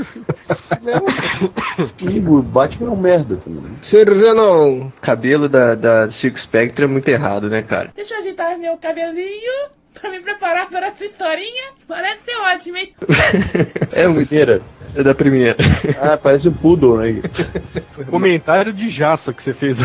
[2.02, 3.74] E o Batman é um merda também.
[3.84, 4.88] Senhor Zenon.
[4.88, 7.92] O cabelo da, da Silk Spectre é muito errado, né, cara?
[7.96, 11.74] Deixa eu ajeitar meu cabelinho pra me preparar para essa historinha.
[11.88, 12.92] Parece ser ótimo, hein?
[13.94, 14.62] É a primeira.
[14.96, 15.58] É da primeira.
[16.00, 17.22] Ah, parece um poodle, né?
[18.10, 19.78] Comentário de jaça que você fez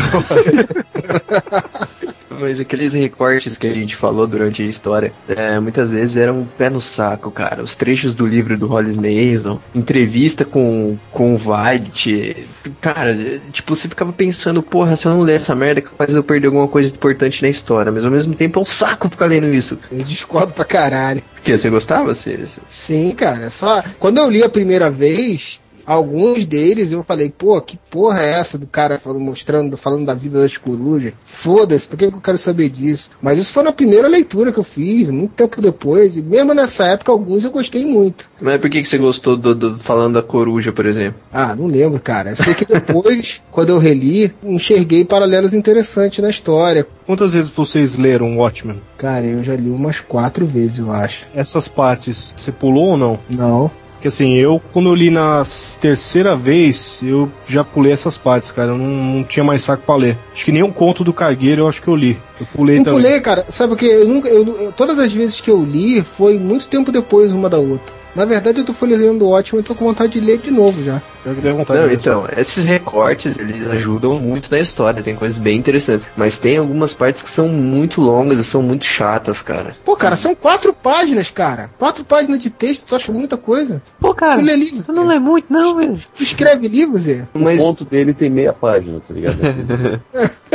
[2.37, 6.45] Mas aqueles recortes que a gente falou durante a história, é, muitas vezes eram um
[6.45, 7.63] pé no saco, cara.
[7.63, 12.47] Os trechos do livro do Hollis Mason, entrevista com, com o White.
[12.79, 13.15] Cara,
[13.51, 16.47] tipo, você ficava pensando, porra, se eu não ler essa merda, é capaz eu perder
[16.47, 17.91] alguma coisa importante na história.
[17.91, 19.77] Mas ao mesmo tempo é um saco ficar lendo isso.
[19.91, 21.21] Eu discordo pra caralho.
[21.33, 22.59] Porque você gostava, Sirius?
[22.67, 23.49] Sim, cara.
[23.49, 28.31] Só quando eu li a primeira vez, alguns deles eu falei, pô, que porra é
[28.31, 31.13] essa do cara falando, mostrando, falando da vida das corujas?
[31.23, 33.11] Foda-se, por que, que eu quero saber disso?
[33.21, 36.85] Mas isso foi na primeira leitura que eu fiz, muito tempo depois, e mesmo nessa
[36.87, 38.29] época, alguns eu gostei muito.
[38.41, 41.19] Mas por que, que você gostou do, do- falando da coruja, por exemplo?
[41.31, 42.31] Ah, não lembro, cara.
[42.31, 46.85] Eu sei que depois, quando eu reli, enxerguei paralelos interessantes na história.
[47.05, 48.81] Quantas vezes vocês leram Watchmen?
[48.97, 51.27] Cara, eu já li umas quatro vezes, eu acho.
[51.33, 53.19] Essas partes, você pulou ou não?
[53.29, 53.71] Não.
[53.97, 55.41] Porque assim, eu quando eu li na
[55.81, 58.71] terceira vez, eu já pulei essas partes, cara.
[58.71, 60.17] Eu não, não tinha mais saco pra ler.
[60.33, 62.15] Acho que nem um conto do Cargueiro eu acho que eu li.
[62.39, 63.01] Eu pulei Não também.
[63.01, 63.43] pulei, cara.
[63.47, 64.29] Sabe porque eu nunca.
[64.29, 67.96] eu- todas as vezes que eu li foi muito tempo depois uma da outra.
[68.15, 70.99] Na verdade, eu tô folheando ótimo e tô com vontade de ler de novo já.
[71.23, 71.99] Eu que dei vontade Não, de ler.
[71.99, 76.07] então, esses recortes, eles ajudam muito na história, tem coisas bem interessantes.
[76.17, 79.75] Mas tem algumas partes que são muito longas e são muito chatas, cara.
[79.85, 81.69] Pô, cara, são quatro páginas, cara.
[81.77, 83.83] Quatro páginas de texto, tu acha muita coisa?
[83.99, 84.87] Pô, cara, Tu lê livros?
[84.89, 85.99] eu não lê muito, não, velho.
[86.15, 87.27] Tu escreve livros, Zé?
[87.35, 89.37] O Mas- ponto dele tem meia página, tá ligado?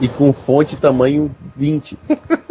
[0.00, 1.98] e com fonte tamanho 20.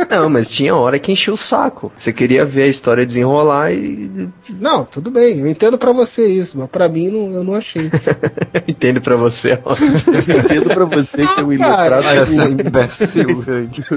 [0.09, 1.91] Não, mas tinha hora que enchia o saco.
[1.97, 4.29] Você queria ver a história desenrolar e.
[4.49, 5.39] Não, tudo bem.
[5.39, 7.89] Eu entendo pra você isso, mas pra mim não, eu não achei.
[8.67, 9.75] Entendo pra você, ó.
[9.75, 12.05] Eu entendo pra você que é um ilustrado.
[12.05, 12.53] Olha, seu ruim.
[12.53, 13.27] imbecil.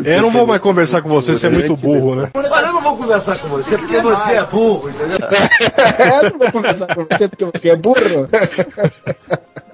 [0.05, 2.31] Eu não vou mais conversar com você, você é muito burro, né?
[2.35, 5.19] Mas eu não vou conversar com você porque você é burro, entendeu?
[6.23, 8.29] eu não vou conversar com você porque você é burro.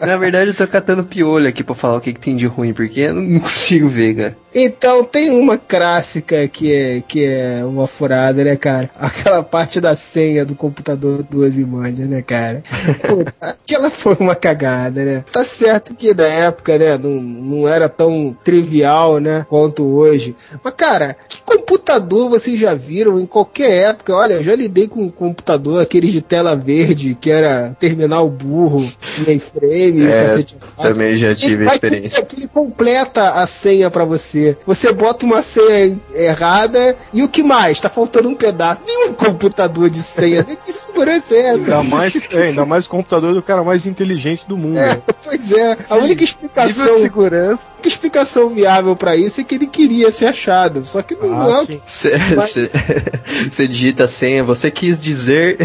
[0.06, 2.72] Na verdade, eu tô catando piolho aqui pra falar o que, que tem de ruim,
[2.72, 4.36] porque eu não consigo ver, cara.
[4.54, 8.88] Então, tem uma clássica que é, que é uma furada, né, cara?
[8.96, 12.62] Aquela parte da senha do computador do Ozymandias, né, cara?
[13.38, 15.24] Aquela foi uma cagada, né?
[15.30, 20.34] Tá certo que na época, né, não, não era tão trivial, né, quanto hoje.
[20.64, 24.14] Mas, cara, que computador vocês já viram em qualquer época?
[24.14, 28.90] Olha, eu já lidei com um computador, aqueles de tela verde, que era terminal burro,
[29.26, 30.56] mainframe, É, cacete.
[30.76, 32.24] Também já Ele tive vai- experiência.
[32.24, 34.56] que ele completa a senha pra você.
[34.66, 37.80] Você bota uma senha errada e o que mais?
[37.80, 38.80] Tá faltando um pedaço.
[38.86, 40.42] Nenhum computador de senha.
[40.44, 41.78] Que segurança é essa?
[41.78, 44.78] Ainda mais, é, ainda mais o computador do cara mais inteligente do mundo.
[44.78, 45.76] É, pois é.
[45.88, 47.70] A única explicação, segurança.
[47.70, 50.84] a única explicação viável pra isso é que ele queria ser achado.
[50.84, 55.58] Só que não, Ah, é o Você digita a senha, você quis dizer.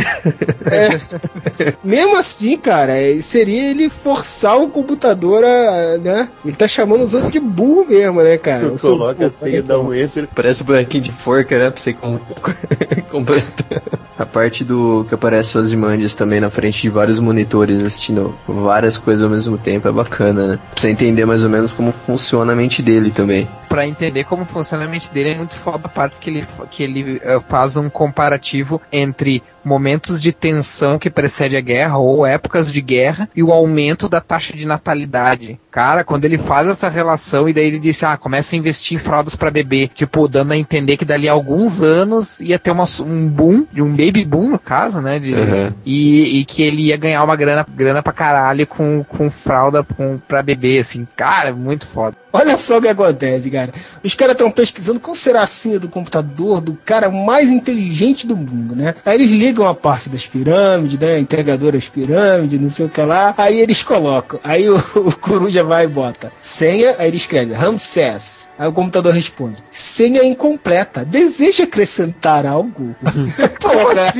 [1.84, 6.30] Mesmo assim, cara, é, seria ele forçar o computador a, né?
[6.44, 8.70] Ele tá chamando os outros de burro mesmo, né, cara?
[8.70, 10.28] Tu coloca a burro, senha, dá um enter.
[10.36, 11.70] Parece um bonequinho de forca, né?
[11.70, 12.20] Pra você com...
[13.10, 13.82] completar.
[14.18, 18.98] A parte do que aparece os imandias também na frente de vários monitores assistindo várias
[18.98, 20.60] coisas ao mesmo tempo é bacana, né?
[20.72, 23.48] Pra você entender mais ou menos como funciona a mente dele também.
[23.72, 26.84] Pra entender como funciona a mente dele é muito foda a parte que ele, que
[26.84, 32.72] ele eh, faz um comparativo entre momentos de tensão que precede a guerra ou épocas
[32.72, 35.57] de guerra e o aumento da taxa de natalidade.
[35.69, 38.99] Cara, quando ele faz essa relação e daí ele disse, ah, começa a investir em
[38.99, 42.85] fraldas pra bebê, tipo, dando a entender que dali a alguns anos ia ter uma,
[43.06, 45.73] um boom, de um baby boom no caso, né, de, Uhum.
[45.85, 50.18] e, e que ele ia ganhar uma grana, grana pra caralho com, com fralda com,
[50.27, 52.18] pra bebê, assim, cara, muito foda.
[52.34, 53.72] Olha só o que acontece, cara.
[54.03, 58.38] Os caras estão pesquisando qual será a senha do computador do cara mais inteligente do
[58.38, 58.95] mundo, né?
[59.06, 61.20] Aí eles ligam a parte das pirâmides, né?
[61.20, 63.34] Entregadoras pirâmides, não sei o que lá.
[63.38, 64.40] Aí eles colocam.
[64.44, 66.95] Aí o, o coruja vai e bota senha.
[66.98, 68.49] Aí ele escreve Ramsés.
[68.58, 71.03] Aí o computador responde: senha incompleta.
[71.03, 72.95] Deseja acrescentar algo?
[73.60, 74.14] Porra.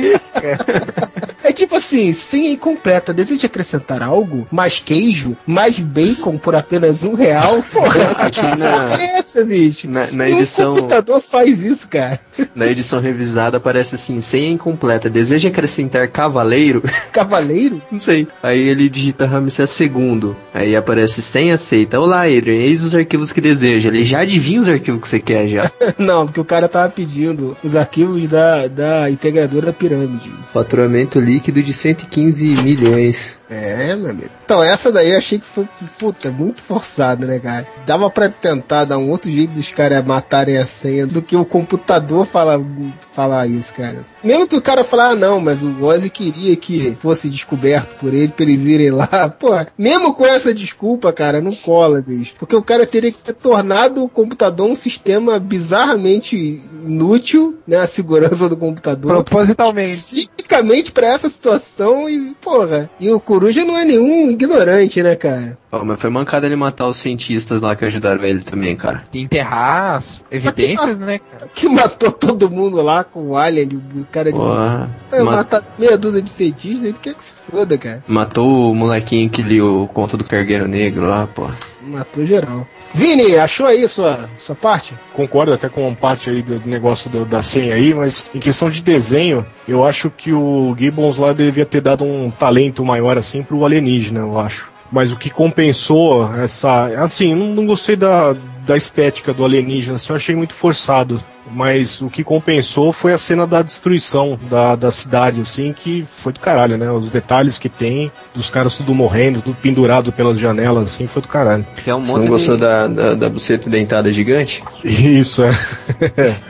[1.44, 3.12] É tipo assim, senha incompleta.
[3.12, 4.46] Deseja acrescentar algo?
[4.50, 5.36] Mais queijo?
[5.46, 7.62] Mais bacon por apenas um real?
[7.72, 9.88] Porra, que porra é essa, bicho?
[9.88, 10.74] Na, na edição.
[10.74, 12.18] computador faz isso, cara.
[12.54, 16.82] na edição revisada aparece assim, senha incompleta, deseja acrescentar cavaleiro?
[17.12, 17.80] Cavaleiro?
[17.90, 18.26] Não sei.
[18.42, 20.34] Aí ele digita Ramsés II.
[20.54, 22.00] Aí aparece senha aceita.
[22.00, 23.88] Olá, Adrian, eis os arquivos que deseja.
[23.88, 25.62] Ele já adivinha os arquivos que você quer já.
[25.98, 30.30] Não, porque o cara tava pedindo os arquivos da, da integradora pirâmide.
[30.52, 33.40] Faturamento líquido de 115 milhões.
[33.52, 34.30] É, meu amigo.
[34.44, 35.68] Então, essa daí eu achei que foi,
[35.98, 37.66] puta, muito forçada, né, cara?
[37.84, 41.44] Dava pra tentar dar um outro jeito dos caras matarem a senha do que o
[41.44, 42.58] computador falar
[43.00, 44.04] falar isso, cara.
[44.22, 48.14] Mesmo que o cara falar, ah, não, mas o Ozzy queria que fosse descoberto por
[48.14, 49.28] ele, pra eles irem lá.
[49.38, 52.34] Pô, mesmo com essa desculpa, cara, não cola, bicho.
[52.38, 56.36] Porque o cara teria que ter tornado o computador um sistema bizarramente
[56.84, 57.78] inútil, né?
[57.78, 59.24] A segurança do computador.
[59.24, 59.92] Propositalmente.
[59.92, 62.90] Especificamente pra essa situação e, porra.
[63.00, 65.58] E o Coruja não é nenhum ignorante, né, cara?
[65.74, 69.04] Ó, mas foi mancada ele matar os cientistas lá que ajudaram ele também, cara.
[69.14, 71.48] Enterrar as evidências, né, cara?
[71.54, 74.90] Que matou todo mundo lá com o Alien, o cara de Porra.
[75.08, 78.04] Tá, Ma- Matar meia dúzia de cientistas, ele quer que se foda, cara.
[78.06, 81.48] Matou o molequinho que lia o conto do Cargueiro Negro lá, pô.
[81.80, 82.66] Matou geral.
[82.92, 84.94] Vini, achou aí sua, sua parte?
[85.14, 88.82] Concordo até com parte aí do negócio do- da senha aí, mas em questão de
[88.82, 93.64] desenho, eu acho que o Gibbons lá devia ter dado um talento maior assim pro
[93.64, 94.70] alienígena, eu acho.
[94.92, 96.86] Mas o que compensou essa.
[97.02, 98.36] Assim, não, não gostei da,
[98.66, 101.20] da estética do alienígena, assim, eu achei muito forçado.
[101.50, 106.32] Mas o que compensou foi a cena da destruição da, da cidade, assim, que foi
[106.32, 106.90] do caralho, né?
[106.90, 111.28] Os detalhes que tem, dos caras tudo morrendo, tudo pendurado pelas janelas, assim, foi do
[111.28, 111.66] caralho.
[111.82, 114.62] Que é um Você não gostou de da, da, da buceta dentada gigante?
[114.84, 115.52] Isso, é.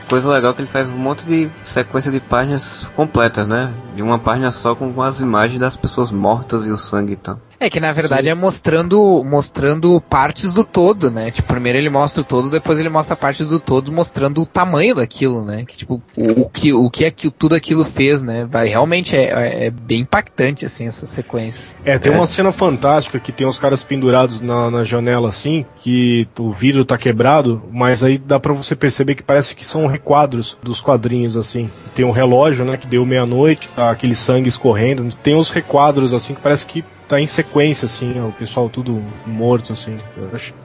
[0.07, 3.73] coisa legal que ele faz um monte de sequência de páginas completas, né?
[3.95, 7.39] De uma página só com as imagens das pessoas mortas e o sangue e tal.
[7.65, 11.31] É que na verdade é mostrando mostrando partes do todo, né?
[11.31, 14.95] Tipo, primeiro ele mostra o todo, depois ele mostra partes do todo mostrando o tamanho
[14.95, 15.63] daquilo, né?
[15.65, 18.45] Que tipo, o, o que o que é que tudo aquilo fez, né?
[18.49, 21.75] Vai realmente é, é- é bem impactante assim essas sequências.
[21.85, 22.15] É, tem É.
[22.15, 26.83] uma cena fantástica que tem os caras pendurados na, na janela assim, que o vidro
[26.83, 31.37] tá quebrado, mas aí dá pra você perceber que parece que são requadros dos quadrinhos
[31.37, 31.69] assim.
[31.95, 35.07] Tem um relógio, né, que deu meia-noite, tá aquele sangue escorrendo.
[35.23, 39.03] Tem os requadros assim que parece que tá em sequência assim, ó, o pessoal tudo
[39.25, 39.95] morto assim.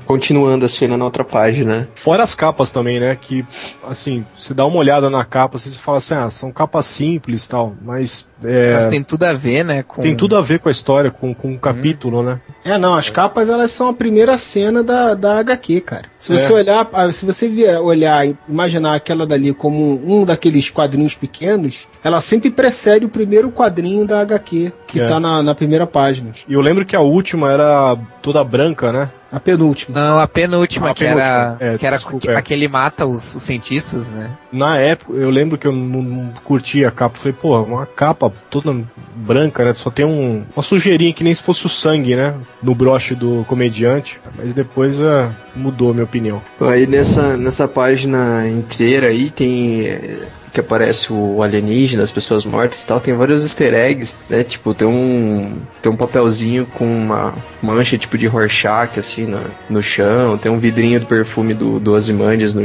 [0.05, 1.89] Continuando a cena na outra página.
[1.95, 3.45] Fora as capas também, né, que
[3.83, 7.45] assim, você dá uma olhada na capa, assim, você fala assim, ah, são capas simples
[7.45, 9.83] e tal, mas é, Mas tem tudo a ver, né?
[9.83, 10.03] Com...
[10.03, 12.41] tem tudo a ver com a história, com, com o capítulo, né?
[12.65, 16.05] É, não, as capas elas são a primeira cena da, da HQ, cara.
[16.19, 16.37] Se É.
[16.37, 21.15] você olhar, ah, se você vier olhar e imaginar aquela dali como um daqueles quadrinhos
[21.15, 25.05] pequenos, ela sempre precede o primeiro quadrinho da HQ, que É.
[25.05, 26.33] tá na, na primeira página.
[26.49, 29.11] E eu lembro que a última era toda branca, né?
[29.31, 30.01] A penúltima.
[30.01, 32.37] Não, a penúltima, A que era, penúltima, é, que era desculpa, é.
[32.37, 34.31] aquele mata os, os cientistas, né?
[34.51, 37.19] Na época, eu lembro que eu não, não curti a capa.
[37.19, 38.75] Falei, pô, uma capa toda
[39.15, 39.75] branca, né?
[39.75, 42.35] Só tem um, uma sujeirinha que nem se fosse o sangue, né?
[42.63, 44.19] No broche do comediante.
[44.37, 46.41] Mas depois é, mudou a minha opinião.
[46.61, 50.19] Aí nessa, nessa página inteira aí tem.
[50.59, 54.43] É, Que aparece o alienígena, as pessoas mortas e tal, tem vários easter eggs, né?
[54.43, 55.57] Tipo, tem um.
[55.83, 59.41] Tem um papelzinho com uma mancha tipo de Rorschach assim no,
[59.71, 62.65] no chão, tem um vidrinho do perfume do, do Ozymandias no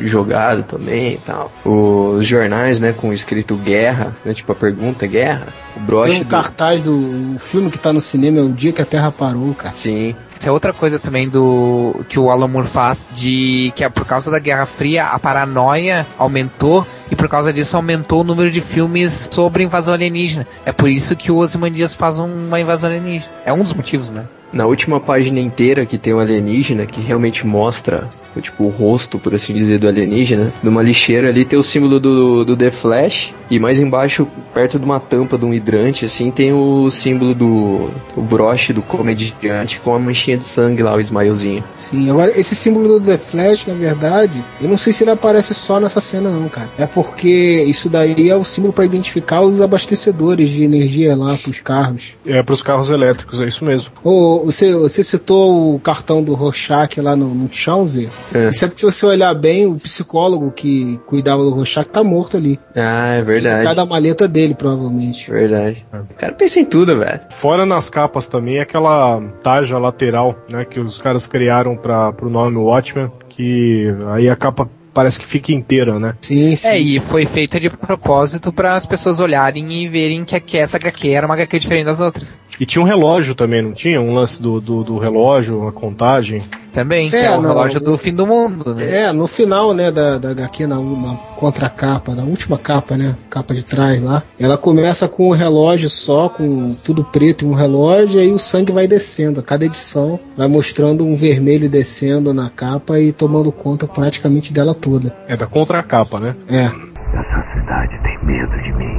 [0.00, 1.52] jogado também e tal.
[1.64, 4.32] Os jornais, né, com escrito guerra, né?
[4.34, 5.46] Tipo a pergunta guerra.
[5.76, 8.72] O broche Tem um do- cartaz do filme que tá no cinema, é o dia
[8.72, 9.74] que a Terra parou, cara.
[9.74, 10.14] Sim.
[10.44, 14.04] Isso é outra coisa também do que o Alan Moore faz, de que é por
[14.04, 18.60] causa da Guerra Fria a paranoia aumentou e por causa disso aumentou o número de
[18.60, 20.46] filmes sobre invasão alienígena.
[20.66, 23.32] É por isso que o Ozymandias faz uma invasão alienígena.
[23.46, 24.26] É um dos motivos, né?
[24.54, 28.08] Na última página inteira que tem o alienígena, que realmente mostra
[28.40, 32.44] tipo, o rosto, por assim dizer, do alienígena, numa lixeira ali tem o símbolo do,
[32.44, 36.52] do The Flash, e mais embaixo, perto de uma tampa de um hidrante, assim, tem
[36.52, 41.62] o símbolo do o broche do comediante com a manchinha de sangue lá, o smilezinho.
[41.76, 45.54] Sim, agora esse símbolo do The Flash, na verdade, eu não sei se ele aparece
[45.54, 46.70] só nessa cena não, cara.
[46.78, 51.60] É porque isso daí é o símbolo para identificar os abastecedores de energia lá pros
[51.60, 52.16] carros.
[52.24, 53.90] É pros carros elétricos, é isso mesmo.
[54.02, 57.48] Ô, você, você citou o cartão do Rorschach lá no, no
[57.88, 58.08] Zé?
[58.34, 58.48] É.
[58.48, 62.58] É porque se você olhar bem, o psicólogo que cuidava do Rorschach tá morto ali.
[62.74, 63.64] Ah, é verdade.
[63.64, 65.30] Cada maleta dele, provavelmente.
[65.30, 65.84] Verdade.
[65.92, 67.20] O cara pensa em tudo, velho.
[67.30, 72.56] Fora nas capas também, aquela tarja lateral, né, que os caras criaram para pro nome
[72.56, 76.14] Watchmen, que aí a capa parece que fica inteira, né?
[76.20, 76.68] Sim, sim.
[76.68, 80.76] É, e foi feita de propósito para as pessoas olharem e verem que, que essa
[80.76, 82.40] HQ era uma HQ diferente das outras.
[82.60, 84.00] E tinha um relógio também, não tinha?
[84.00, 86.42] Um lance do, do, do relógio, uma contagem.
[86.72, 89.04] Também, que É, é o não, relógio o- do fim do mundo, né?
[89.04, 93.54] É, no final, né, da, da HQ, na, na contracapa, na última capa, né, capa
[93.54, 98.18] de trás lá, ela começa com um relógio só, com tudo preto e um relógio,
[98.18, 99.38] e aí o sangue vai descendo.
[99.38, 104.74] A cada edição vai mostrando um vermelho descendo na capa e tomando conta praticamente dela
[104.74, 105.14] toda.
[105.28, 106.34] É da contracapa, né?
[106.48, 106.64] É.
[106.64, 108.94] Essa cidade tem medo de mim.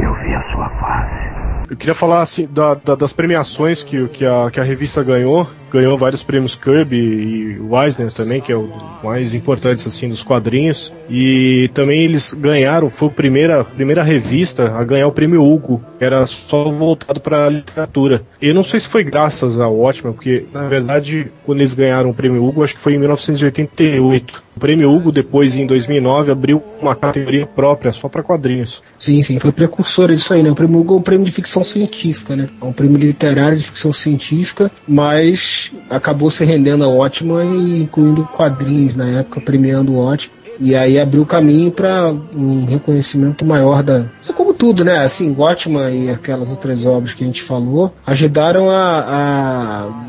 [0.00, 1.63] Eu vi a sua face.
[1.74, 5.50] Eu queria falar assim, da- da- das premiações que, que, a, que a revista ganhou.
[5.74, 8.70] Ganhou vários prêmios Kirby e o Eisner também, que é o
[9.02, 10.92] mais importantes assim dos quadrinhos.
[11.10, 16.04] E também eles ganharam, foi a primeira, primeira revista a ganhar o prêmio Hugo, que
[16.04, 18.22] era só voltado para literatura.
[18.40, 22.14] Eu não sei se foi graças ao Watchmen, porque na verdade quando eles ganharam o
[22.14, 24.44] prêmio Hugo, acho que foi em 1988.
[24.56, 28.80] O prêmio Hugo depois em 2009 abriu uma categoria própria só para quadrinhos.
[28.96, 30.50] Sim, sim, foi precursora disso aí, né?
[30.50, 32.48] O prêmio Hugo é um prêmio de ficção científica, né?
[32.60, 38.24] É um prêmio literário de ficção científica, mas acabou se rendendo ao Watchman e incluindo
[38.32, 40.44] quadrinhos na época, premiando o Watchman.
[40.58, 44.06] E aí abriu caminho para um reconhecimento maior da.
[44.28, 44.98] É como tudo, né?
[44.98, 48.98] Assim, Watchman e aquelas outras obras que a gente falou ajudaram a,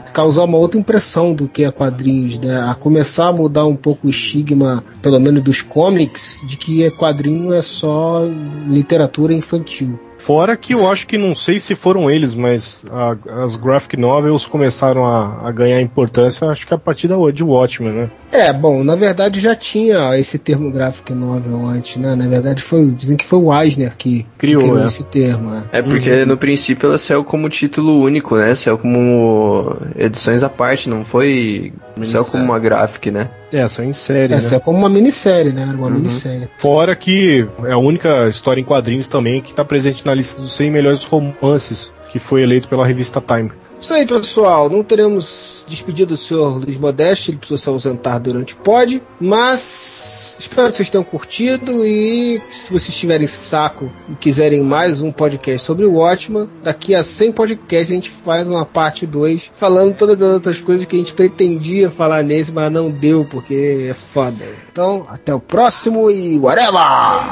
[0.05, 2.61] a causar uma outra impressão do que é quadrinhos, né?
[2.69, 6.91] A começar a mudar um pouco o estigma, pelo menos dos comics, de que é
[6.91, 8.21] quadrinho é só
[8.67, 9.99] literatura infantil.
[10.25, 14.47] Fora que eu acho que não sei se foram eles, mas a- as graphic novels
[14.47, 18.09] começaram a, a ganhar importância, acho que a partir da, de Watchmen, né?
[18.31, 22.15] É, bom, na verdade já tinha esse termo graphic novel antes, né?
[22.15, 24.87] Na verdade foi, dizem que foi o Eisner que que Criou, é.
[24.87, 25.51] esse termo.
[25.71, 25.79] É.
[25.79, 28.55] É porque no princípio ela saiu como título único, né?
[28.55, 31.71] Saiu como edições à parte, não foi.
[32.07, 33.29] Saiu como uma graphic, né?
[33.51, 34.57] É, só em série, Essa né?
[34.57, 35.63] é como uma minissérie, né?
[35.65, 35.93] Uma Uhum.
[35.93, 36.49] minissérie.
[36.57, 40.55] Fora que é a única história em quadrinhos também que está presente na lista dos
[40.55, 43.51] 100 melhores romances, que foi eleito pela revista Time.
[43.79, 44.69] Isso aí, pessoal.
[44.69, 50.37] Não teremos despedido do senhor Luiz Modeste, ele precisou se ausentar durante o pod, mas
[50.39, 55.65] espero que vocês tenham curtido e se vocês tiverem saco e quiserem mais um podcast
[55.65, 60.21] sobre o Watchman, daqui a 100 podcasts a gente faz uma parte 2 falando todas
[60.21, 64.45] as outras coisas que a gente pretendia falar nesse, mas não deu porque é foda.
[64.71, 66.73] Então, até o próximo e whatever!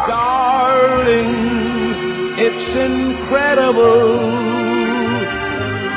[0.07, 1.33] Darling,
[2.37, 4.52] it's incredible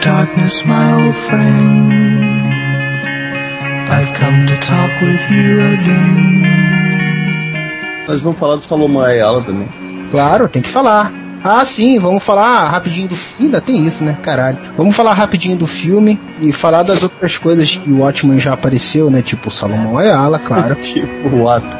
[0.00, 1.92] Darkness, my old friend.
[3.90, 6.44] I've come to talk with you again.
[8.06, 9.68] Nós vamos falar do Salomão Ayala também.
[10.10, 11.12] Claro, tem que falar.
[11.42, 13.46] Ah, sim, vamos falar rapidinho do filme.
[13.46, 14.16] Ainda tem isso, né?
[14.22, 14.58] Caralho.
[14.76, 19.10] Vamos falar rapidinho do filme e falar das outras coisas que o Watchman já apareceu,
[19.10, 19.22] né?
[19.22, 20.74] Tipo o Salomão Ayala, claro.
[20.80, 21.78] tipo o Astro.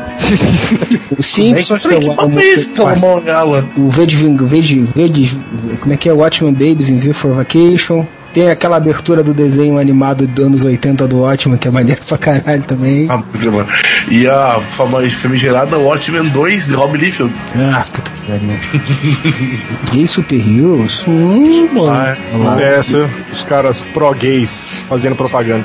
[1.19, 3.69] o Simpsons, que é o, o, Salomão Ayala.
[3.77, 5.41] o V de, v de, v de,
[5.81, 6.13] Como é que é?
[6.13, 8.07] Watchman Babies in V for Vacation.
[8.33, 12.19] Tem aquela abertura do desenho animado dos anos 80 do Watchman, que é maneiro pra
[12.19, 13.09] caralho também.
[13.11, 13.23] Ah.
[14.11, 17.33] E a famosa famigerada Watchmen 2 de Rob Liefeld.
[17.57, 18.51] Ah, puta que pariu.
[19.93, 21.05] Gay Super Heroes?
[21.09, 21.91] Hum, mano.
[21.91, 22.63] Ah, lá.
[22.63, 25.65] é, essa, os caras pró-gays fazendo propaganda.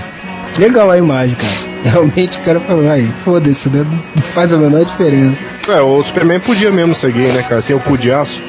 [0.58, 1.73] Legal a imagem, cara.
[1.84, 3.86] Realmente o cara falou, aí, foda-se, né?
[4.16, 5.46] Não faz a menor diferença.
[5.72, 7.62] É, o Superman podia mesmo ser gay, né, cara?
[7.62, 8.42] Tem o cu de aço.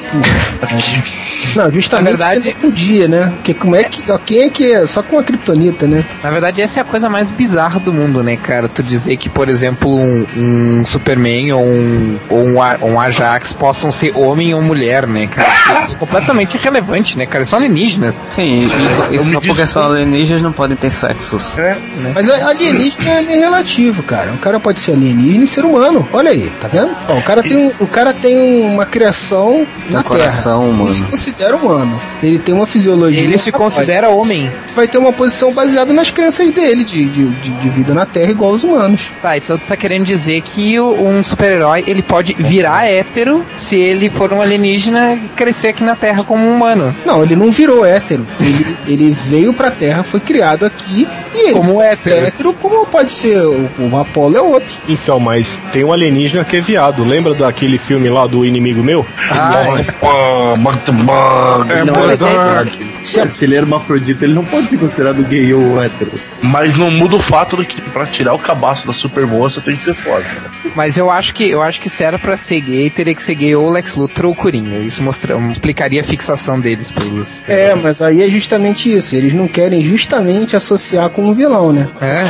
[1.57, 3.33] Não, justamente Na verdade- ele podia, né?
[3.37, 4.03] Porque como é que.
[4.25, 4.87] Quem é que é?
[4.87, 6.05] Só com a Kryptonita, né?
[6.23, 8.69] Na verdade, essa é a coisa mais bizarra do mundo, né, cara?
[8.69, 12.57] Tu dizer que, por exemplo, um, um Superman ou um, ou um,
[12.93, 15.85] um Ajax possam ser homem ou mulher, né, cara?
[15.87, 17.45] Isso é completamente irrelevante, né, cara?
[17.45, 18.21] São alienígenas.
[18.31, 18.69] Sim,
[19.11, 21.59] e, e só porque são alienígenas não podem ter sexos.
[21.59, 21.77] É,
[22.15, 24.33] Mas a- alienígena é relativo, cara.
[24.33, 26.07] O cara pode ser alienígena e ser humano.
[26.13, 26.91] Olha aí, tá vendo?
[27.09, 30.05] Ó, o, cara tem, um- o cara tem uma criação na Um Terra.
[30.05, 31.11] coração Ele se humano.
[31.11, 32.01] considera humano.
[32.23, 33.21] Ele tem uma fisiologia.
[33.23, 33.75] Ele se capaz.
[33.75, 34.51] considera homem.
[34.75, 38.31] Vai ter uma posição baseada nas crenças dele de, de, de, de vida na Terra
[38.31, 39.13] igual os humanos.
[39.23, 43.77] Tá, então tu tá querendo dizer que o- um super-herói ele pode virar hétero se
[43.77, 46.95] ele for um alienígena e crescer aqui na Terra como um humano.
[47.05, 48.27] Não, ele não virou hétero.
[48.41, 52.27] Ele, ele veio pra Terra, foi criado aqui e ele Como hétero.
[52.27, 54.75] hétero, como pode ser o, o Apolo é outro.
[54.89, 57.05] Então, mas tem um alienígena que é viado.
[57.05, 59.07] Lembra daquele filme lá do Inimigo Meu?
[59.31, 59.65] Ah,
[60.03, 61.65] Opa, muito bom.
[61.69, 65.23] É, Não, mas mas é- Se, se ele é hermafrodita, ele não pode ser considerado
[65.25, 66.13] gay ou hétero.
[66.43, 69.77] Mas não muda o fato de que pra tirar o cabaço da super moça tem
[69.77, 70.21] que ser foda.
[70.25, 70.71] né?
[70.75, 73.35] Mas eu acho que eu acho que se era pra ser gay, teria que ser
[73.35, 74.79] gay ou Lex Luthor ou Coringa.
[74.79, 77.49] Isso mostra, explicaria a fixação deles pelos.
[77.49, 79.15] É, mas aí é justamente isso.
[79.15, 81.89] Eles não querem justamente associar com o vilão, né?
[82.01, 82.25] É.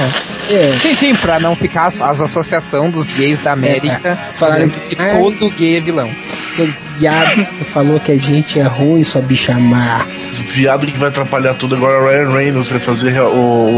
[0.55, 0.79] É.
[0.79, 4.97] Sim, sim, pra não ficar as, as associações dos gays da América Falaram falando que
[4.97, 6.11] que- todo gay é vilão.
[6.43, 6.69] Seu
[6.99, 10.05] viado, você falou que a gente é ruim, sua bicha má.
[10.65, 13.27] Viado que vai atrapalhar tudo agora, o Ryan Reynolds vai fazer o,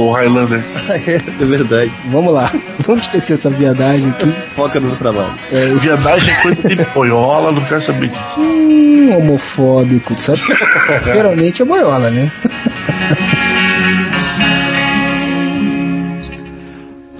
[0.08, 0.62] o Highlander.
[0.88, 1.90] é, é verdade.
[2.04, 2.48] Vamos lá,
[2.86, 4.30] vamos tecer essa viadagem aqui.
[4.54, 5.34] Foca no trabalho.
[5.50, 8.22] É, Viadagem é coisa de boiola, não quero saber disso.
[8.38, 10.40] hum, homofóbico, sabe?
[10.42, 12.30] que Geralmente é boiola, né?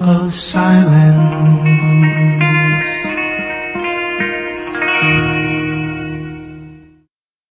[0.01, 2.16] of silence.